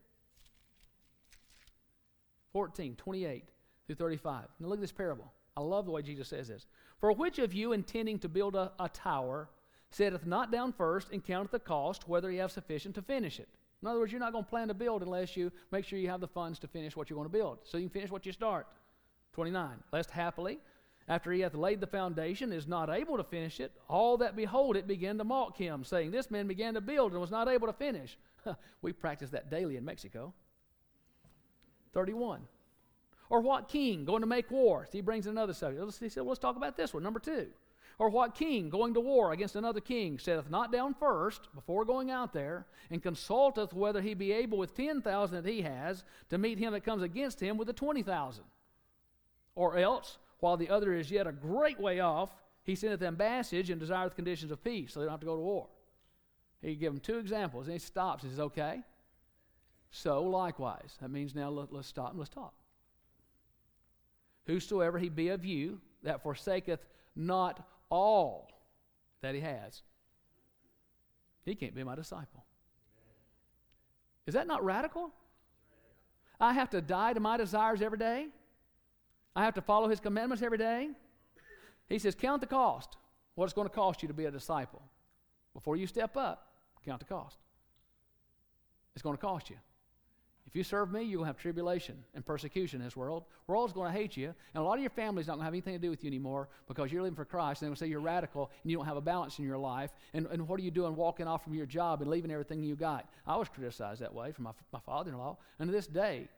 14, 2.52 2.96
28 2.96 3.44
through 3.86 3.96
35. 3.96 4.44
Now 4.60 4.68
look 4.68 4.76
at 4.76 4.82
this 4.82 4.92
parable. 4.92 5.32
I 5.56 5.62
love 5.62 5.86
the 5.86 5.92
way 5.92 6.02
Jesus 6.02 6.28
says 6.28 6.48
this. 6.48 6.66
For 7.00 7.12
which 7.12 7.38
of 7.38 7.54
you, 7.54 7.72
intending 7.72 8.18
to 8.18 8.28
build 8.28 8.56
a, 8.56 8.72
a 8.78 8.90
tower, 8.90 9.48
setteth 9.90 10.26
not 10.26 10.52
down 10.52 10.74
first 10.74 11.08
and 11.12 11.24
counteth 11.24 11.50
the 11.50 11.60
cost, 11.60 12.06
whether 12.06 12.30
he 12.30 12.36
have 12.36 12.52
sufficient 12.52 12.94
to 12.96 13.00
finish 13.00 13.40
it? 13.40 13.48
In 13.82 13.88
other 13.88 13.98
words, 13.98 14.10
you're 14.10 14.20
not 14.20 14.32
going 14.32 14.44
to 14.44 14.50
plan 14.50 14.68
to 14.68 14.74
build 14.74 15.02
unless 15.02 15.36
you 15.36 15.52
make 15.70 15.84
sure 15.84 15.98
you 15.98 16.08
have 16.08 16.20
the 16.20 16.28
funds 16.28 16.58
to 16.60 16.68
finish 16.68 16.96
what 16.96 17.10
you're 17.10 17.16
going 17.16 17.28
to 17.28 17.38
build. 17.38 17.58
So 17.64 17.76
you 17.76 17.84
can 17.84 17.90
finish 17.90 18.10
what 18.10 18.26
you 18.26 18.32
start. 18.32 18.66
29. 19.34 19.70
Lest 19.92 20.10
happily, 20.10 20.58
after 21.08 21.30
he 21.30 21.40
hath 21.40 21.54
laid 21.54 21.80
the 21.80 21.86
foundation, 21.86 22.52
is 22.52 22.66
not 22.66 22.88
able 22.88 23.18
to 23.18 23.24
finish 23.24 23.60
it, 23.60 23.72
all 23.88 24.16
that 24.16 24.34
behold 24.34 24.76
it 24.76 24.86
begin 24.86 25.18
to 25.18 25.24
mock 25.24 25.56
him, 25.58 25.84
saying, 25.84 26.10
This 26.10 26.30
man 26.30 26.46
began 26.46 26.74
to 26.74 26.80
build 26.80 27.12
and 27.12 27.20
was 27.20 27.30
not 27.30 27.48
able 27.48 27.66
to 27.66 27.72
finish. 27.72 28.16
we 28.82 28.92
practice 28.92 29.30
that 29.30 29.50
daily 29.50 29.76
in 29.76 29.84
Mexico. 29.84 30.32
31. 31.92 32.40
Or 33.28 33.40
what 33.40 33.68
king 33.68 34.04
going 34.04 34.22
to 34.22 34.26
make 34.26 34.50
war? 34.50 34.88
He 34.90 35.00
brings 35.00 35.26
another 35.26 35.52
subject. 35.52 35.98
He 36.00 36.08
said, 36.08 36.22
well, 36.22 36.30
let's 36.30 36.40
talk 36.40 36.56
about 36.56 36.76
this 36.76 36.94
one, 36.94 37.02
number 37.02 37.20
two. 37.20 37.48
Or 37.98 38.10
what 38.10 38.34
king 38.34 38.68
going 38.68 38.92
to 38.94 39.00
war 39.00 39.32
against 39.32 39.56
another 39.56 39.80
king 39.80 40.18
setteth 40.18 40.50
not 40.50 40.70
down 40.70 40.94
first 40.94 41.48
before 41.54 41.84
going 41.84 42.10
out 42.10 42.32
there, 42.32 42.66
and 42.90 43.02
consulteth 43.02 43.72
whether 43.72 44.02
he 44.02 44.12
be 44.12 44.32
able 44.32 44.58
with 44.58 44.74
ten 44.74 45.00
thousand 45.00 45.42
that 45.42 45.50
he 45.50 45.62
has 45.62 46.04
to 46.28 46.36
meet 46.36 46.58
him 46.58 46.72
that 46.72 46.84
comes 46.84 47.02
against 47.02 47.40
him 47.40 47.56
with 47.56 47.66
the 47.66 47.72
twenty 47.72 48.02
thousand? 48.02 48.44
Or 49.54 49.78
else, 49.78 50.18
while 50.40 50.58
the 50.58 50.68
other 50.68 50.92
is 50.92 51.10
yet 51.10 51.26
a 51.26 51.32
great 51.32 51.80
way 51.80 52.00
off, 52.00 52.30
he 52.64 52.74
sendeth 52.74 53.00
embassage 53.00 53.70
and 53.70 53.80
desireth 53.80 54.14
conditions 54.14 54.52
of 54.52 54.62
peace, 54.62 54.92
so 54.92 55.00
they 55.00 55.06
don't 55.06 55.12
have 55.12 55.20
to 55.20 55.26
go 55.26 55.36
to 55.36 55.42
war. 55.42 55.68
He 56.60 56.74
give 56.74 56.92
them 56.92 57.00
two 57.00 57.18
examples, 57.18 57.66
and 57.66 57.72
he 57.72 57.78
stops 57.78 58.24
and 58.24 58.32
says, 58.32 58.40
Okay. 58.40 58.82
So 59.90 60.24
likewise, 60.24 60.98
that 61.00 61.10
means 61.10 61.34
now 61.34 61.48
let, 61.48 61.72
us 61.72 61.86
stop 61.86 62.10
and 62.10 62.18
let's 62.18 62.28
talk. 62.28 62.52
Whosoever 64.46 64.98
he 64.98 65.08
be 65.08 65.28
of 65.28 65.44
you 65.44 65.80
that 66.02 66.22
forsaketh 66.22 66.84
not 67.14 67.66
all 67.90 68.50
that 69.22 69.34
he 69.34 69.40
has, 69.40 69.82
he 71.44 71.54
can't 71.54 71.74
be 71.74 71.84
my 71.84 71.94
disciple. 71.94 72.44
Is 74.26 74.34
that 74.34 74.46
not 74.46 74.64
radical? 74.64 75.12
I 76.40 76.52
have 76.52 76.70
to 76.70 76.80
die 76.80 77.12
to 77.12 77.20
my 77.20 77.36
desires 77.36 77.80
every 77.80 77.98
day. 77.98 78.26
I 79.34 79.44
have 79.44 79.54
to 79.54 79.62
follow 79.62 79.88
his 79.88 80.00
commandments 80.00 80.42
every 80.42 80.58
day. 80.58 80.90
He 81.88 81.98
says, 81.98 82.14
Count 82.14 82.40
the 82.40 82.46
cost. 82.46 82.96
What 83.34 83.44
it's 83.44 83.52
going 83.52 83.68
to 83.68 83.74
cost 83.74 84.02
you 84.02 84.08
to 84.08 84.14
be 84.14 84.24
a 84.24 84.30
disciple. 84.30 84.82
Before 85.54 85.76
you 85.76 85.86
step 85.86 86.16
up, 86.16 86.48
count 86.84 87.00
the 87.00 87.06
cost. 87.06 87.38
It's 88.94 89.02
going 89.02 89.16
to 89.16 89.20
cost 89.20 89.50
you. 89.50 89.56
If 90.46 90.54
you 90.54 90.62
serve 90.62 90.92
me, 90.92 91.00
going 91.04 91.18
to 91.18 91.24
have 91.24 91.36
tribulation 91.36 91.96
and 92.14 92.24
persecution 92.24 92.80
in 92.80 92.86
this 92.86 92.96
world. 92.96 93.24
World's 93.48 93.72
going 93.72 93.92
to 93.92 93.98
hate 93.98 94.16
you, 94.16 94.32
and 94.54 94.62
a 94.62 94.62
lot 94.62 94.74
of 94.74 94.80
your 94.80 94.90
family's 94.90 95.26
not 95.26 95.34
going 95.34 95.40
to 95.40 95.44
have 95.46 95.54
anything 95.54 95.74
to 95.74 95.80
do 95.80 95.90
with 95.90 96.04
you 96.04 96.08
anymore 96.08 96.48
because 96.68 96.92
you're 96.92 97.02
living 97.02 97.16
for 97.16 97.24
Christ. 97.24 97.62
And 97.62 97.66
they're 97.66 97.70
going 97.70 97.76
to 97.76 97.84
say 97.84 97.88
you're 97.88 98.00
radical 98.00 98.50
and 98.62 98.70
you 98.70 98.76
don't 98.76 98.86
have 98.86 98.96
a 98.96 99.00
balance 99.00 99.38
in 99.38 99.44
your 99.44 99.58
life. 99.58 99.90
And, 100.14 100.26
and 100.26 100.46
what 100.46 100.60
are 100.60 100.62
you 100.62 100.70
doing 100.70 100.94
walking 100.94 101.26
off 101.26 101.42
from 101.42 101.54
your 101.54 101.66
job 101.66 102.00
and 102.00 102.10
leaving 102.10 102.30
everything 102.30 102.62
you 102.62 102.76
got? 102.76 103.08
I 103.26 103.36
was 103.36 103.48
criticized 103.48 104.00
that 104.02 104.14
way 104.14 104.30
from 104.30 104.44
my, 104.44 104.52
my 104.72 104.80
father 104.80 105.10
in 105.10 105.18
law. 105.18 105.38
And 105.58 105.68
to 105.68 105.72
this 105.72 105.88
day, 105.88 106.28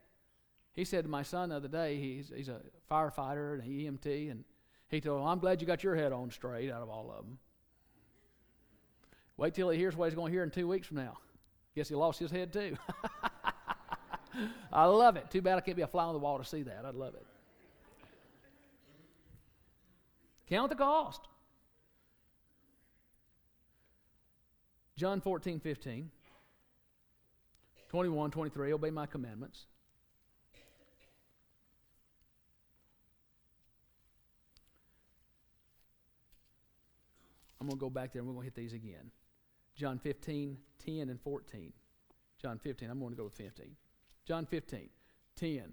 he 0.73 0.85
said 0.85 1.03
to 1.03 1.09
my 1.09 1.23
son 1.23 1.49
the 1.49 1.57
other 1.57 1.67
day, 1.67 1.97
he's, 1.97 2.31
he's 2.35 2.49
a 2.49 2.61
firefighter 2.89 3.53
and 3.53 3.63
an 3.63 3.69
EMT, 3.69 4.31
and 4.31 4.43
he 4.87 5.01
told 5.01 5.21
him, 5.21 5.27
I'm 5.27 5.39
glad 5.39 5.61
you 5.61 5.67
got 5.67 5.83
your 5.83 5.95
head 5.95 6.11
on 6.11 6.31
straight 6.31 6.71
out 6.71 6.81
of 6.81 6.89
all 6.89 7.11
of 7.11 7.25
them. 7.25 7.37
Wait 9.37 9.53
till 9.53 9.69
he 9.69 9.77
hears 9.77 9.95
what 9.95 10.05
he's 10.05 10.15
going 10.15 10.31
to 10.31 10.33
hear 10.33 10.43
in 10.43 10.51
two 10.51 10.67
weeks 10.67 10.87
from 10.87 10.97
now. 10.97 11.17
Guess 11.75 11.89
he 11.89 11.95
lost 11.95 12.19
his 12.19 12.31
head 12.31 12.51
too. 12.51 12.77
I 14.71 14.85
love 14.85 15.15
it. 15.15 15.29
Too 15.31 15.41
bad 15.41 15.57
I 15.57 15.61
can't 15.61 15.77
be 15.77 15.83
a 15.83 15.87
fly 15.87 16.03
on 16.03 16.13
the 16.13 16.19
wall 16.19 16.37
to 16.37 16.45
see 16.45 16.63
that. 16.63 16.85
I'd 16.85 16.95
love 16.95 17.15
it. 17.15 17.25
Count 20.47 20.69
the 20.69 20.75
cost. 20.75 21.21
John 24.97 25.21
14, 25.21 25.59
15, 25.61 26.11
21, 27.87 28.31
23, 28.31 28.73
obey 28.73 28.89
my 28.89 29.05
commandments. 29.05 29.65
I'm 37.61 37.67
going 37.67 37.77
to 37.77 37.79
go 37.79 37.89
back 37.89 38.11
there 38.11 38.21
and 38.21 38.27
we're 38.27 38.33
going 38.33 38.49
to 38.49 38.53
hit 38.53 38.55
these 38.55 38.73
again. 38.73 39.11
John 39.75 39.99
15, 39.99 40.57
10, 40.85 41.09
and 41.09 41.21
14. 41.21 41.71
John 42.41 42.59
15, 42.59 42.89
I'm 42.89 42.99
going 42.99 43.11
to 43.11 43.17
go 43.17 43.25
with 43.25 43.33
15. 43.33 43.67
John 44.29 44.45
15, 44.45 44.89
10. 45.37 45.63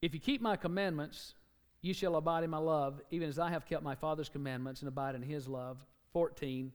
If 0.00 0.14
you 0.14 0.20
keep 0.20 0.40
my 0.40 0.54
commandments, 0.54 1.34
you 1.82 1.92
shall 1.92 2.14
abide 2.14 2.44
in 2.44 2.50
my 2.50 2.58
love, 2.58 3.00
even 3.10 3.28
as 3.28 3.40
I 3.40 3.50
have 3.50 3.66
kept 3.66 3.82
my 3.82 3.96
Father's 3.96 4.28
commandments 4.28 4.80
and 4.80 4.86
abide 4.86 5.16
in 5.16 5.22
his 5.22 5.48
love. 5.48 5.84
14. 6.12 6.70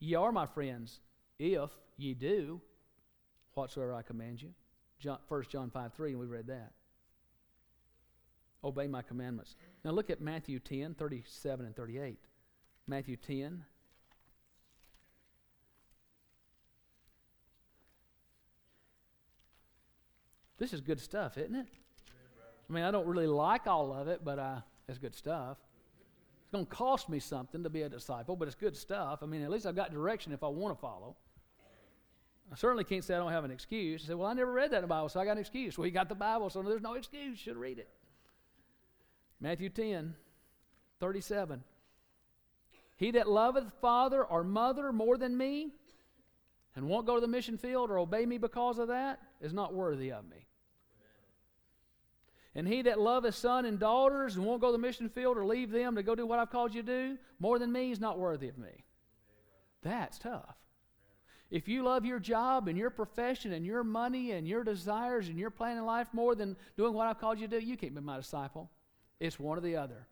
Ye 0.00 0.14
are 0.14 0.30
my 0.30 0.44
friends, 0.44 1.00
if 1.38 1.70
ye 1.96 2.12
do 2.12 2.60
whatsoever 3.54 3.94
I 3.94 4.02
command 4.02 4.42
you. 4.42 4.50
John, 4.98 5.20
1 5.28 5.44
John 5.48 5.70
5 5.70 5.94
3, 5.94 6.10
and 6.10 6.20
we 6.20 6.26
read 6.26 6.48
that. 6.48 6.72
Obey 8.62 8.88
my 8.88 9.00
commandments. 9.00 9.56
Now 9.86 9.92
look 9.92 10.10
at 10.10 10.20
Matthew 10.20 10.58
10, 10.58 10.96
37 10.96 11.64
and 11.64 11.74
38. 11.74 12.18
Matthew 12.86 13.16
10, 13.16 13.64
This 20.58 20.72
is 20.72 20.80
good 20.80 21.00
stuff, 21.00 21.38
isn't 21.38 21.54
it? 21.54 21.66
I 22.68 22.72
mean, 22.72 22.84
I 22.84 22.90
don't 22.90 23.06
really 23.06 23.26
like 23.26 23.66
all 23.66 23.92
of 23.92 24.08
it, 24.08 24.20
but 24.24 24.38
uh, 24.38 24.60
it's 24.88 24.98
good 24.98 25.14
stuff. 25.14 25.56
It's 26.42 26.52
going 26.52 26.66
to 26.66 26.70
cost 26.70 27.08
me 27.08 27.18
something 27.18 27.62
to 27.62 27.70
be 27.70 27.82
a 27.82 27.88
disciple, 27.88 28.36
but 28.36 28.48
it's 28.48 28.54
good 28.54 28.76
stuff. 28.76 29.20
I 29.22 29.26
mean, 29.26 29.42
at 29.42 29.50
least 29.50 29.66
I've 29.66 29.76
got 29.76 29.92
direction 29.92 30.32
if 30.32 30.42
I 30.42 30.48
want 30.48 30.76
to 30.76 30.80
follow. 30.80 31.16
I 32.50 32.56
certainly 32.56 32.84
can't 32.84 33.04
say 33.04 33.14
I 33.14 33.18
don't 33.18 33.32
have 33.32 33.44
an 33.44 33.50
excuse. 33.50 34.04
I 34.04 34.08
say, 34.08 34.14
well, 34.14 34.28
I 34.28 34.32
never 34.32 34.52
read 34.52 34.70
that 34.70 34.76
in 34.76 34.82
the 34.82 34.88
Bible, 34.88 35.08
so 35.08 35.20
I 35.20 35.24
got 35.24 35.32
an 35.32 35.38
excuse. 35.38 35.76
Well, 35.76 35.86
you 35.86 35.92
got 35.92 36.08
the 36.08 36.14
Bible, 36.14 36.48
so 36.50 36.62
there's 36.62 36.82
no 36.82 36.94
excuse. 36.94 37.30
You 37.30 37.36
should 37.36 37.56
read 37.56 37.78
it. 37.78 37.88
Matthew 39.40 39.68
10, 39.68 40.14
37. 40.98 41.62
He 42.96 43.12
that 43.12 43.28
loveth 43.28 43.70
father 43.80 44.24
or 44.24 44.42
mother 44.42 44.92
more 44.92 45.16
than 45.16 45.36
me 45.36 45.72
and 46.74 46.88
won't 46.88 47.06
go 47.06 47.14
to 47.14 47.20
the 47.20 47.28
mission 47.28 47.58
field 47.58 47.90
or 47.90 47.98
obey 47.98 48.26
me 48.26 48.38
because 48.38 48.78
of 48.78 48.88
that 48.88 49.20
is 49.40 49.52
not 49.52 49.74
worthy 49.74 50.10
of 50.10 50.28
me. 50.28 50.47
And 52.58 52.66
he 52.66 52.82
that 52.82 52.98
loveth 52.98 53.36
son 53.36 53.66
and 53.66 53.78
daughters 53.78 54.34
and 54.34 54.44
won't 54.44 54.60
go 54.60 54.66
to 54.66 54.72
the 54.72 54.78
mission 54.78 55.08
field 55.08 55.38
or 55.38 55.46
leave 55.46 55.70
them 55.70 55.94
to 55.94 56.02
go 56.02 56.16
do 56.16 56.26
what 56.26 56.40
I've 56.40 56.50
called 56.50 56.74
you 56.74 56.82
to 56.82 56.86
do 56.86 57.18
more 57.38 57.56
than 57.56 57.70
me 57.70 57.92
is 57.92 58.00
not 58.00 58.18
worthy 58.18 58.48
of 58.48 58.58
me. 58.58 58.82
That's 59.82 60.18
tough. 60.18 60.56
If 61.52 61.68
you 61.68 61.84
love 61.84 62.04
your 62.04 62.18
job 62.18 62.66
and 62.66 62.76
your 62.76 62.90
profession 62.90 63.52
and 63.52 63.64
your 63.64 63.84
money 63.84 64.32
and 64.32 64.44
your 64.44 64.64
desires 64.64 65.28
and 65.28 65.38
your 65.38 65.50
plan 65.50 65.76
in 65.76 65.86
life 65.86 66.08
more 66.12 66.34
than 66.34 66.56
doing 66.76 66.94
what 66.94 67.06
I've 67.06 67.20
called 67.20 67.38
you 67.38 67.46
to 67.46 67.60
do, 67.60 67.64
you 67.64 67.76
can't 67.76 67.94
be 67.94 68.00
my 68.00 68.16
disciple. 68.16 68.68
It's 69.20 69.38
one 69.38 69.56
or 69.56 69.60
the 69.60 69.76
other. 69.76 70.08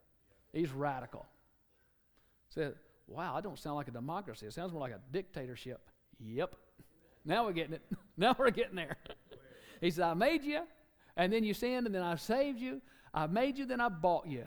He's 0.53 0.71
radical. 0.71 1.27
Said, 2.51 2.77
wow, 3.09 3.35
I 3.35 3.41
don't 3.41 3.59
sound 3.59 3.75
like 3.75 3.89
a 3.89 3.91
democracy. 3.91 4.47
It 4.47 4.53
sounds 4.53 4.71
more 4.71 4.83
like 4.83 4.93
a 4.93 5.01
dictatorship. 5.11 5.81
Yep. 6.21 6.55
Now 7.25 7.45
we're 7.45 7.55
getting 7.55 7.75
it. 7.75 7.83
Now 8.17 8.37
we're 8.39 8.51
getting 8.51 8.77
there. 8.77 8.97
he 9.81 9.91
said, 9.91 10.05
I 10.05 10.15
made 10.15 10.45
you, 10.45 10.61
and 11.17 11.33
then 11.33 11.45
you 11.45 11.55
sinned, 11.55 11.87
and 11.87 11.95
then 11.95 12.03
I 12.03 12.17
saved 12.17 12.61
you. 12.61 12.81
I've 13.15 13.33
made 13.33 13.57
you, 13.57 13.67
then 13.67 13.81
I 13.81 13.89
bought 13.89 14.27
you. 14.27 14.45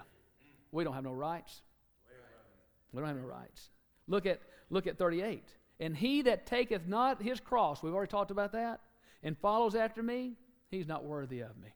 We 0.72 0.84
don't 0.84 0.94
have 0.94 1.04
no 1.04 1.14
rights. 1.14 1.62
We 2.92 3.00
don't 3.00 3.08
have 3.08 3.18
no 3.18 3.24
rights. 3.24 3.70
Look 4.08 4.26
at, 4.26 4.42
look 4.70 4.88
at 4.88 4.98
38. 4.98 5.44
And 5.80 5.96
he 5.96 6.24
that 6.24 6.46
taketh 6.46 6.88
not 6.88 7.22
his 7.22 7.40
cross, 7.40 7.82
we've 7.82 7.94
already 7.94 8.10
talked 8.10 8.32
about 8.32 8.52
that, 8.52 8.82
and 9.24 9.38
follows 9.38 9.76
after 9.76 10.04
me, 10.04 10.34
he's 10.70 10.88
not 10.88 11.06
worthy 11.06 11.42
of 11.42 11.56
me. 11.58 11.70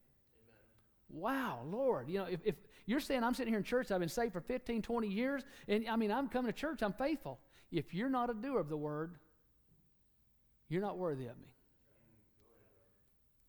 Amen. 1.12 1.22
Wow, 1.22 1.62
Lord. 1.66 2.10
You 2.10 2.20
know, 2.20 2.26
if, 2.26 2.40
if 2.44 2.56
you're 2.86 3.00
saying 3.00 3.24
I'm 3.24 3.34
sitting 3.34 3.52
here 3.52 3.60
in 3.60 3.64
church, 3.64 3.92
I've 3.92 4.00
been 4.00 4.10
saved 4.10 4.34
for 4.34 4.42
15, 4.42 4.82
20 4.82 5.08
years, 5.08 5.44
and 5.68 5.88
I 5.90 5.96
mean, 5.96 6.12
I'm 6.12 6.28
coming 6.28 6.52
to 6.52 6.58
church, 6.58 6.84
I'm 6.84 6.94
faithful. 6.94 7.40
If 7.72 7.94
you're 7.94 8.10
not 8.10 8.30
a 8.30 8.34
doer 8.34 8.60
of 8.60 8.70
the 8.70 8.78
word, 8.78 9.16
you're 10.70 10.82
not 10.82 10.98
worthy 10.98 11.28
of 11.28 11.38
me. 11.38 11.48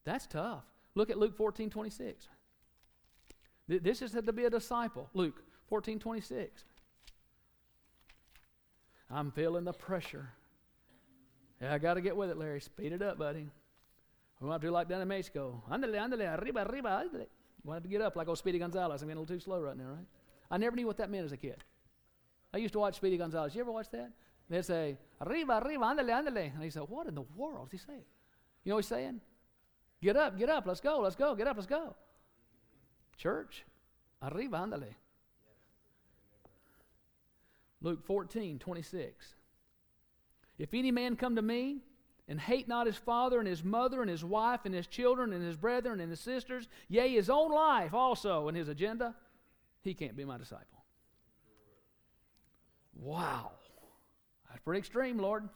That's 0.04 0.26
tough. 0.26 0.64
Look 0.94 1.10
at 1.10 1.18
Luke 1.18 1.36
14, 1.36 1.70
26. 1.70 2.28
This 3.66 4.02
is 4.02 4.12
to 4.12 4.32
be 4.32 4.44
a 4.44 4.50
disciple. 4.50 5.08
Luke 5.14 5.42
14, 5.68 5.98
26. 5.98 6.64
I'm 9.10 9.30
feeling 9.30 9.64
the 9.64 9.72
pressure. 9.72 10.28
Yeah, 11.60 11.74
I 11.74 11.78
got 11.78 11.94
to 11.94 12.00
get 12.00 12.16
with 12.16 12.30
it, 12.30 12.36
Larry. 12.36 12.60
Speed 12.60 12.92
it 12.92 13.02
up, 13.02 13.18
buddy. 13.18 13.48
We 14.40 14.48
want 14.48 14.60
to 14.60 14.68
do 14.68 14.72
like 14.72 14.88
down 14.88 15.00
in 15.00 15.08
Mexico. 15.08 15.62
Andale, 15.70 15.94
andale, 15.94 16.38
arriba, 16.40 16.66
arriba, 16.68 16.88
andale. 16.88 17.26
We'll 17.64 17.80
to 17.80 17.88
get 17.88 18.02
up 18.02 18.14
like 18.14 18.28
old 18.28 18.36
Speedy 18.36 18.58
Gonzales. 18.58 19.00
I'm 19.00 19.08
getting 19.08 19.16
a 19.16 19.20
little 19.20 19.36
too 19.36 19.40
slow 19.40 19.58
right 19.60 19.76
now, 19.76 19.84
right? 19.84 20.06
I 20.50 20.58
never 20.58 20.76
knew 20.76 20.86
what 20.86 20.98
that 20.98 21.10
meant 21.10 21.24
as 21.24 21.32
a 21.32 21.36
kid. 21.36 21.64
I 22.52 22.58
used 22.58 22.74
to 22.74 22.78
watch 22.78 22.96
Speedy 22.96 23.16
Gonzales. 23.16 23.54
You 23.54 23.62
ever 23.62 23.72
watch 23.72 23.90
that? 23.92 24.10
They'd 24.50 24.64
say, 24.64 24.98
arriba, 25.22 25.62
arriba, 25.64 25.84
andale, 25.84 26.10
andale. 26.10 26.52
And 26.52 26.62
he 26.62 26.68
said, 26.68 26.82
what 26.88 27.06
in 27.06 27.14
the 27.14 27.24
world 27.34 27.68
is 27.72 27.80
he 27.80 27.86
saying? 27.86 28.04
You 28.64 28.70
know 28.70 28.76
what 28.76 28.84
he's 28.84 28.88
saying? 28.88 29.20
Get 30.04 30.18
up, 30.18 30.38
get 30.38 30.50
up, 30.50 30.66
let's 30.66 30.82
go, 30.82 31.00
let's 31.00 31.16
go, 31.16 31.34
get 31.34 31.46
up, 31.46 31.56
let's 31.56 31.66
go. 31.66 31.94
Church, 33.16 33.64
arriba, 34.22 34.58
andale. 34.58 34.94
Luke 37.80 38.04
14, 38.04 38.58
26. 38.58 39.34
If 40.58 40.74
any 40.74 40.90
man 40.90 41.16
come 41.16 41.36
to 41.36 41.42
me 41.42 41.78
and 42.28 42.38
hate 42.38 42.68
not 42.68 42.86
his 42.86 42.98
father 42.98 43.38
and 43.38 43.48
his 43.48 43.64
mother 43.64 44.02
and 44.02 44.10
his 44.10 44.22
wife 44.22 44.66
and 44.66 44.74
his 44.74 44.86
children 44.86 45.32
and 45.32 45.42
his 45.42 45.56
brethren 45.56 46.00
and 46.00 46.10
his 46.10 46.20
sisters, 46.20 46.68
yea, 46.90 47.08
his 47.08 47.30
own 47.30 47.50
life 47.50 47.94
also 47.94 48.48
and 48.48 48.56
his 48.58 48.68
agenda, 48.68 49.14
he 49.80 49.94
can't 49.94 50.18
be 50.18 50.26
my 50.26 50.36
disciple. 50.36 50.84
Wow. 52.94 53.52
That's 54.50 54.60
pretty 54.60 54.80
extreme, 54.80 55.16
Lord. 55.16 55.48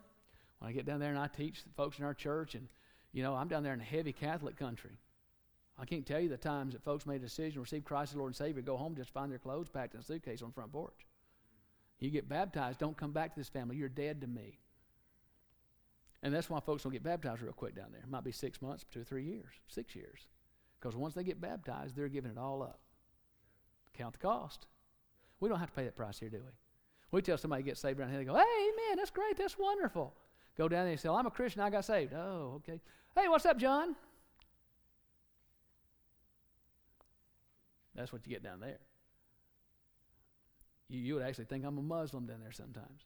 When 0.59 0.71
I 0.71 0.73
get 0.73 0.87
down 0.87 1.01
there 1.01 1.11
and 1.11 1.19
I 1.19 1.27
teach 1.27 1.61
folks 1.77 1.99
in 1.99 2.07
our 2.07 2.15
church, 2.15 2.55
and, 2.55 2.67
you 3.13 3.23
know, 3.23 3.35
I'm 3.35 3.49
down 3.49 3.63
there 3.63 3.75
in 3.75 3.81
a 3.81 3.85
heavy 3.85 4.13
Catholic 4.13 4.57
country. 4.57 4.99
I 5.79 5.85
can't 5.85 6.05
tell 6.05 6.21
you 6.21 6.29
the 6.29 6.37
times 6.37 6.73
that 6.73 6.83
folks 6.83 7.07
made 7.07 7.17
a 7.17 7.25
decision 7.27 7.61
receive 7.61 7.85
Christ 7.85 8.13
as 8.13 8.17
Lord 8.17 8.31
and 8.31 8.37
Savior, 8.37 8.63
go 8.63 8.77
home, 8.77 8.97
just 8.97 9.13
find 9.13 9.31
their 9.31 9.39
clothes 9.39 9.69
packed 9.69 9.95
in 9.95 10.01
a 10.01 10.03
suitcase 10.03 10.43
on 10.43 10.49
the 10.49 10.55
front 10.55 10.73
porch. 10.73 11.07
You 12.01 12.11
get 12.11 12.29
baptized, 12.29 12.79
don't 12.79 12.97
come 12.97 13.13
back 13.13 13.35
to 13.35 13.41
this 13.41 13.49
family. 13.49 13.77
You're 13.77 13.89
dead 13.89 14.21
to 14.21 14.27
me. 14.27 14.59
And 16.23 16.35
that's 16.35 16.51
why 16.51 16.61
folks 16.61 16.83
don't 16.83 16.93
get 16.93 17.05
baptized 17.05 17.43
real 17.43 17.53
quick 17.53 17.77
down 17.77 17.93
there. 17.93 18.03
It 18.03 18.11
might 18.11 18.25
be 18.25 18.33
six 18.33 18.61
months, 18.61 18.85
two 18.91 19.01
or 19.01 19.05
three 19.05 19.25
years, 19.25 19.53
six 19.69 19.95
years. 19.95 20.27
Because 20.81 20.97
once 20.97 21.15
they 21.15 21.25
get 21.25 21.41
baptized, 21.41 21.97
they're 21.97 22.09
giving 22.09 22.31
it 22.31 22.39
all 22.39 22.63
up. 22.63 22.81
Count 23.95 24.13
the 24.13 24.19
cost. 24.19 24.67
We 25.41 25.49
don't 25.49 25.61
have 25.61 25.71
to 25.71 25.77
pay 25.77 25.85
that 25.85 25.97
price 25.97 26.19
here, 26.19 26.29
do 26.29 26.39
we? 26.39 26.53
We 27.11 27.23
tell 27.23 27.39
somebody 27.39 27.63
to 27.63 27.67
get 27.67 27.79
saved 27.79 27.99
around 27.99 28.11
here, 28.11 28.19
they 28.19 28.25
go, 28.25 28.35
hey, 28.35 28.71
man, 28.89 28.97
that's 28.97 29.11
great, 29.11 29.37
that's 29.37 29.59
wonderful. 29.59 30.15
Go 30.59 30.69
down 30.69 30.85
there 30.85 30.91
and 30.91 31.01
say, 31.01 31.09
well, 31.09 31.17
I'm 31.19 31.27
a 31.27 31.31
Christian, 31.31 31.63
I 31.63 31.71
got 31.71 31.85
saved. 31.85 32.13
Oh, 32.13 32.55
okay. 32.57 32.81
Hey, 33.17 33.29
what's 33.29 33.47
up, 33.47 33.59
John? 33.59 33.95
That's 37.95 38.13
what 38.13 38.27
you 38.27 38.33
get 38.33 38.43
down 38.43 38.59
there. 38.59 38.79
You, 40.89 41.01
you 41.01 41.15
would 41.15 41.23
actually 41.23 41.45
think 41.45 41.65
I'm 41.65 41.79
a 41.79 41.83
Muslim 41.83 42.27
down 42.27 42.41
there 42.41 42.51
sometimes. 42.51 43.03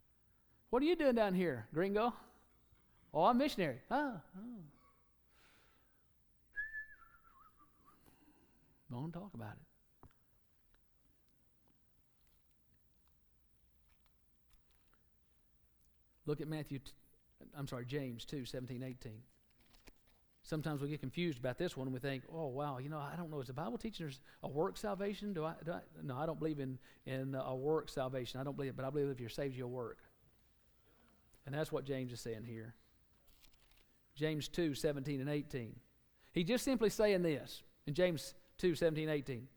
What 0.70 0.82
are 0.82 0.86
you 0.86 0.96
doing 0.96 1.14
down 1.14 1.34
here, 1.34 1.66
gringo? 1.74 2.14
Oh, 3.12 3.24
I'm 3.24 3.36
missionary. 3.36 3.80
Ah, 3.90 4.14
oh, 4.14 4.20
oh. 4.38 4.62
Don't 8.90 9.12
talk 9.12 9.34
about 9.34 9.52
it. 9.52 10.08
Look 16.24 16.40
at 16.40 16.48
Matthew, 16.48 16.78
I'm 17.56 17.66
sorry, 17.66 17.86
James 17.86 18.24
2, 18.24 18.44
17, 18.44 18.82
18. 18.82 19.12
Sometimes 20.44 20.80
we 20.80 20.88
get 20.88 21.00
confused 21.00 21.38
about 21.38 21.56
this 21.56 21.76
one 21.76 21.92
we 21.92 22.00
think, 22.00 22.24
oh, 22.32 22.48
wow, 22.48 22.78
you 22.78 22.88
know, 22.88 22.98
I 22.98 23.14
don't 23.16 23.30
know. 23.30 23.40
Is 23.40 23.46
the 23.46 23.52
Bible 23.52 23.78
teaching 23.78 24.06
there's 24.06 24.20
a 24.42 24.48
work 24.48 24.76
salvation? 24.76 25.32
Do 25.32 25.44
I, 25.44 25.54
do 25.64 25.72
I? 25.72 25.80
No, 26.02 26.16
I 26.16 26.26
don't 26.26 26.38
believe 26.38 26.58
in, 26.58 26.78
in 27.06 27.36
a 27.36 27.54
work 27.54 27.88
salvation. 27.88 28.40
I 28.40 28.44
don't 28.44 28.56
believe 28.56 28.70
it, 28.70 28.76
but 28.76 28.84
I 28.84 28.90
believe 28.90 29.08
if 29.08 29.20
you're 29.20 29.28
saved, 29.28 29.56
you'll 29.56 29.70
work. 29.70 29.98
And 31.46 31.54
that's 31.54 31.70
what 31.70 31.84
James 31.84 32.12
is 32.12 32.20
saying 32.20 32.44
here. 32.44 32.74
James 34.16 34.48
2, 34.48 34.74
17 34.74 35.20
and 35.20 35.30
18. 35.30 35.76
He's 36.32 36.46
just 36.46 36.64
simply 36.64 36.90
saying 36.90 37.22
this 37.22 37.62
in 37.86 37.94
James 37.94 38.34
2, 38.58 38.74
17, 38.74 39.08
18. 39.08 39.48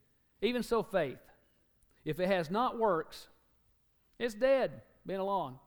Even 0.41 0.61
so, 0.61 0.83
faith, 0.83 1.19
if 2.03 2.19
it 2.19 2.27
has 2.27 2.51
not 2.51 2.77
works, 2.77 3.27
it's 4.19 4.35
dead, 4.35 4.81
been 5.05 5.19
along. 5.19 5.59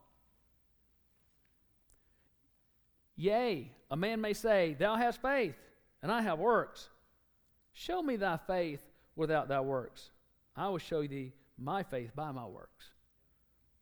Yea, 3.19 3.69
a 3.91 3.97
man 3.97 4.21
may 4.21 4.33
say, 4.33 4.77
Thou 4.79 4.95
hast 4.95 5.21
faith, 5.21 5.57
and 6.03 6.11
I 6.11 6.23
have 6.23 6.39
works. 6.39 6.89
Show 7.73 8.01
me 8.01 8.15
thy 8.15 8.37
faith 8.37 8.81
without 9.17 9.49
thy 9.49 9.61
works. 9.61 10.11
I 10.55 10.69
will 10.69 10.79
show 10.79 11.05
thee 11.05 11.33
my 11.59 11.83
faith 11.83 12.13
by 12.15 12.31
my 12.31 12.47
works. 12.47 12.87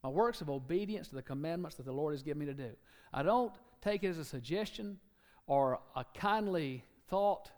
My 0.02 0.08
works 0.08 0.40
of 0.40 0.48
obedience 0.48 1.08
to 1.08 1.16
the 1.16 1.22
commandments 1.22 1.76
that 1.76 1.84
the 1.84 1.92
Lord 1.92 2.14
has 2.14 2.22
given 2.22 2.40
me 2.40 2.46
to 2.46 2.54
do. 2.54 2.70
I 3.12 3.22
don't 3.22 3.52
take 3.82 4.04
it 4.04 4.08
as 4.08 4.18
a 4.18 4.24
suggestion 4.24 4.98
or 5.46 5.80
a 5.94 6.04
kindly 6.14 6.82
thought. 7.08 7.50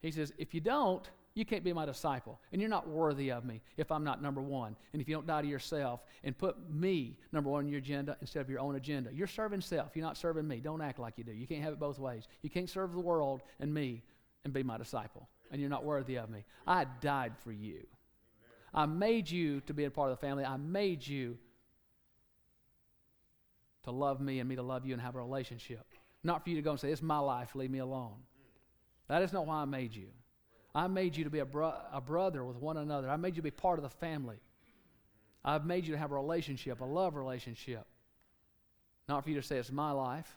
He 0.00 0.10
says, 0.10 0.32
If 0.38 0.54
you 0.54 0.60
don't, 0.60 1.08
you 1.36 1.44
can't 1.44 1.62
be 1.62 1.74
my 1.74 1.84
disciple. 1.84 2.40
And 2.50 2.62
you're 2.62 2.70
not 2.70 2.88
worthy 2.88 3.30
of 3.30 3.44
me 3.44 3.60
if 3.76 3.92
I'm 3.92 4.02
not 4.02 4.22
number 4.22 4.40
one. 4.40 4.74
And 4.94 5.02
if 5.02 5.08
you 5.08 5.14
don't 5.14 5.26
die 5.26 5.42
to 5.42 5.46
yourself 5.46 6.00
and 6.24 6.36
put 6.36 6.56
me 6.70 7.18
number 7.30 7.50
one 7.50 7.64
on 7.64 7.68
your 7.68 7.78
agenda 7.78 8.16
instead 8.22 8.40
of 8.40 8.48
your 8.48 8.58
own 8.58 8.76
agenda. 8.76 9.10
You're 9.12 9.26
serving 9.26 9.60
self. 9.60 9.94
You're 9.94 10.04
not 10.04 10.16
serving 10.16 10.48
me. 10.48 10.60
Don't 10.60 10.80
act 10.80 10.98
like 10.98 11.18
you 11.18 11.24
do. 11.24 11.32
You 11.32 11.46
can't 11.46 11.62
have 11.62 11.74
it 11.74 11.78
both 11.78 11.98
ways. 11.98 12.26
You 12.40 12.48
can't 12.48 12.70
serve 12.70 12.94
the 12.94 13.00
world 13.00 13.42
and 13.60 13.72
me 13.72 14.02
and 14.44 14.54
be 14.54 14.62
my 14.62 14.78
disciple. 14.78 15.28
And 15.52 15.60
you're 15.60 15.68
not 15.68 15.84
worthy 15.84 16.16
of 16.16 16.30
me. 16.30 16.46
I 16.66 16.86
died 17.02 17.34
for 17.44 17.52
you. 17.52 17.86
I 18.72 18.86
made 18.86 19.30
you 19.30 19.60
to 19.62 19.74
be 19.74 19.84
a 19.84 19.90
part 19.90 20.10
of 20.10 20.18
the 20.18 20.26
family. 20.26 20.42
I 20.42 20.56
made 20.56 21.06
you 21.06 21.36
to 23.82 23.90
love 23.90 24.22
me 24.22 24.40
and 24.40 24.48
me 24.48 24.56
to 24.56 24.62
love 24.62 24.86
you 24.86 24.94
and 24.94 25.02
have 25.02 25.16
a 25.16 25.18
relationship. 25.18 25.84
Not 26.24 26.44
for 26.44 26.48
you 26.48 26.56
to 26.56 26.62
go 26.62 26.70
and 26.70 26.80
say, 26.80 26.90
It's 26.90 27.02
my 27.02 27.18
life, 27.18 27.54
leave 27.54 27.70
me 27.70 27.80
alone. 27.80 28.16
That 29.08 29.20
is 29.20 29.34
not 29.34 29.46
why 29.46 29.56
I 29.56 29.66
made 29.66 29.94
you. 29.94 30.08
I 30.76 30.88
made 30.88 31.16
you 31.16 31.24
to 31.24 31.30
be 31.30 31.38
a, 31.38 31.46
bro- 31.46 31.72
a 31.90 32.02
brother 32.02 32.44
with 32.44 32.58
one 32.58 32.76
another. 32.76 33.08
I 33.08 33.16
made 33.16 33.30
you 33.30 33.36
to 33.36 33.42
be 33.42 33.50
part 33.50 33.78
of 33.78 33.82
the 33.82 33.88
family. 33.88 34.36
I've 35.42 35.64
made 35.64 35.86
you 35.86 35.92
to 35.94 35.98
have 35.98 36.12
a 36.12 36.14
relationship, 36.14 36.82
a 36.82 36.84
love 36.84 37.16
relationship. 37.16 37.86
Not 39.08 39.24
for 39.24 39.30
you 39.30 39.36
to 39.36 39.42
say 39.42 39.56
it's 39.56 39.72
my 39.72 39.92
life. 39.92 40.36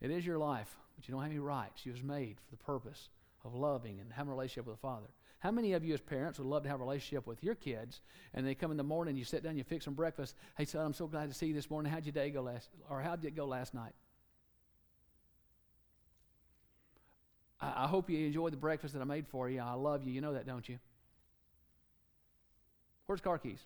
It 0.00 0.12
is 0.12 0.24
your 0.24 0.38
life, 0.38 0.72
but 0.94 1.08
you 1.08 1.12
don't 1.12 1.22
have 1.22 1.32
any 1.32 1.40
rights. 1.40 1.84
You 1.84 1.90
was 1.90 2.04
made 2.04 2.36
for 2.38 2.52
the 2.52 2.62
purpose 2.62 3.08
of 3.44 3.52
loving 3.52 3.98
and 3.98 4.12
having 4.12 4.30
a 4.30 4.34
relationship 4.34 4.66
with 4.66 4.76
the 4.76 4.80
Father. 4.80 5.08
How 5.40 5.50
many 5.50 5.72
of 5.72 5.84
you 5.84 5.92
as 5.94 6.00
parents 6.00 6.38
would 6.38 6.46
love 6.46 6.62
to 6.62 6.68
have 6.68 6.78
a 6.78 6.84
relationship 6.84 7.26
with 7.26 7.42
your 7.42 7.56
kids 7.56 8.00
and 8.32 8.46
they 8.46 8.54
come 8.54 8.70
in 8.70 8.76
the 8.76 8.84
morning, 8.84 9.16
you 9.16 9.24
sit 9.24 9.42
down, 9.42 9.56
you 9.56 9.64
fix 9.64 9.86
them 9.86 9.94
breakfast. 9.94 10.36
Hey, 10.56 10.66
son, 10.66 10.86
I'm 10.86 10.94
so 10.94 11.08
glad 11.08 11.30
to 11.30 11.34
see 11.34 11.46
you 11.46 11.54
this 11.54 11.68
morning. 11.68 11.90
How'd 11.90 12.06
your 12.06 12.12
day 12.12 12.30
go 12.30 12.42
last, 12.42 12.68
or 12.88 13.00
how'd 13.00 13.24
it 13.24 13.34
go 13.34 13.44
last 13.44 13.74
night? 13.74 13.92
I, 17.62 17.84
I 17.84 17.86
hope 17.86 18.10
you 18.10 18.26
enjoyed 18.26 18.52
the 18.52 18.58
breakfast 18.58 18.92
that 18.94 19.00
I 19.00 19.04
made 19.04 19.26
for 19.28 19.48
you. 19.48 19.60
I 19.60 19.74
love 19.74 20.04
you. 20.04 20.12
You 20.12 20.20
know 20.20 20.34
that, 20.34 20.46
don't 20.46 20.68
you? 20.68 20.78
Where's 23.06 23.20
car 23.20 23.38
keys? 23.38 23.60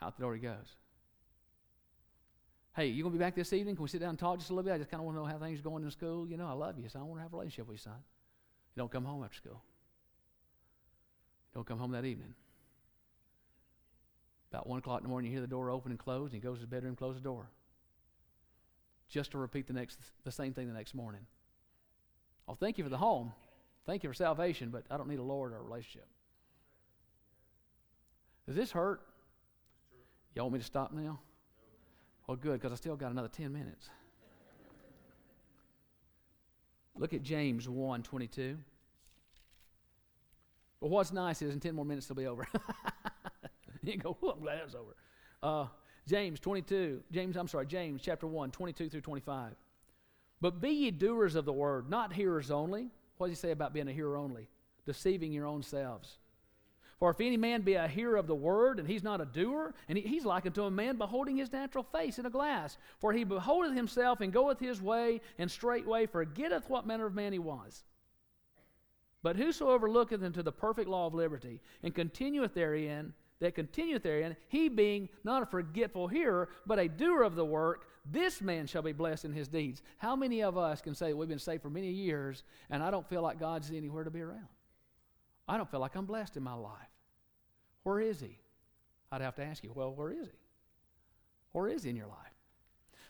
Out 0.00 0.16
the 0.16 0.22
door 0.22 0.34
he 0.34 0.40
goes. 0.40 0.76
Hey, 2.76 2.86
you 2.86 3.02
gonna 3.02 3.12
be 3.12 3.18
back 3.18 3.34
this 3.34 3.52
evening? 3.52 3.74
Can 3.74 3.82
we 3.82 3.88
sit 3.88 4.00
down 4.00 4.10
and 4.10 4.18
talk 4.18 4.38
just 4.38 4.50
a 4.50 4.54
little 4.54 4.68
bit? 4.68 4.74
I 4.74 4.78
just 4.78 4.90
kind 4.90 5.00
of 5.00 5.06
want 5.06 5.16
to 5.16 5.22
know 5.22 5.28
how 5.28 5.38
things 5.38 5.58
are 5.58 5.62
going 5.64 5.82
in 5.82 5.90
school. 5.90 6.28
You 6.28 6.36
know, 6.36 6.46
I 6.46 6.52
love 6.52 6.78
you, 6.78 6.88
so 6.88 7.00
I 7.00 7.02
want 7.02 7.18
to 7.18 7.22
have 7.22 7.32
a 7.32 7.36
relationship 7.36 7.66
with 7.66 7.74
you, 7.74 7.78
son. 7.90 7.98
You 8.76 8.80
don't 8.80 8.92
come 8.92 9.04
home 9.04 9.24
after 9.24 9.36
school. 9.36 9.60
You 11.50 11.56
don't 11.56 11.66
come 11.66 11.78
home 11.78 11.90
that 11.92 12.04
evening. 12.04 12.34
About 14.52 14.68
one 14.68 14.78
o'clock 14.78 15.00
in 15.00 15.02
the 15.02 15.08
morning, 15.08 15.30
you 15.30 15.36
hear 15.36 15.40
the 15.40 15.48
door 15.48 15.70
open 15.70 15.90
and 15.90 15.98
close, 15.98 16.32
and 16.32 16.34
he 16.34 16.40
goes 16.40 16.58
to 16.58 16.60
his 16.60 16.68
bedroom, 16.70 16.94
close 16.94 17.16
the 17.16 17.20
door. 17.20 17.50
Just 19.08 19.32
to 19.32 19.38
repeat 19.38 19.66
the 19.66 19.72
next, 19.72 19.98
the 20.24 20.30
same 20.30 20.52
thing 20.52 20.68
the 20.68 20.74
next 20.74 20.94
morning. 20.94 21.22
Oh, 22.48 22.54
thank 22.54 22.78
you 22.78 22.84
for 22.84 22.90
the 22.90 22.98
home. 22.98 23.32
Thank 23.86 24.02
you 24.02 24.10
for 24.10 24.14
salvation, 24.14 24.70
but 24.70 24.84
I 24.90 24.96
don't 24.96 25.08
need 25.08 25.18
a 25.18 25.22
Lord 25.22 25.52
or 25.52 25.58
a 25.58 25.62
relationship. 25.62 26.06
Does 28.46 28.56
this 28.56 28.72
hurt? 28.72 29.02
Y'all 30.34 30.46
want 30.46 30.54
me 30.54 30.58
to 30.60 30.64
stop 30.64 30.92
now? 30.92 31.20
Well, 32.26 32.36
good, 32.36 32.54
because 32.54 32.72
I 32.72 32.76
still 32.76 32.96
got 32.96 33.10
another 33.10 33.28
10 33.28 33.52
minutes. 33.52 33.90
Look 36.96 37.12
at 37.12 37.22
James 37.22 37.68
1 37.68 38.02
22. 38.02 38.58
But 40.80 40.90
what's 40.90 41.12
nice 41.12 41.42
is 41.42 41.52
in 41.52 41.60
10 41.60 41.74
more 41.74 41.84
minutes 41.84 42.06
it'll 42.06 42.16
be 42.16 42.26
over. 42.26 42.46
you 43.82 43.96
go, 43.96 44.16
oh, 44.22 44.30
I'm 44.30 44.40
glad 44.40 44.60
it's 44.64 44.74
over. 44.74 44.94
Uh, 45.42 45.66
James 46.06 46.40
22, 46.40 47.02
James, 47.12 47.36
I'm 47.36 47.48
sorry, 47.48 47.66
James 47.66 48.00
chapter 48.02 48.26
1, 48.26 48.50
22 48.50 48.88
through 48.88 49.00
25. 49.00 49.54
But 50.40 50.60
be 50.60 50.70
ye 50.70 50.90
doers 50.90 51.34
of 51.34 51.44
the 51.44 51.52
word, 51.52 51.90
not 51.90 52.12
hearers 52.12 52.50
only. 52.50 52.90
What 53.16 53.28
does 53.28 53.38
he 53.38 53.40
say 53.40 53.50
about 53.50 53.72
being 53.72 53.88
a 53.88 53.92
hearer 53.92 54.16
only? 54.16 54.48
Deceiving 54.86 55.32
your 55.32 55.46
own 55.46 55.62
selves. 55.62 56.18
For 56.98 57.10
if 57.10 57.20
any 57.20 57.36
man 57.36 57.62
be 57.62 57.74
a 57.74 57.86
hearer 57.86 58.16
of 58.16 58.26
the 58.26 58.34
word, 58.34 58.80
and 58.80 58.88
he's 58.88 59.04
not 59.04 59.20
a 59.20 59.24
doer, 59.24 59.72
and 59.88 59.96
he, 59.96 60.02
he's 60.02 60.24
like 60.24 60.46
unto 60.46 60.64
a 60.64 60.70
man 60.70 60.96
beholding 60.96 61.36
his 61.36 61.52
natural 61.52 61.84
face 61.84 62.18
in 62.18 62.26
a 62.26 62.30
glass. 62.30 62.76
For 62.98 63.12
he 63.12 63.22
beholdeth 63.22 63.74
himself 63.74 64.20
and 64.20 64.32
goeth 64.32 64.58
his 64.58 64.82
way, 64.82 65.20
and 65.38 65.48
straightway 65.48 66.06
forgetteth 66.06 66.68
what 66.68 66.86
manner 66.86 67.06
of 67.06 67.14
man 67.14 67.32
he 67.32 67.38
was. 67.38 67.84
But 69.22 69.36
whosoever 69.36 69.88
looketh 69.88 70.22
into 70.22 70.42
the 70.42 70.52
perfect 70.52 70.88
law 70.88 71.06
of 71.06 71.14
liberty, 71.14 71.60
and 71.82 71.94
continueth 71.94 72.54
therein, 72.54 73.12
that 73.40 73.54
continueth 73.54 74.02
therein, 74.02 74.36
he 74.48 74.68
being 74.68 75.08
not 75.22 75.42
a 75.42 75.46
forgetful 75.46 76.08
hearer, 76.08 76.48
but 76.66 76.80
a 76.80 76.88
doer 76.88 77.22
of 77.22 77.36
the 77.36 77.44
work, 77.44 77.87
this 78.10 78.40
man 78.40 78.66
shall 78.66 78.82
be 78.82 78.92
blessed 78.92 79.24
in 79.24 79.32
his 79.32 79.48
deeds. 79.48 79.82
How 79.98 80.16
many 80.16 80.42
of 80.42 80.56
us 80.56 80.80
can 80.80 80.94
say 80.94 81.12
we've 81.12 81.28
been 81.28 81.38
saved 81.38 81.62
for 81.62 81.70
many 81.70 81.90
years, 81.90 82.44
and 82.70 82.82
I 82.82 82.90
don't 82.90 83.08
feel 83.08 83.22
like 83.22 83.38
God's 83.38 83.70
anywhere 83.70 84.04
to 84.04 84.10
be 84.10 84.22
around? 84.22 84.48
I 85.46 85.56
don't 85.56 85.70
feel 85.70 85.80
like 85.80 85.96
I'm 85.96 86.06
blessed 86.06 86.36
in 86.36 86.42
my 86.42 86.54
life. 86.54 86.72
Where 87.82 88.00
is 88.00 88.20
He? 88.20 88.38
I'd 89.10 89.20
have 89.20 89.36
to 89.36 89.44
ask 89.44 89.64
you, 89.64 89.72
well, 89.74 89.92
where 89.94 90.10
is 90.10 90.26
He? 90.26 90.38
Where 91.52 91.68
is 91.68 91.84
He 91.84 91.90
in 91.90 91.96
your 91.96 92.08
life? 92.08 92.16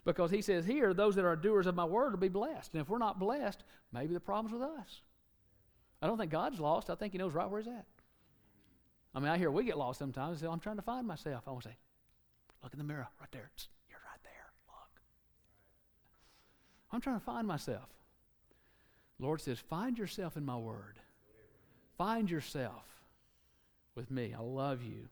Because 0.05 0.30
He 0.30 0.42
says 0.42 0.64
here, 0.64 0.94
those 0.94 1.16
that 1.16 1.24
are 1.24 1.36
doers 1.36 1.66
of 1.66 1.74
my 1.74 1.84
word 1.84 2.12
will 2.12 2.18
be 2.18 2.28
blessed. 2.28 2.72
And 2.72 2.80
if 2.80 2.88
we're 2.88 2.99
not 2.99 3.18
blessed, 3.18 3.64
maybe 3.92 4.14
the 4.14 4.20
problem's 4.20 4.53
with 4.53 4.62
us. 4.62 5.03
I 6.01 6.07
don't 6.07 6.16
think 6.16 6.30
God's 6.30 6.61
lost. 6.61 6.90
I 6.90 6.94
think 6.94 7.12
He 7.12 7.18
knows 7.18 7.34
right 7.34 7.51
where 7.51 7.61
He's 7.61 7.68
at. 7.68 7.86
I 9.14 9.20
mean, 9.20 9.30
I 9.30 9.38
hear 9.38 9.51
we 9.51 9.64
get 9.64 9.76
lost 9.76 9.99
sometimes. 9.99 10.40
So 10.40 10.51
I'm 10.51 10.61
trying 10.61 10.76
to 10.76 10.82
find 10.82 11.07
myself. 11.07 11.42
I 11.46 11.51
want 11.51 11.64
to 11.64 11.70
say, 11.70 11.76
look 12.62 12.72
in 12.72 12.78
the 12.78 12.84
mirror 12.84 13.09
right 13.20 13.32
there. 13.32 13.51
You're 13.90 13.99
right 13.99 14.22
there. 14.22 14.53
Look. 14.68 15.01
I'm 16.91 17.01
trying 17.01 17.18
to 17.18 17.24
find 17.24 17.47
myself. 17.47 17.89
Lord 19.18 19.41
says, 19.41 19.59
find 19.59 19.99
yourself 19.99 20.36
in 20.36 20.45
my 20.45 20.57
word. 20.57 20.99
Find 21.97 22.30
yourself 22.30 22.84
with 23.95 24.11
me. 24.11 24.34
I 24.36 24.41
love 24.41 24.82
you. 24.82 25.09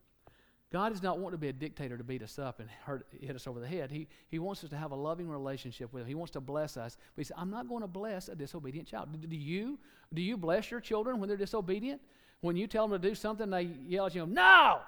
God 0.73 0.91
does 0.91 1.03
not 1.03 1.19
want 1.19 1.33
to 1.33 1.39
be 1.39 1.49
a 1.49 1.53
dictator 1.53 1.97
to 1.97 2.05
beat 2.05 2.23
us 2.23 2.39
up 2.39 2.61
and 2.61 2.69
hurt, 2.85 3.07
hit 3.21 3.37
us 3.37 3.47
over 3.47 3.61
the 3.61 3.67
head. 3.67 3.91
He, 3.91 4.09
he 4.29 4.39
wants 4.39 4.65
us 4.65 4.71
to 4.71 4.77
have 4.77 4.91
a 4.91 4.97
loving 4.97 5.29
relationship 5.29 5.93
with 5.93 6.03
Him. 6.03 6.09
He 6.09 6.15
wants 6.15 6.33
to 6.33 6.41
bless 6.41 6.77
us. 6.77 6.97
But 7.15 7.21
He 7.21 7.25
said, 7.25 7.37
I'm 7.39 7.51
not 7.51 7.69
going 7.69 7.83
to 7.83 7.89
bless 7.89 8.29
a 8.29 8.35
disobedient 8.35 8.89
child. 8.89 9.09
Do, 9.13 9.27
do, 9.27 9.37
you, 9.37 9.79
do 10.13 10.21
you 10.21 10.37
bless 10.37 10.71
your 10.71 10.81
children 10.81 11.21
when 11.21 11.29
they're 11.29 11.37
disobedient? 11.37 12.01
When 12.41 12.57
you 12.57 12.67
tell 12.67 12.87
them 12.87 13.01
to 13.01 13.09
do 13.09 13.15
something, 13.15 13.49
they 13.49 13.63
yell 13.87 14.07
at 14.07 14.15
you, 14.15 14.27
No! 14.27 14.81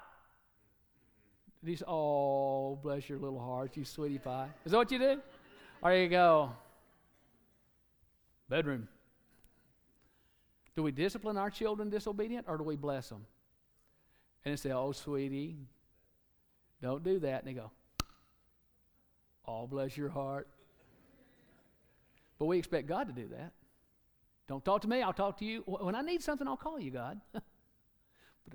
Do 1.63 1.71
you 1.71 1.77
Oh, 1.87 2.77
bless 2.81 3.09
your 3.09 3.19
little 3.19 3.39
heart, 3.39 3.75
you 3.75 3.83
sweetie 3.83 4.19
pie. 4.19 4.47
Is 4.65 4.71
that 4.71 4.77
what 4.77 4.91
you 4.91 4.99
do? 4.99 5.19
There 5.83 6.03
you 6.03 6.09
go. 6.09 6.51
Bedroom. 8.49 8.87
Do 10.75 10.83
we 10.83 10.91
discipline 10.91 11.37
our 11.37 11.49
children 11.49 11.89
disobedient 11.89 12.45
or 12.47 12.57
do 12.57 12.63
we 12.63 12.75
bless 12.75 13.09
them? 13.09 13.25
And 14.43 14.53
they 14.53 14.55
say, 14.55 14.71
Oh, 14.71 14.91
sweetie, 14.91 15.57
don't 16.81 17.03
do 17.03 17.19
that. 17.19 17.43
And 17.43 17.47
they 17.47 17.59
go, 17.59 17.71
Oh, 19.45 19.67
bless 19.67 19.95
your 19.95 20.09
heart. 20.09 20.47
But 22.37 22.45
we 22.45 22.57
expect 22.57 22.87
God 22.87 23.07
to 23.07 23.13
do 23.13 23.27
that. 23.29 23.51
Don't 24.47 24.63
talk 24.65 24.81
to 24.81 24.87
me, 24.87 25.01
I'll 25.01 25.13
talk 25.13 25.37
to 25.39 25.45
you. 25.45 25.61
When 25.65 25.93
I 25.93 26.01
need 26.01 26.23
something, 26.23 26.47
I'll 26.47 26.57
call 26.57 26.79
you, 26.79 26.89
God. 26.89 27.19
but, 27.33 27.43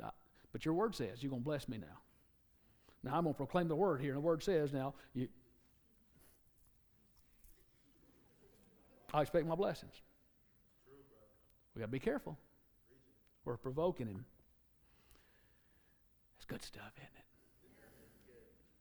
I, 0.03 0.11
but 0.53 0.65
your 0.65 0.75
word 0.75 0.95
says 0.95 1.23
you're 1.23 1.31
going 1.31 1.43
to 1.43 1.45
bless 1.45 1.69
me 1.69 1.79
now. 1.79 1.99
Now, 3.05 3.17
I'm 3.17 3.25
going 3.25 3.35
to 3.35 3.37
proclaim 3.37 3.69
the 3.69 3.77
word 3.77 4.01
here, 4.01 4.13
and 4.13 4.17
the 4.17 4.27
word 4.27 4.43
says 4.43 4.73
now, 4.73 4.95
you, 5.13 5.29
I 9.15 9.23
expect 9.23 9.47
my 9.47 9.55
blessings. 9.55 9.95
We 11.75 11.81
got 11.81 11.87
to 11.87 11.93
be 11.93 12.01
careful. 12.01 12.37
We're 13.45 13.57
provoking 13.57 14.09
him. 14.09 14.25
It's 16.37 16.45
good 16.47 16.63
stuff, 16.65 16.93
isn't 16.97 17.17
it? 17.17 17.24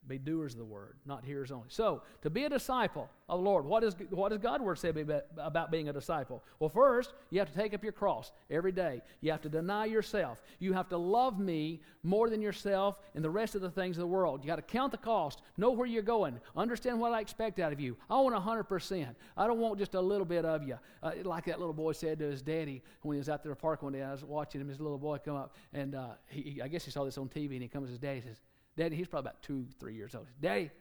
Be 0.08 0.18
doers 0.18 0.54
of 0.54 0.60
the 0.60 0.66
word, 0.66 0.98
not 1.06 1.24
hearers 1.24 1.52
only. 1.52 1.68
So, 1.70 2.02
to 2.24 2.30
be 2.30 2.44
a 2.44 2.50
disciple 2.50 3.10
of 3.30 3.40
the 3.40 3.44
Lord, 3.44 3.66
what, 3.66 3.86
is, 3.86 3.96
what 4.10 4.30
does 4.30 4.40
God's 4.40 4.64
word 4.64 4.78
say 4.78 4.92
about 5.38 5.72
being 5.72 5.88
a 5.88 5.94
disciple? 5.94 6.44
Well, 6.60 6.70
first, 6.70 7.14
you 7.30 7.40
have 7.40 7.50
to 7.50 7.58
take 7.58 7.74
up 7.74 7.84
your 7.84 7.94
cross 7.94 8.34
every 8.50 8.74
day. 8.74 9.02
You 9.22 9.32
have 9.32 9.42
to 9.44 9.50
deny 9.50 9.86
yourself. 9.86 10.42
You 10.60 10.74
have 10.74 10.90
to 10.90 10.98
love 10.98 11.40
me 11.40 11.82
more 12.04 12.30
than 12.30 12.42
yourself 12.42 13.00
and 13.16 13.24
the 13.24 13.30
rest 13.30 13.56
of 13.56 13.62
the 13.62 13.70
things 13.70 13.96
of 13.96 14.02
the 14.02 14.08
world. 14.08 14.44
You 14.44 14.48
got 14.48 14.58
to 14.58 14.62
count 14.62 14.92
the 14.92 14.98
cost, 14.98 15.42
know 15.56 15.72
where 15.72 15.88
you're 15.88 16.02
going, 16.02 16.40
understand 16.56 17.00
what 17.00 17.14
I 17.14 17.22
expect 17.22 17.60
out 17.60 17.72
of 17.72 17.80
you. 17.80 17.96
I 18.10 18.20
want 18.20 18.36
100%. 18.36 19.16
I 19.38 19.48
don't 19.48 19.60
want 19.60 19.80
just 19.80 19.96
a 19.96 20.02
little 20.02 20.26
bit 20.26 20.44
of 20.44 20.64
you. 20.64 20.78
Uh, 21.02 21.12
like 21.24 21.46
that 21.46 21.60
little 21.60 21.74
boy 21.74 21.94
said 21.94 22.20
to 22.20 22.26
his 22.26 22.42
daddy 22.42 22.84
when 23.04 23.16
he 23.16 23.20
was 23.20 23.30
out 23.30 23.42
there 23.42 23.54
at 23.54 23.58
the 23.58 23.62
park 23.62 23.84
one 23.84 23.94
day. 23.94 24.04
I 24.04 24.12
was 24.12 24.26
watching 24.26 24.60
him, 24.60 24.68
his 24.68 24.82
little 24.82 24.98
boy 24.98 25.20
come 25.24 25.38
up, 25.38 25.56
and 25.74 25.96
uh, 25.96 26.10
he, 26.28 26.62
I 26.62 26.68
guess 26.68 26.84
he 26.84 26.92
saw 26.92 27.06
this 27.06 27.18
on 27.18 27.30
TV, 27.30 27.54
and 27.54 27.62
he 27.62 27.70
comes 27.70 27.88
to 27.88 27.92
his 27.92 28.00
daddy 28.00 28.18
and 28.18 28.26
says, 28.26 28.42
Daddy, 28.76 28.96
he's 28.96 29.08
probably 29.08 29.30
about 29.30 29.44
two, 29.44 29.66
three 29.80 29.96
years 29.96 30.16
old. 30.16 30.28
Daddy, 30.42 30.72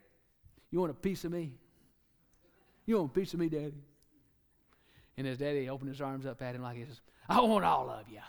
you 0.70 0.80
want 0.80 0.90
a 0.90 0.94
piece 0.94 1.24
of 1.24 1.32
me? 1.32 1.52
You 2.86 2.98
want 2.98 3.10
a 3.10 3.14
piece 3.14 3.34
of 3.34 3.40
me, 3.40 3.48
Daddy? 3.48 3.84
And 5.16 5.26
his 5.26 5.38
daddy 5.38 5.68
opened 5.68 5.90
his 5.90 6.00
arms 6.00 6.24
up 6.24 6.40
at 6.40 6.54
him 6.54 6.62
like 6.62 6.76
he 6.76 6.84
says, 6.84 7.00
I 7.28 7.40
want 7.42 7.64
all 7.64 7.90
of 7.90 8.08
you. 8.08 8.20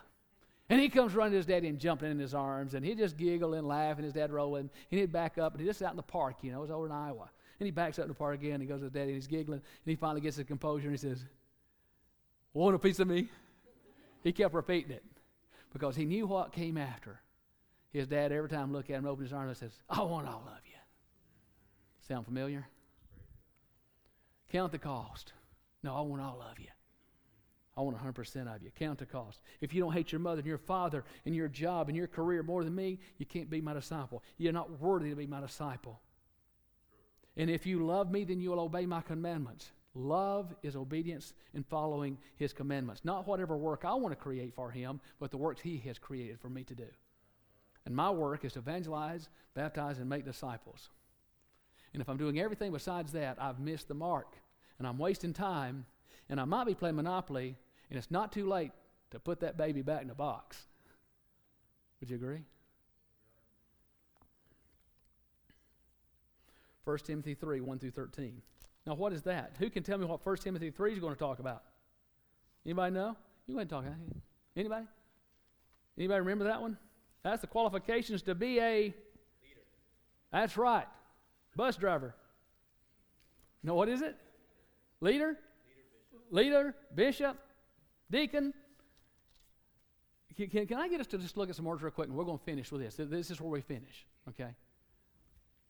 And 0.70 0.80
he 0.80 0.90
comes 0.90 1.14
running 1.14 1.32
to 1.32 1.38
his 1.38 1.46
daddy 1.46 1.68
and 1.68 1.80
jumping 1.80 2.12
in 2.12 2.20
his 2.20 2.34
arms, 2.34 2.74
and 2.74 2.86
he'd 2.86 2.98
just 2.98 3.18
giggle 3.18 3.54
and 3.54 3.68
laugh, 3.68 3.98
and 3.98 4.06
his 4.06 4.14
dad 4.14 4.32
rolling, 4.32 4.70
and 4.92 5.00
he'd 5.00 5.12
back 5.12 5.38
up, 5.38 5.54
and 5.54 5.62
he's 5.62 5.70
just 5.70 5.82
out 5.82 5.92
in 5.92 5.98
the 5.98 6.04
park, 6.04 6.38
you 6.42 6.52
know, 6.52 6.60
it 6.60 6.62
was 6.62 6.72
over 6.72 6.86
in 6.86 6.92
Iowa. 6.92 7.30
And 7.60 7.66
he 7.66 7.72
backs 7.72 8.00
up 8.00 8.04
in 8.04 8.10
the 8.10 8.16
park 8.16 8.36
again, 8.36 8.54
and 8.54 8.64
he 8.64 8.68
goes 8.68 8.80
to 8.80 8.86
his 8.86 8.92
daddy, 8.92 9.12
and 9.12 9.16
he's 9.16 9.28
giggling, 9.28 9.60
and 9.60 9.90
he 9.90 9.96
finally 9.96 10.22
gets 10.22 10.38
his 10.38 10.46
composure, 10.46 10.88
and 10.88 10.94
he 10.94 10.98
says, 10.98 11.24
Want 12.54 12.76
a 12.76 12.80
piece 12.80 13.00
of 13.00 13.08
me? 13.08 13.30
He 14.24 14.32
kept 14.32 14.54
repeating 14.54 14.92
it 14.92 15.04
because 15.74 15.96
he 15.96 16.06
knew 16.06 16.28
what 16.28 16.54
came 16.54 16.78
after. 16.78 17.20
His 17.94 18.08
dad, 18.08 18.32
every 18.32 18.50
time 18.50 18.74
look 18.74 18.90
at 18.90 18.98
him, 18.98 19.06
open 19.06 19.24
his 19.24 19.34
arms 19.34 19.62
and 19.62 19.72
says, 19.72 19.80
I 19.88 20.02
want 20.02 20.28
all 20.28 20.44
of 20.48 20.66
you. 20.66 20.74
Sound 22.08 22.26
familiar? 22.26 22.68
Count 24.52 24.72
the 24.72 24.80
cost. 24.80 25.32
No, 25.84 25.96
I 25.96 26.02
want 26.02 26.22
all 26.22 26.42
of 26.42 26.60
you. 26.60 26.68
I 27.78 27.82
want 27.82 27.98
100% 27.98 28.56
of 28.56 28.62
you. 28.62 28.72
Count 28.78 29.00
the 29.00 29.06
cost. 29.06 29.42
If 29.62 29.74
you 29.74 29.82
don't 29.82 29.94
hate 29.94 30.12
your 30.12 30.20
mother 30.20 30.40
and 30.40 30.48
your 30.48 30.58
father 30.58 31.04
and 31.26 31.36
your 31.36 31.48
job 31.48 31.88
and 31.88 31.98
your 31.98 32.08
career 32.08 32.44
more 32.44 32.64
than 32.64 32.76
me, 32.76 33.00
you 33.18 33.26
can't 33.26 33.50
be 33.50 33.62
my 33.62 33.74
disciple. 33.74 34.24
You're 34.38 34.54
not 34.54 34.80
worthy 34.80 35.10
to 35.10 35.16
be 35.16 35.28
my 35.28 35.42
disciple. 35.42 36.00
And 37.36 37.50
if 37.50 37.66
you 37.66 37.86
love 37.86 38.12
me, 38.12 38.26
then 38.26 38.40
you 38.40 38.52
will 38.52 38.60
obey 38.60 38.86
my 38.86 39.02
commandments. 39.02 39.72
Love 39.96 40.54
is 40.64 40.76
obedience 40.76 41.34
in 41.54 41.64
following 41.64 42.18
his 42.36 42.54
commandments. 42.54 43.02
Not 43.04 43.28
whatever 43.28 43.58
work 43.58 43.86
I 43.86 43.94
want 43.94 44.12
to 44.12 44.24
create 44.24 44.54
for 44.54 44.72
him, 44.72 45.00
but 45.20 45.32
the 45.32 45.38
works 45.38 45.62
he 45.62 45.78
has 45.86 45.98
created 45.98 46.40
for 46.40 46.50
me 46.50 46.64
to 46.66 46.76
do. 46.76 46.88
And 47.86 47.96
my 47.96 48.10
work 48.10 48.46
is 48.46 48.54
to 48.54 48.60
evangelize, 48.60 49.30
baptize, 49.54 49.98
and 49.98 50.10
make 50.10 50.26
disciples. 50.26 50.90
And 51.94 52.02
if 52.02 52.10
I'm 52.10 52.18
doing 52.18 52.40
everything 52.40 52.72
besides 52.72 53.12
that, 53.12 53.38
I've 53.40 53.60
missed 53.60 53.88
the 53.88 53.94
mark. 53.94 54.36
And 54.80 54.88
I'm 54.88 54.98
wasting 54.98 55.34
time. 55.34 55.86
And 56.30 56.40
I 56.40 56.46
might 56.46 56.66
be 56.66 56.74
playing 56.74 56.96
Monopoly, 56.96 57.56
and 57.90 57.98
it's 57.98 58.10
not 58.10 58.32
too 58.32 58.48
late 58.48 58.72
to 59.12 59.20
put 59.20 59.42
that 59.42 59.58
baby 59.58 59.82
back 59.82 60.02
in 60.02 60.08
the 60.08 60.16
box. 60.16 60.64
Would 62.00 62.10
you 62.10 62.16
agree? 62.16 62.42
1 66.86 66.98
Timothy 67.00 67.36
3 67.36 67.62
1 67.62 67.80
through 67.80 67.92
13. 67.92 68.42
Now, 68.86 68.96
what 68.96 69.14
is 69.14 69.22
that? 69.24 69.56
Who 69.60 69.70
can 69.70 69.84
tell 69.84 69.98
me 69.98 70.06
what 70.06 70.26
1 70.26 70.38
Timothy 70.38 70.70
3 70.72 70.94
is 70.94 71.00
going 71.00 71.14
to 71.14 71.20
talk 71.20 71.40
about? 71.40 71.64
Anybody 72.66 72.94
know? 72.94 73.16
You 73.48 73.56
go 73.56 73.60
ahead 73.60 73.72
and 73.72 73.86
talk. 73.86 73.86
Anybody? 74.56 74.86
Anybody 75.98 76.20
remember 76.20 76.46
that 76.46 76.62
one? 76.62 76.78
That's 77.24 77.42
the 77.42 77.48
qualifications 77.48 78.22
to 78.24 78.36
be 78.36 78.60
a 78.60 78.82
leader. 78.82 78.94
That's 80.32 80.58
right. 80.58 80.88
Bus 81.56 81.78
driver. 81.78 82.16
No, 83.64 83.76
what 83.76 83.88
is 83.88 84.02
it? 84.02 84.16
Leader? 85.00 85.38
Leader, 86.32 86.76
bishop, 86.94 87.38
deacon. 88.10 88.54
Can, 90.36 90.48
can, 90.50 90.66
can, 90.66 90.80
I 90.80 90.88
get 90.90 91.00
us 91.00 91.08
to 91.08 91.18
just 91.18 91.38
look 91.38 91.50
at 91.50 91.56
some 91.56 91.66
words 91.66 91.84
real 91.84 91.92
quick 91.92 92.08
and 92.08 92.18
we're 92.18 92.24
going 92.24 92.40
to 92.40 92.44
finish 92.44 92.72
with 92.72 92.82
this. 92.82 92.96
This 92.98 93.30
is 93.30 93.40
where 93.40 93.52
we 93.52 93.62
finish, 93.62 94.06
okay? 94.30 94.56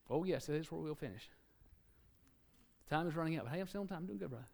Oh, 0.10 0.24
yes, 0.24 0.46
this 0.46 0.66
is 0.66 0.72
where 0.72 0.82
we'll 0.82 0.96
finish. 0.96 1.30
Time 2.90 3.08
is 3.08 3.16
running 3.16 3.38
out. 3.38 3.46
But 3.46 3.54
hey, 3.54 3.60
I'm 3.60 3.68
still 3.68 3.82
on 3.82 3.88
time. 3.88 4.00
I'm 4.00 4.06
doing 4.06 4.20
good, 4.20 4.30
brother. 4.30 4.48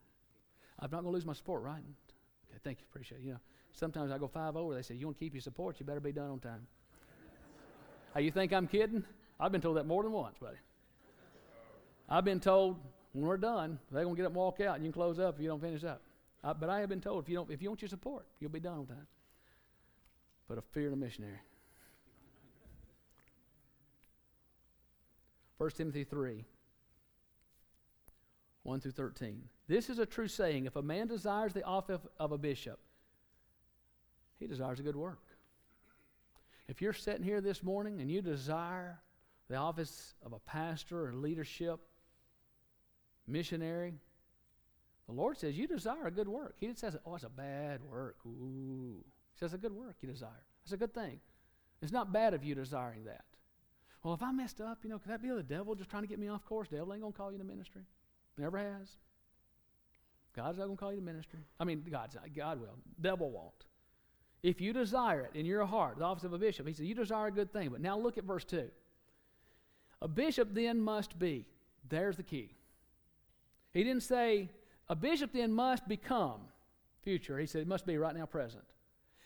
I'm 0.80 0.90
not 0.90 1.02
going 1.04 1.12
to 1.12 1.16
lose 1.16 1.26
my 1.26 1.34
support, 1.34 1.62
right? 1.62 1.76
Okay, 1.76 2.60
thank 2.64 2.80
you. 2.80 2.86
Appreciate 2.90 3.20
it. 3.20 3.26
You 3.26 3.34
know, 3.34 3.40
sometimes 3.72 4.12
I 4.12 4.18
go 4.18 4.28
five 4.28 4.56
over. 4.56 4.74
They 4.74 4.82
say, 4.82 4.96
you 4.96 5.06
want 5.06 5.20
to 5.20 5.24
keep 5.24 5.34
your 5.34 5.42
support, 5.42 5.80
you 5.80 5.86
better 5.86 6.00
be 6.00 6.12
done 6.12 6.32
on 6.32 6.40
time. 6.40 6.66
Hey, 8.14 8.24
you 8.24 8.32
think 8.32 8.52
I'm 8.54 8.68
kidding? 8.68 9.04
I've 9.40 9.52
been 9.52 9.62
told 9.62 9.78
that 9.78 9.86
more 9.86 10.04
than 10.04 10.12
once, 10.12 10.38
buddy. 10.40 10.58
I've 12.10 12.26
been 12.26 12.40
told 12.40 12.78
when 13.14 13.26
we're 13.26 13.38
done, 13.38 13.80
they're 13.92 14.04
going 14.04 14.16
to 14.16 14.20
get 14.20 14.26
up 14.26 14.32
and 14.32 14.38
walk 14.38 14.60
out, 14.62 14.76
and 14.76 14.84
you 14.84 14.92
can 14.92 15.00
close 15.00 15.20
up 15.20 15.36
if 15.36 15.42
you 15.42 15.48
don't 15.48 15.62
finish 15.62 15.84
up. 15.84 16.02
I, 16.44 16.54
but 16.54 16.70
I 16.70 16.80
have 16.80 16.90
been 16.90 17.02
told 17.02 17.24
if 17.24 17.30
you 17.30 17.36
don't, 17.36 17.52
if 17.52 17.62
you 17.62 17.70
want 17.70 17.82
your 17.82 17.90
support, 17.90 18.26
you'll 18.40 18.50
be 18.50 18.60
done 18.60 18.80
on 18.80 18.86
time. 18.88 19.08
but 20.48 20.58
a 20.58 20.62
fear 20.62 20.88
in 20.88 20.94
a 20.94 20.98
missionary. 20.98 21.40
1 25.58 25.70
Timothy 25.72 26.06
3 26.06 26.46
1 28.64 28.80
through 28.82 28.92
13. 28.92 29.42
This 29.68 29.90
is 29.90 30.00
a 30.00 30.06
true 30.06 30.28
saying. 30.28 30.66
If 30.66 30.76
a 30.76 30.82
man 30.82 31.08
desires 31.08 31.54
the 31.54 31.64
office 31.64 32.02
of 32.20 32.32
a 32.32 32.38
bishop, 32.38 32.80
he 34.40 34.48
desires 34.48 34.80
a 34.80 34.84
good 34.84 34.96
work. 34.96 35.24
If 36.70 36.84
you're 36.84 36.94
sitting 36.94 37.24
here 37.24 37.42
this 37.42 37.64
morning 37.64 38.00
and 38.00 38.12
you 38.12 38.22
desire 38.22 39.02
the 39.50 39.56
office 39.56 40.14
of 40.24 40.34
a 40.34 40.40
pastor 40.40 41.08
or 41.08 41.14
leadership, 41.14 41.80
missionary, 43.26 43.96
the 45.08 45.14
Lord 45.14 45.40
says 45.40 45.58
you 45.58 45.68
desire 45.68 46.06
a 46.06 46.12
good 46.12 46.28
work. 46.28 46.58
He 46.60 46.72
says, 46.76 46.96
oh, 47.08 47.16
it's 47.16 47.24
a 47.24 47.30
bad 47.30 47.82
work. 47.82 48.18
Ooh. 48.28 49.04
He 49.34 49.40
says, 49.40 49.56
a 49.56 49.58
good 49.58 49.72
work 49.72 49.96
you 50.02 50.10
desire. 50.10 50.46
That's 50.64 50.74
a 50.74 50.78
good 50.78 50.94
thing. 50.94 51.20
It's 51.82 51.92
not 51.92 52.14
bad 52.14 52.36
of 52.36 52.44
you 52.44 52.54
desiring 52.54 53.06
that. 53.06 53.26
Well, 54.04 54.14
if 54.14 54.22
I 54.22 54.32
messed 54.32 54.62
up, 54.62 54.78
you 54.84 54.92
know, 54.92 55.00
could 55.00 55.12
that 55.12 55.24
be 55.24 55.30
the 55.30 55.42
devil 55.42 55.74
just 55.74 55.90
trying 55.90 56.04
to 56.04 56.08
get 56.08 56.20
me 56.20 56.28
off 56.28 56.46
course? 56.46 56.68
Devil 56.68 56.94
ain't 56.94 57.02
going 57.02 57.14
to 57.14 57.18
call 57.18 57.32
you 57.32 57.40
to 57.40 57.44
ministry. 57.44 57.82
Never 58.38 58.60
has. 58.60 58.92
God's 60.36 60.60
not 60.60 60.66
going 60.66 60.78
to 60.78 60.80
call 60.80 60.92
you 60.94 61.00
to 61.00 61.06
ministry. 61.06 61.40
I 61.60 61.64
mean, 61.64 61.84
God's 61.90 62.14
not. 62.14 62.32
God 62.36 62.62
will. 62.62 62.76
Devil 63.02 63.32
won't. 63.32 63.66
If 64.42 64.62
you 64.62 64.72
desire 64.72 65.22
it 65.22 65.38
in 65.38 65.46
your 65.46 65.66
heart, 65.66 65.98
the 65.98 66.06
office 66.06 66.24
of 66.24 66.34
a 66.34 66.38
bishop, 66.38 66.68
he 66.68 66.74
said, 66.74 66.86
you 66.86 66.96
desire 66.96 67.28
a 67.28 67.32
good 67.32 67.52
thing. 67.52 67.70
But 67.70 67.82
now 67.82 67.98
look 67.98 68.18
at 68.18 68.24
verse 68.24 68.46
2. 68.46 68.70
A 70.02 70.08
bishop 70.08 70.54
then 70.54 70.80
must 70.80 71.20
be. 71.20 71.46
There's 71.90 72.16
the 72.16 72.24
key. 72.24 72.56
He 73.74 73.84
didn't 73.84 74.04
say, 74.04 74.50
a 74.88 74.96
bishop 74.96 75.34
then 75.34 75.52
must 75.52 75.88
become 75.88 76.40
future. 77.04 77.38
He 77.38 77.46
said, 77.46 77.62
it 77.62 77.68
must 77.68 77.86
be 77.86 77.98
right 77.98 78.16
now 78.16 78.26
present. 78.26 78.64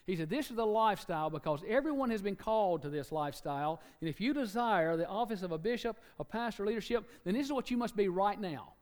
He 0.06 0.16
said, 0.16 0.28
This 0.28 0.50
is 0.50 0.56
the 0.56 0.66
lifestyle 0.66 1.30
because 1.30 1.62
everyone 1.66 2.10
has 2.10 2.20
been 2.20 2.36
called 2.36 2.82
to 2.82 2.90
this 2.90 3.10
lifestyle. 3.10 3.80
And 4.00 4.08
if 4.08 4.20
you 4.20 4.34
desire 4.34 4.96
the 4.96 5.08
office 5.08 5.42
of 5.42 5.52
a 5.52 5.58
bishop, 5.58 5.98
a 6.18 6.24
pastor, 6.24 6.66
leadership, 6.66 7.08
then 7.24 7.34
this 7.34 7.46
is 7.46 7.52
what 7.52 7.70
you 7.70 7.76
must 7.76 7.96
be 7.96 8.08
right 8.08 8.38
now. 8.38 8.73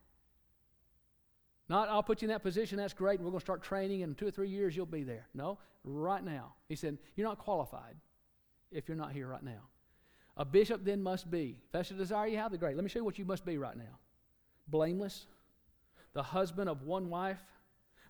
Not, 1.73 1.89
I'll 1.89 2.03
put 2.03 2.21
you 2.21 2.27
in 2.27 2.33
that 2.33 2.43
position, 2.43 2.77
that's 2.77 2.93
great, 2.93 3.19
and 3.19 3.25
we're 3.25 3.31
going 3.31 3.41
to 3.41 3.47
start 3.47 3.63
training, 3.63 4.03
and 4.03 4.11
in 4.11 4.15
two 4.15 4.27
or 4.27 4.31
three 4.31 4.51
years 4.51 4.77
you'll 4.77 4.85
be 4.85 5.05
there. 5.05 5.27
No, 5.33 5.57
right 5.85 6.23
now. 6.23 6.53
He 6.69 6.77
said, 6.77 6.99
You're 7.17 7.27
not 7.27 7.39
qualified 7.39 7.97
if 8.71 8.89
you're 8.89 8.97
not 8.97 9.13
here 9.13 9.27
right 9.27 9.43
now. 9.43 9.63
A 10.37 10.45
bishop 10.45 10.85
then 10.85 11.03
must 11.03 11.31
be. 11.31 11.57
If 11.65 11.73
that's 11.73 11.89
the 11.89 11.95
desire 11.95 12.27
you 12.27 12.37
have, 12.37 12.53
the 12.53 12.59
great. 12.59 12.77
Let 12.77 12.85
me 12.85 12.91
show 12.91 12.99
you 12.99 13.07
what 13.07 13.19
you 13.19 13.25
must 13.25 13.47
be 13.47 13.57
right 13.57 13.75
now 13.75 13.99
blameless, 14.69 15.25
the 16.13 16.23
husband 16.23 16.69
of 16.69 16.83
one 16.83 17.09
wife, 17.09 17.41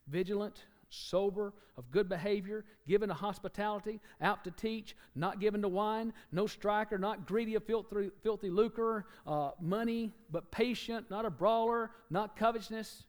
vigilant, 0.08 0.64
sober, 0.90 1.52
of 1.76 1.88
good 1.92 2.08
behavior, 2.08 2.64
given 2.88 3.10
to 3.10 3.14
hospitality, 3.14 4.00
out 4.20 4.42
to 4.42 4.50
teach, 4.50 4.96
not 5.14 5.38
given 5.38 5.62
to 5.62 5.68
wine, 5.68 6.12
no 6.32 6.48
striker, 6.48 6.98
not 6.98 7.28
greedy 7.28 7.54
of 7.54 7.62
filthy, 7.62 8.10
filthy 8.24 8.50
lucre, 8.50 9.06
uh, 9.24 9.52
money, 9.60 10.10
but 10.32 10.50
patient, 10.50 11.08
not 11.12 11.24
a 11.24 11.30
brawler, 11.30 11.92
not 12.10 12.36
covetousness. 12.36 13.04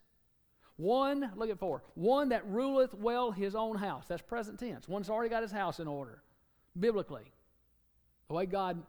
One, 0.78 1.32
look 1.36 1.50
at 1.50 1.60
four, 1.60 1.84
one 1.94 2.30
that 2.30 2.48
ruleth 2.48 2.94
well 2.96 3.32
his 3.32 3.56
own 3.56 3.78
house. 3.78 4.06
That's 4.08 4.22
present 4.22 4.60
tense. 4.60 4.88
One's 4.88 5.10
already 5.10 5.30
got 5.30 5.44
his 5.44 5.52
house 5.52 5.80
in 5.80 5.88
order, 5.88 6.24
biblically. 6.80 7.32
The 8.28 8.34
way 8.34 8.46
God 8.48 8.82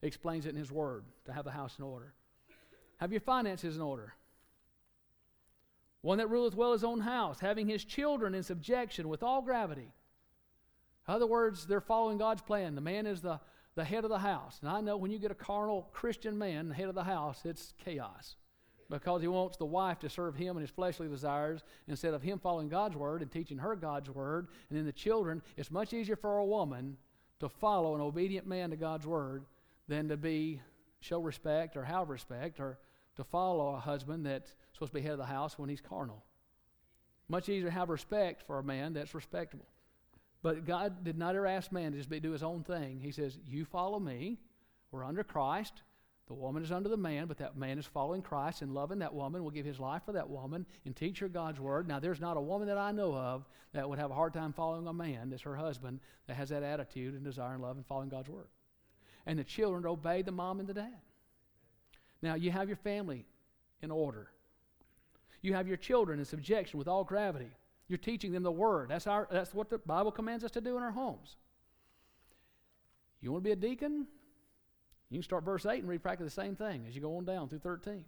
explains 0.00 0.46
it 0.46 0.50
in 0.50 0.56
his 0.56 0.72
word, 0.72 1.04
to 1.26 1.32
have 1.32 1.44
the 1.44 1.50
house 1.50 1.76
in 1.78 1.84
order. 1.84 2.14
Have 2.98 3.12
your 3.12 3.20
finances 3.20 3.76
in 3.76 3.82
order. 3.82 4.14
One 6.00 6.18
that 6.18 6.30
ruleth 6.30 6.54
well 6.54 6.72
his 6.72 6.84
own 6.84 7.00
house, 7.00 7.38
having 7.38 7.68
his 7.68 7.84
children 7.84 8.34
in 8.34 8.42
subjection 8.42 9.08
with 9.08 9.22
all 9.22 9.42
gravity. 9.42 9.92
In 11.06 11.14
other 11.14 11.26
words, 11.26 11.66
they're 11.66 11.80
following 11.80 12.16
God's 12.16 12.42
plan. 12.42 12.74
The 12.74 12.80
man 12.80 13.06
is 13.06 13.20
the, 13.20 13.40
the 13.74 13.84
head 13.84 14.04
of 14.04 14.10
the 14.10 14.18
house. 14.18 14.58
And 14.62 14.70
I 14.70 14.80
know 14.80 14.96
when 14.96 15.10
you 15.10 15.18
get 15.18 15.30
a 15.30 15.36
carnal 15.36 15.88
Christian 15.92 16.38
man, 16.38 16.68
the 16.68 16.74
head 16.74 16.88
of 16.88 16.94
the 16.94 17.04
house, 17.04 17.42
it's 17.44 17.74
chaos 17.84 18.36
because 18.92 19.22
he 19.22 19.28
wants 19.28 19.56
the 19.56 19.64
wife 19.64 19.98
to 20.00 20.10
serve 20.10 20.36
him 20.36 20.56
and 20.56 20.60
his 20.60 20.70
fleshly 20.70 21.08
desires 21.08 21.62
instead 21.88 22.12
of 22.12 22.22
him 22.22 22.38
following 22.38 22.68
God's 22.68 22.94
word 22.94 23.22
and 23.22 23.30
teaching 23.30 23.56
her 23.56 23.74
God's 23.74 24.10
word. 24.10 24.48
And 24.68 24.78
then 24.78 24.84
the 24.84 24.92
children, 24.92 25.40
it's 25.56 25.70
much 25.70 25.94
easier 25.94 26.14
for 26.14 26.36
a 26.36 26.44
woman 26.44 26.98
to 27.40 27.48
follow 27.48 27.94
an 27.94 28.02
obedient 28.02 28.46
man 28.46 28.68
to 28.68 28.76
God's 28.76 29.06
word 29.06 29.46
than 29.88 30.10
to 30.10 30.18
be 30.18 30.60
show 31.00 31.20
respect 31.20 31.74
or 31.78 31.84
have 31.84 32.10
respect 32.10 32.60
or 32.60 32.78
to 33.16 33.24
follow 33.24 33.74
a 33.74 33.80
husband 33.80 34.26
that's 34.26 34.54
supposed 34.74 34.92
to 34.92 34.98
be 34.98 35.02
head 35.02 35.12
of 35.12 35.18
the 35.18 35.24
house 35.24 35.58
when 35.58 35.70
he's 35.70 35.80
carnal. 35.80 36.22
Much 37.28 37.48
easier 37.48 37.64
to 37.64 37.70
have 37.70 37.88
respect 37.88 38.42
for 38.46 38.58
a 38.58 38.62
man 38.62 38.92
that's 38.92 39.14
respectable. 39.14 39.68
But 40.42 40.66
God 40.66 41.02
did 41.02 41.16
not 41.16 41.34
ever 41.34 41.46
ask 41.46 41.72
man 41.72 41.92
to 41.92 41.98
just 41.98 42.10
be, 42.10 42.20
do 42.20 42.32
his 42.32 42.42
own 42.42 42.62
thing. 42.62 43.00
He 43.00 43.10
says, 43.10 43.38
You 43.46 43.64
follow 43.64 43.98
me. 43.98 44.38
We're 44.90 45.04
under 45.04 45.24
Christ. 45.24 45.82
The 46.32 46.40
woman 46.40 46.62
is 46.62 46.72
under 46.72 46.88
the 46.88 46.96
man, 46.96 47.26
but 47.26 47.36
that 47.38 47.58
man 47.58 47.78
is 47.78 47.84
following 47.84 48.22
Christ 48.22 48.62
and 48.62 48.72
loving 48.72 49.00
that 49.00 49.12
woman, 49.12 49.44
will 49.44 49.50
give 49.50 49.66
his 49.66 49.78
life 49.78 50.00
for 50.06 50.12
that 50.12 50.30
woman 50.30 50.64
and 50.86 50.96
teach 50.96 51.18
her 51.18 51.28
God's 51.28 51.60
word. 51.60 51.86
Now, 51.86 52.00
there's 52.00 52.22
not 52.22 52.38
a 52.38 52.40
woman 52.40 52.68
that 52.68 52.78
I 52.78 52.90
know 52.90 53.14
of 53.14 53.44
that 53.74 53.86
would 53.86 53.98
have 53.98 54.10
a 54.10 54.14
hard 54.14 54.32
time 54.32 54.54
following 54.54 54.86
a 54.86 54.94
man 54.94 55.28
that's 55.28 55.42
her 55.42 55.54
husband 55.54 56.00
that 56.28 56.36
has 56.36 56.48
that 56.48 56.62
attitude 56.62 57.12
and 57.12 57.22
desire 57.22 57.52
and 57.52 57.60
love 57.60 57.76
and 57.76 57.84
following 57.84 58.08
God's 58.08 58.30
word. 58.30 58.46
And 59.26 59.38
the 59.38 59.44
children 59.44 59.84
obey 59.84 60.22
the 60.22 60.32
mom 60.32 60.58
and 60.58 60.66
the 60.66 60.72
dad. 60.72 61.02
Now, 62.22 62.34
you 62.34 62.50
have 62.50 62.66
your 62.66 62.78
family 62.78 63.26
in 63.82 63.90
order. 63.90 64.28
You 65.42 65.52
have 65.52 65.68
your 65.68 65.76
children 65.76 66.18
in 66.18 66.24
subjection 66.24 66.78
with 66.78 66.88
all 66.88 67.04
gravity. 67.04 67.50
You're 67.88 67.98
teaching 67.98 68.32
them 68.32 68.42
the 68.42 68.50
Word. 68.50 68.88
That's, 68.88 69.06
our, 69.06 69.28
that's 69.30 69.52
what 69.52 69.68
the 69.68 69.76
Bible 69.76 70.10
commands 70.10 70.44
us 70.44 70.50
to 70.52 70.62
do 70.62 70.78
in 70.78 70.82
our 70.82 70.92
homes. 70.92 71.36
You 73.20 73.32
want 73.32 73.44
to 73.44 73.48
be 73.48 73.52
a 73.52 73.56
deacon? 73.56 74.06
You 75.12 75.18
can 75.18 75.24
start 75.24 75.44
verse 75.44 75.66
8 75.66 75.80
and 75.80 75.88
read 75.88 76.02
practically 76.02 76.26
the 76.26 76.30
same 76.30 76.56
thing 76.56 76.86
as 76.88 76.94
you 76.94 77.02
go 77.02 77.18
on 77.18 77.26
down 77.26 77.48
through 77.48 77.58
13. 77.58 78.02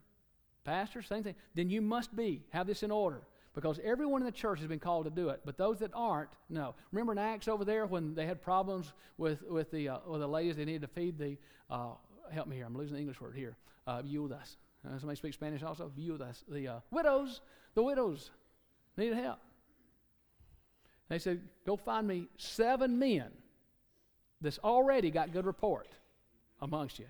Pastor, 0.64 1.02
same 1.02 1.22
thing. 1.22 1.34
Then 1.54 1.68
you 1.68 1.82
must 1.82 2.16
be, 2.16 2.40
have 2.48 2.66
this 2.66 2.82
in 2.82 2.90
order. 2.90 3.20
Because 3.54 3.78
everyone 3.84 4.22
in 4.22 4.26
the 4.26 4.32
church 4.32 4.58
has 4.60 4.66
been 4.66 4.80
called 4.80 5.04
to 5.04 5.10
do 5.10 5.28
it, 5.28 5.42
but 5.44 5.58
those 5.58 5.78
that 5.80 5.90
aren't, 5.94 6.30
no. 6.48 6.74
Remember 6.90 7.12
in 7.12 7.18
Acts 7.18 7.46
over 7.46 7.64
there 7.64 7.86
when 7.86 8.14
they 8.14 8.24
had 8.24 8.40
problems 8.42 8.94
with, 9.18 9.42
with, 9.42 9.70
the, 9.70 9.90
uh, 9.90 9.98
with 10.08 10.22
the 10.22 10.26
ladies, 10.26 10.56
they 10.56 10.64
needed 10.64 10.80
to 10.80 10.88
feed 10.88 11.18
the, 11.18 11.36
uh, 11.70 11.90
help 12.32 12.48
me 12.48 12.56
here, 12.56 12.64
I'm 12.64 12.76
losing 12.76 12.94
the 12.94 13.00
English 13.00 13.20
word 13.20 13.36
here, 13.36 13.56
uh, 13.86 14.00
viudas. 14.02 14.56
Uh, 14.84 14.98
somebody 14.98 15.16
speak 15.16 15.34
Spanish 15.34 15.62
also? 15.62 15.92
Viudas. 15.96 16.42
The 16.48 16.66
uh, 16.68 16.80
widows, 16.90 17.42
the 17.74 17.82
widows 17.82 18.30
needed 18.96 19.18
help. 19.18 19.38
They 21.10 21.18
said, 21.18 21.42
go 21.66 21.76
find 21.76 22.08
me 22.08 22.28
seven 22.38 22.98
men 22.98 23.30
that's 24.40 24.58
already 24.58 25.10
got 25.10 25.32
good 25.32 25.44
report 25.44 25.86
amongst 26.64 26.98
you. 26.98 27.06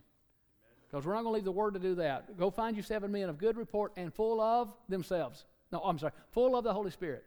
Because 0.91 1.07
we're 1.07 1.15
not 1.15 1.23
going 1.23 1.33
to 1.33 1.37
leave 1.37 1.45
the 1.45 1.53
word 1.53 1.75
to 1.75 1.81
do 1.81 1.95
that. 1.97 2.37
Go 2.39 2.51
find 2.51 2.77
you 2.77 2.83
seven 2.83 3.11
men 3.11 3.29
of 3.29 3.39
good 3.39 3.57
report 3.57 3.93
and 3.97 4.13
full 4.13 4.41
of 4.41 4.75
themselves. 4.89 5.45
No, 5.73 5.81
I'm 5.81 5.99
sorry, 5.99 6.13
full 6.33 6.57
of 6.57 6.65
the 6.65 6.73
Holy 6.73 6.91
Spirit. 6.91 7.25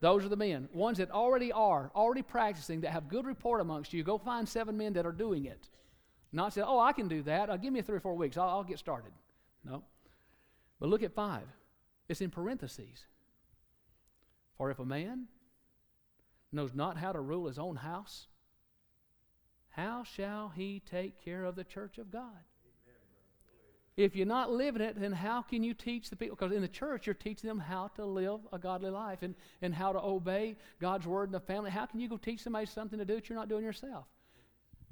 Those 0.00 0.24
are 0.24 0.28
the 0.28 0.36
men. 0.36 0.68
Ones 0.74 0.98
that 0.98 1.12
already 1.12 1.52
are, 1.52 1.92
already 1.94 2.22
practicing, 2.22 2.80
that 2.80 2.90
have 2.90 3.08
good 3.08 3.24
report 3.24 3.60
amongst 3.60 3.92
you. 3.92 4.02
Go 4.02 4.18
find 4.18 4.48
seven 4.48 4.76
men 4.76 4.94
that 4.94 5.06
are 5.06 5.12
doing 5.12 5.44
it. 5.44 5.68
Not 6.32 6.52
say, 6.52 6.62
oh, 6.62 6.80
I 6.80 6.92
can 6.92 7.06
do 7.06 7.22
that. 7.22 7.48
Uh, 7.48 7.56
give 7.56 7.72
me 7.72 7.82
three 7.82 7.98
or 7.98 8.00
four 8.00 8.16
weeks. 8.16 8.36
I'll, 8.36 8.48
I'll 8.48 8.64
get 8.64 8.80
started. 8.80 9.12
No. 9.64 9.84
But 10.80 10.88
look 10.88 11.04
at 11.04 11.14
five. 11.14 11.44
It's 12.08 12.20
in 12.20 12.30
parentheses. 12.30 13.06
For 14.58 14.70
if 14.70 14.80
a 14.80 14.84
man 14.84 15.26
knows 16.50 16.74
not 16.74 16.96
how 16.96 17.12
to 17.12 17.20
rule 17.20 17.46
his 17.46 17.58
own 17.58 17.76
house, 17.76 18.26
how 19.72 20.04
shall 20.04 20.52
he 20.54 20.82
take 20.90 21.22
care 21.24 21.44
of 21.44 21.56
the 21.56 21.64
church 21.64 21.98
of 21.98 22.10
God? 22.10 22.44
If 23.96 24.16
you're 24.16 24.26
not 24.26 24.50
living 24.50 24.80
it, 24.80 24.98
then 24.98 25.12
how 25.12 25.42
can 25.42 25.62
you 25.62 25.74
teach 25.74 26.08
the 26.08 26.16
people? 26.16 26.36
Because 26.36 26.54
in 26.54 26.62
the 26.62 26.68
church, 26.68 27.06
you're 27.06 27.14
teaching 27.14 27.48
them 27.48 27.58
how 27.58 27.88
to 27.96 28.04
live 28.06 28.40
a 28.52 28.58
godly 28.58 28.88
life 28.88 29.18
and, 29.22 29.34
and 29.60 29.74
how 29.74 29.92
to 29.92 30.00
obey 30.02 30.56
God's 30.80 31.06
word 31.06 31.28
in 31.28 31.32
the 31.32 31.40
family. 31.40 31.70
How 31.70 31.84
can 31.84 32.00
you 32.00 32.08
go 32.08 32.16
teach 32.16 32.42
somebody 32.42 32.66
something 32.66 32.98
to 32.98 33.04
do 33.04 33.16
that 33.16 33.28
you're 33.28 33.38
not 33.38 33.50
doing 33.50 33.64
yourself? 33.64 34.06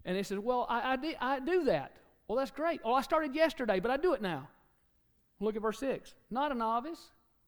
And 0.05 0.17
they 0.17 0.23
says, 0.23 0.39
Well, 0.39 0.67
I, 0.69 0.93
I, 0.93 0.97
do, 0.97 1.15
I 1.19 1.41
do 1.41 1.65
that. 1.65 1.93
Well, 2.29 2.37
that's 2.37 2.51
great. 2.51 2.85
Well, 2.85 2.95
I 2.95 3.01
started 3.01 3.35
yesterday, 3.35 3.81
but 3.81 3.91
I 3.91 3.97
do 3.97 4.13
it 4.13 4.21
now. 4.21 4.49
Look 5.41 5.57
at 5.57 5.63
verse 5.63 5.79
6. 5.79 6.15
Not 6.31 6.53
a 6.53 6.55
novice, 6.55 7.01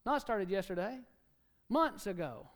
not 0.07 0.23
started 0.23 0.49
yesterday, 0.49 0.99
months 1.69 2.07
ago. 2.07 2.49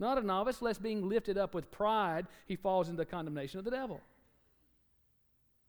Not 0.00 0.16
a 0.16 0.22
novice, 0.22 0.62
lest 0.62 0.82
being 0.82 1.08
lifted 1.08 1.36
up 1.36 1.54
with 1.54 1.70
pride, 1.70 2.26
he 2.46 2.56
falls 2.56 2.88
into 2.88 2.96
the 2.96 3.06
condemnation 3.06 3.58
of 3.58 3.66
the 3.66 3.70
devil. 3.70 4.00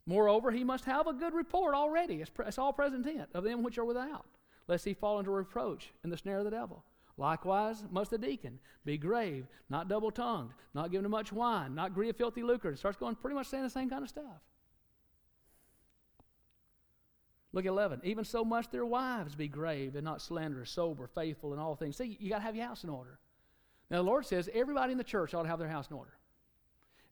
Moreover, 0.05 0.51
he 0.51 0.63
must 0.63 0.85
have 0.85 1.05
a 1.05 1.13
good 1.13 1.33
report 1.33 1.75
already. 1.75 2.21
It's, 2.21 2.29
pre- 2.29 2.47
it's 2.47 2.57
all 2.57 2.73
present 2.73 3.05
tense 3.05 3.29
of 3.33 3.43
them 3.43 3.61
which 3.61 3.77
are 3.77 3.85
without, 3.85 4.25
lest 4.67 4.85
he 4.85 4.93
fall 4.93 5.19
into 5.19 5.31
reproach 5.31 5.91
in 6.03 6.09
the 6.09 6.17
snare 6.17 6.39
of 6.39 6.45
the 6.45 6.51
devil. 6.51 6.83
Likewise, 7.17 7.83
must 7.91 8.09
the 8.09 8.17
deacon 8.17 8.57
be 8.85 8.97
grave, 8.97 9.45
not 9.69 9.89
double 9.89 10.11
tongued, 10.11 10.53
not 10.73 10.91
given 10.91 11.03
to 11.03 11.09
much 11.09 11.33
wine, 11.33 11.75
not 11.75 11.93
greedy 11.93 12.09
of 12.09 12.15
filthy 12.15 12.41
lucre. 12.41 12.71
It 12.71 12.79
starts 12.79 12.97
going 12.97 13.15
pretty 13.15 13.35
much 13.35 13.47
saying 13.47 13.63
the 13.63 13.69
same 13.69 13.89
kind 13.89 14.01
of 14.01 14.09
stuff. 14.09 14.41
Look 17.51 17.65
at 17.65 17.69
11. 17.69 18.01
Even 18.05 18.23
so 18.23 18.45
must 18.45 18.71
their 18.71 18.85
wives 18.85 19.35
be 19.35 19.49
grave 19.49 19.95
and 19.95 20.05
not 20.05 20.21
slanderous, 20.21 20.71
sober, 20.71 21.07
faithful 21.07 21.53
in 21.53 21.59
all 21.59 21.75
things. 21.75 21.97
See, 21.97 22.17
you 22.19 22.29
got 22.29 22.37
to 22.37 22.43
have 22.43 22.55
your 22.55 22.65
house 22.65 22.85
in 22.85 22.89
order. 22.89 23.19
Now, 23.91 23.97
the 23.97 24.03
Lord 24.03 24.25
says 24.25 24.49
everybody 24.53 24.93
in 24.93 24.97
the 24.97 25.03
church 25.03 25.33
ought 25.33 25.43
to 25.43 25.49
have 25.49 25.59
their 25.59 25.67
house 25.67 25.89
in 25.91 25.97
order. 25.97 26.13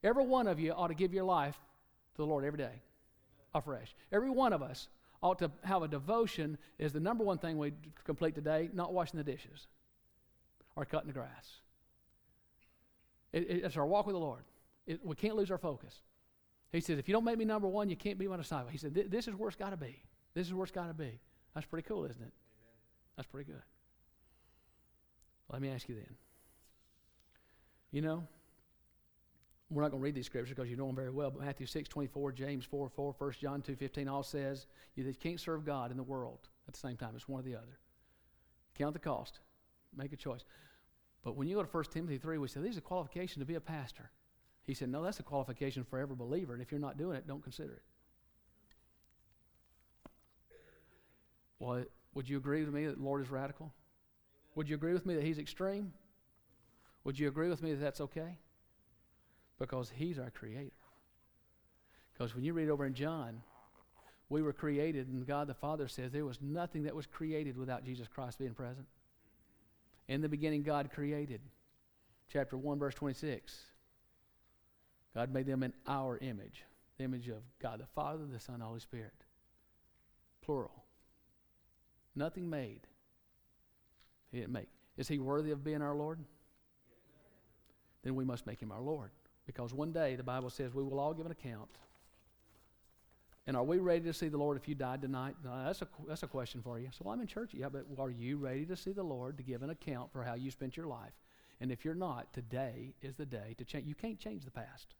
Every 0.02 0.26
one 0.26 0.48
of 0.48 0.62
you 0.62 0.72
ought 0.72 0.88
to 0.88 0.94
give 0.94 1.14
your 1.14 1.26
life 1.26 1.60
to 2.16 2.22
the 2.22 2.26
Lord 2.26 2.46
every 2.46 2.58
day, 2.58 2.82
afresh. 3.54 3.94
Every 4.14 4.30
one 4.30 4.54
of 4.54 4.62
us 4.62 4.88
ought 5.22 5.40
to 5.40 5.52
have 5.66 5.84
a 5.84 5.90
devotion 5.90 6.58
is 6.78 6.94
the 6.94 7.02
number 7.02 7.26
one 7.26 7.38
thing 7.38 7.58
we 7.58 7.74
complete 8.06 8.34
today, 8.34 8.70
not 8.74 8.94
washing 8.94 9.18
the 9.18 9.26
dishes 9.26 9.68
or 10.78 10.86
cutting 10.86 11.08
the 11.08 11.14
grass. 11.14 11.60
It, 13.34 13.44
it, 13.44 13.66
it's 13.66 13.76
our 13.76 13.86
walk 13.86 14.08
with 14.08 14.16
the 14.16 14.20
Lord. 14.20 14.46
It, 14.88 15.06
we 15.06 15.18
can't 15.18 15.36
lose 15.36 15.52
our 15.52 15.58
focus. 15.58 15.94
He 16.72 16.80
says, 16.80 16.98
if 16.98 17.10
you 17.10 17.14
don't 17.14 17.26
make 17.26 17.38
me 17.38 17.44
number 17.44 17.68
one, 17.68 17.90
you 17.90 17.98
can't 17.98 18.18
be 18.18 18.26
my 18.30 18.38
disciple. 18.38 18.70
He 18.70 18.78
said, 18.78 18.94
this 18.94 19.28
is 19.28 19.36
where 19.36 19.50
it's 19.50 19.58
got 19.58 19.72
to 19.72 19.78
be. 19.78 20.02
This 20.34 20.48
is 20.48 20.54
where 20.54 20.64
it's 20.64 20.72
got 20.72 20.88
to 20.88 20.94
be. 20.94 21.20
That's 21.54 21.66
pretty 21.66 21.86
cool, 21.86 22.06
isn't 22.06 22.22
it? 22.22 22.24
Amen. 22.24 22.32
That's 23.18 23.28
pretty 23.28 23.52
good. 23.52 23.62
Let 25.52 25.62
me 25.62 25.70
ask 25.70 25.90
you 25.90 25.96
then. 25.96 26.16
You 27.92 28.02
know, 28.02 28.28
we're 29.70 29.82
not 29.82 29.92
going 29.92 30.02
to 30.02 30.04
read 30.04 30.16
these 30.16 30.26
scriptures 30.26 30.56
because 30.56 30.70
you 30.70 30.78
know 30.78 30.88
them 30.88 30.96
very 30.96 31.12
well, 31.12 31.32
but 31.32 31.44
Matthew 31.44 31.66
6, 31.66 31.90
24, 31.90 32.32
James 32.32 32.66
4, 32.66 32.90
4, 32.90 33.16
1 33.18 33.32
John 33.40 33.62
2, 33.62 33.76
15 33.76 34.08
all 34.08 34.24
says 34.24 34.68
you 34.96 35.14
can't 35.20 35.40
serve 35.40 35.66
God 35.66 35.92
in 35.92 35.98
the 35.98 36.04
world 36.04 36.50
at 36.68 36.74
the 36.74 36.80
same 36.80 36.98
time. 36.98 37.12
It's 37.16 37.28
one 37.28 37.42
or 37.42 37.44
the 37.44 37.56
other. 37.56 37.80
Count 38.78 38.94
the 38.94 39.00
cost. 39.00 39.40
Make 39.96 40.14
a 40.14 40.18
choice. 40.18 40.44
But 41.24 41.36
when 41.36 41.48
you 41.48 41.56
go 41.56 41.64
to 41.64 41.70
1 41.70 41.84
Timothy 41.92 42.18
3, 42.18 42.38
we 42.38 42.48
say, 42.48 42.62
these 42.62 42.78
are 42.78 42.82
qualifications 42.82 43.42
to 43.42 43.46
be 43.46 43.56
a 43.56 43.62
pastor. 43.62 44.12
He 44.66 44.76
said, 44.76 44.90
No, 44.90 45.04
that's 45.04 45.20
a 45.20 45.24
qualification 45.24 45.84
for 45.84 45.98
every 45.98 46.16
believer, 46.16 46.54
and 46.54 46.62
if 46.62 46.72
you're 46.72 46.80
not 46.80 46.98
doing 46.98 47.18
it, 47.18 47.28
don't 47.28 47.44
consider 47.44 47.74
it. 47.74 47.82
Well, 51.58 51.84
would 52.14 52.30
you 52.30 52.38
agree 52.38 52.64
with 52.64 52.74
me 52.74 52.86
that 52.86 52.98
the 52.98 53.04
Lord 53.04 53.22
is 53.22 53.30
radical? 53.30 53.74
Would 54.56 54.70
you 54.70 54.76
agree 54.76 54.94
with 54.94 55.06
me 55.06 55.16
that 55.16 55.24
He's 55.24 55.40
extreme? 55.40 55.92
Would 57.04 57.20
you 57.20 57.28
agree 57.28 57.50
with 57.50 57.64
me 57.64 57.74
that 57.74 57.82
that's 57.82 58.02
okay? 58.02 58.38
Because 59.58 59.92
He's 59.96 60.20
our 60.20 60.30
Creator. 60.30 60.72
Because 62.14 62.36
when 62.36 62.44
you 62.44 62.54
read 62.54 62.70
over 62.70 62.86
in 62.86 62.94
John, 62.94 63.42
we 64.30 64.42
were 64.42 64.54
created, 64.54 65.08
and 65.08 65.26
God 65.26 65.48
the 65.48 65.54
Father 65.54 65.88
says 65.88 66.12
there 66.12 66.26
was 66.26 66.40
nothing 66.42 66.84
that 66.84 66.96
was 66.96 67.08
created 67.08 67.58
without 67.58 67.84
Jesus 67.84 68.08
Christ 68.08 68.38
being 68.38 68.54
present. 68.54 68.88
In 70.08 70.22
the 70.22 70.30
beginning, 70.30 70.64
God 70.64 70.92
created. 70.94 71.42
Chapter 72.32 72.58
1, 72.58 72.78
verse 72.78 72.94
26. 72.94 73.58
God 75.16 75.34
made 75.34 75.48
them 75.48 75.64
in 75.64 75.74
our 75.88 76.18
image, 76.20 76.64
the 76.98 77.04
image 77.06 77.28
of 77.30 77.42
God 77.60 77.80
the 77.80 77.88
Father, 77.88 78.26
the 78.26 78.40
Son, 78.40 78.60
the 78.60 78.66
Holy 78.66 78.80
Spirit. 78.80 79.14
Plural. 80.42 80.84
Nothing 82.16 82.50
made. 82.50 82.82
He 84.32 84.40
didn't 84.40 84.54
make. 84.54 84.70
Is 84.98 85.08
he 85.08 85.18
worthy 85.18 85.52
of 85.52 85.64
being 85.64 85.82
our 85.82 85.96
Lord? 85.96 86.20
Then 88.10 88.16
we 88.16 88.26
must 88.26 88.48
make 88.48 88.60
him 88.60 88.72
our 88.72 88.82
Lord. 88.82 89.12
Because 89.46 89.72
one 89.72 89.92
day 89.92 90.16
the 90.16 90.24
Bible 90.24 90.50
says 90.50 90.74
we 90.74 90.82
will 90.82 91.00
all 91.00 91.14
give 91.14 91.28
an 91.28 91.32
account. 91.32 91.70
And 93.46 93.56
are 93.56 93.64
we 93.64 93.78
ready 93.78 94.04
to 94.06 94.14
see 94.14 94.30
the 94.30 94.38
Lord 94.38 94.58
if 94.58 94.68
you 94.68 94.74
died 94.74 95.04
tonight? 95.04 95.36
No, 95.46 95.52
that's, 95.64 95.84
a, 95.84 95.88
that's 96.08 96.24
a 96.24 96.28
question 96.28 96.64
for 96.64 96.80
you. 96.80 96.88
So 96.92 97.04
well, 97.04 97.14
I'm 97.14 97.22
in 97.22 97.28
church. 97.28 97.52
Yeah, 97.54 97.70
but 97.70 97.86
are 98.00 98.10
you 98.10 98.38
ready 98.38 98.66
to 98.66 98.76
see 98.76 98.94
the 98.94 99.04
Lord 99.04 99.38
to 99.38 99.44
give 99.44 99.62
an 99.62 99.70
account 99.70 100.12
for 100.12 100.24
how 100.24 100.34
you 100.34 100.50
spent 100.50 100.76
your 100.76 100.88
life? 100.88 101.12
And 101.62 101.72
if 101.72 101.86
you're 101.86 101.94
not, 101.94 102.34
today 102.34 102.96
is 103.04 103.14
the 103.14 103.28
day 103.28 103.54
to 103.60 103.64
change. 103.64 103.88
You 103.88 103.94
can't 103.94 104.18
change 104.18 104.44
the 104.44 104.50
past. 104.50 104.96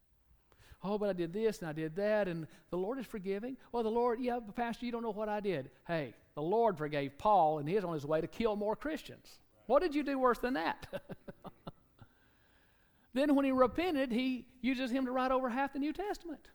Oh, 0.84 0.96
but 0.96 1.08
I 1.08 1.12
did 1.12 1.32
this 1.32 1.58
and 1.58 1.68
I 1.68 1.72
did 1.72 1.96
that, 1.96 2.28
and 2.28 2.46
the 2.70 2.78
Lord 2.78 3.00
is 3.00 3.06
forgiving. 3.06 3.56
Well, 3.72 3.82
the 3.82 3.90
Lord, 3.90 4.20
yeah, 4.20 4.38
Pastor, 4.54 4.86
you 4.86 4.92
don't 4.92 5.02
know 5.02 5.10
what 5.10 5.28
I 5.28 5.40
did. 5.40 5.68
Hey, 5.84 6.14
the 6.36 6.42
Lord 6.42 6.78
forgave 6.78 7.18
Paul, 7.18 7.58
and 7.58 7.68
he 7.68 7.74
he's 7.74 7.82
on 7.82 7.92
his 7.92 8.06
way 8.06 8.20
to 8.20 8.28
kill 8.28 8.54
more 8.54 8.76
Christians. 8.76 9.40
What 9.66 9.82
did 9.82 9.96
you 9.96 10.04
do 10.04 10.16
worse 10.16 10.38
than 10.38 10.54
that? 10.54 10.86
then, 13.12 13.34
when 13.34 13.44
he 13.44 13.52
repented, 13.52 14.12
he 14.12 14.46
uses 14.60 14.90
him 14.90 15.06
to 15.06 15.12
write 15.12 15.32
over 15.32 15.48
half 15.48 15.72
the 15.72 15.78
New 15.78 15.92
Testament. 15.92 16.48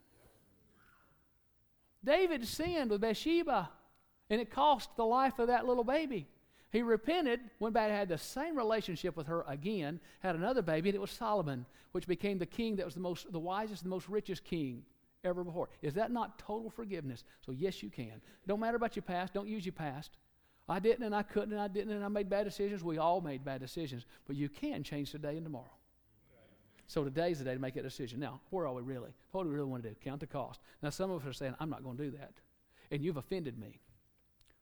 David 2.04 2.48
sinned 2.48 2.92
with 2.92 3.02
Bathsheba, 3.02 3.70
and 4.30 4.40
it 4.40 4.52
cost 4.52 4.96
the 4.96 5.06
life 5.06 5.40
of 5.40 5.48
that 5.48 5.66
little 5.66 5.84
baby. 5.84 6.28
He 6.72 6.82
repented, 6.82 7.40
went 7.60 7.74
back 7.74 7.90
had 7.90 8.10
the 8.10 8.18
same 8.18 8.58
relationship 8.58 9.16
with 9.16 9.28
her 9.28 9.46
again, 9.48 10.00
had 10.20 10.36
another 10.36 10.62
baby, 10.62 10.90
and 10.90 10.96
it 10.96 11.02
was 11.02 11.12
Solomon, 11.12 11.66
which 11.94 12.08
became 12.08 12.38
the 12.38 12.46
king 12.46 12.76
that 12.76 12.86
was 12.86 12.96
the 12.96 13.00
most 13.00 13.32
the 13.32 13.40
wisest, 13.40 13.84
the 13.84 13.90
most 13.90 14.10
richest 14.10 14.44
king 14.44 14.84
ever 15.24 15.44
before. 15.44 15.70
Is 15.82 15.94
that 15.94 16.12
not 16.12 16.38
total 16.38 16.70
forgiveness? 16.70 17.24
So 17.46 17.52
yes, 17.52 17.82
you 17.82 17.90
can. 17.90 18.22
Don't 18.46 18.60
matter 18.60 18.76
about 18.76 18.96
your 18.96 19.04
past, 19.04 19.34
don't 19.34 19.48
use 19.48 19.66
your 19.66 19.74
past. 19.74 20.18
I 20.68 20.80
didn't 20.80 21.04
and 21.04 21.16
I 21.16 21.24
couldn't 21.24 21.54
and 21.54 21.62
I 21.62 21.68
didn't 21.68 21.94
and 21.94 22.04
I 22.04 22.08
made 22.08 22.30
bad 22.30 22.44
decisions. 22.44 22.84
We 22.84 22.98
all 22.98 23.22
made 23.22 23.46
bad 23.46 23.62
decisions. 23.62 24.06
But 24.28 24.36
you 24.36 24.50
can 24.50 24.84
change 24.84 25.12
today 25.12 25.38
and 25.38 25.46
tomorrow. 25.46 25.72
So 26.88 27.04
today's 27.04 27.40
the 27.40 27.46
day 27.46 27.54
to 27.54 27.60
make 27.60 27.74
that 27.74 27.84
decision. 27.84 28.20
Now, 28.20 28.42
where 28.52 28.68
are 28.68 28.74
we 28.74 28.82
really? 28.82 29.12
What 29.32 29.44
do 29.44 29.50
we 29.50 29.56
really 29.56 29.70
want 29.70 29.84
to 29.84 29.90
do? 29.90 29.96
Count 30.04 30.20
the 30.20 30.28
cost. 30.28 30.60
Now, 30.84 30.92
some 30.92 31.10
of 31.10 31.22
us 31.22 31.28
are 31.28 31.34
saying, 31.34 31.56
I'm 31.60 31.70
not 31.70 31.84
going 31.84 31.98
to 31.98 32.04
do 32.04 32.12
that. 32.12 32.34
And 32.92 33.04
you've 33.04 33.18
offended 33.18 33.58
me. 33.58 33.80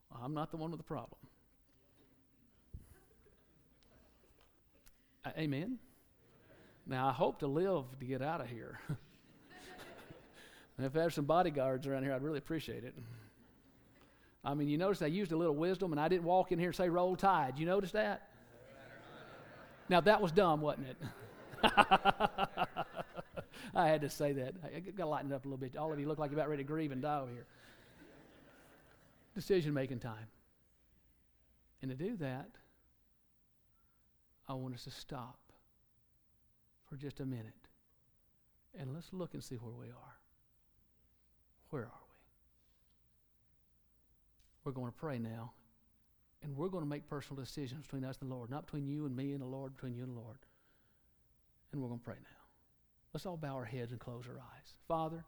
Well, 0.10 0.22
I'm 0.24 0.34
not 0.34 0.52
the 0.52 0.58
one 0.58 0.72
with 0.72 0.80
the 0.80 0.86
problem. 0.86 1.20
Amen? 5.38 5.80
Now, 6.86 7.08
I 7.08 7.12
hope 7.12 7.40
to 7.40 7.48
live 7.48 7.86
to 8.00 8.06
get 8.06 8.22
out 8.22 8.42
of 8.42 8.48
here. 8.48 8.80
if 10.80 10.94
there's 10.94 11.14
some 11.14 11.26
bodyguards 11.26 11.88
around 11.88 12.04
here, 12.04 12.14
I'd 12.14 12.24
really 12.24 12.38
appreciate 12.40 12.84
it. 12.84 12.94
I 14.46 14.54
mean, 14.54 14.68
you 14.68 14.78
notice 14.78 15.02
I 15.02 15.08
used 15.08 15.32
a 15.32 15.38
little 15.38 15.56
wisdom 15.56 15.94
and 15.94 16.02
I 16.02 16.10
didn't 16.10 16.26
walk 16.26 16.52
in 16.52 16.60
here 16.60 16.70
and 16.70 16.76
say 16.76 16.90
roll 16.90 17.16
tide. 17.16 17.58
You 17.58 17.66
notice 17.66 17.92
that? 17.92 18.30
Now, 19.90 20.02
that 20.02 20.22
was 20.22 20.32
dumb, 20.32 20.62
wasn't 20.62 20.88
it? 20.88 20.98
I 23.76 23.88
had 23.88 24.02
to 24.02 24.10
say 24.10 24.34
that. 24.34 24.54
I 24.64 24.80
got 24.80 24.98
to 24.98 25.06
lighten 25.06 25.32
it 25.32 25.36
up 25.36 25.46
a 25.46 25.48
little 25.48 25.58
bit. 25.58 25.78
All 25.78 25.92
of 25.92 26.00
you 26.00 26.08
look 26.08 26.20
like 26.20 26.32
you're 26.32 26.40
about 26.40 26.50
ready 26.50 26.64
to 26.64 26.68
grieve 26.68 26.92
and 26.92 27.02
die 27.02 27.20
over 27.20 27.32
here. 27.32 27.46
Decision 29.36 29.74
making 29.74 30.00
time. 30.00 30.28
And 31.82 31.90
to 31.90 31.98
do 31.98 32.16
that, 32.18 32.50
I 34.48 34.54
want 34.54 34.76
us 34.76 34.84
to 34.84 34.92
stop 34.92 35.40
for 36.90 36.98
just 36.98 37.20
a 37.20 37.26
minute 37.26 37.54
and 38.78 38.94
let's 38.94 39.12
look 39.12 39.34
and 39.34 39.44
see 39.44 39.56
where 39.56 39.74
we 39.74 39.88
are. 39.88 40.18
Where 41.70 41.84
are 41.84 41.86
we? 41.86 42.16
We're 44.64 44.72
going 44.72 44.92
to 44.92 44.98
pray 44.98 45.20
now, 45.20 45.52
and 46.42 46.56
we're 46.56 46.70
going 46.70 46.84
to 46.84 46.90
make 46.90 47.10
personal 47.10 47.44
decisions 47.44 47.84
between 47.84 48.06
us 48.06 48.18
and 48.22 48.30
the 48.30 48.36
Lord, 48.36 48.50
not 48.50 48.66
between 48.66 48.88
you 48.88 49.06
and 49.06 49.16
me 49.16 49.34
and 49.34 49.42
the 49.42 49.46
Lord, 49.46 49.76
between 49.76 49.96
you 49.96 50.04
and 50.04 50.16
the 50.16 50.20
Lord. 50.20 50.38
And 51.74 51.82
we're 51.82 51.90
going 51.90 52.00
to 52.00 52.06
pray 52.06 52.16
now. 52.22 52.30
Let's 53.14 53.26
all 53.26 53.38
bow 53.38 53.56
our 53.56 53.66
heads 53.66 53.92
and 53.92 54.00
close 54.00 54.24
our 54.28 54.40
eyes. 54.40 54.74
Father, 54.88 55.26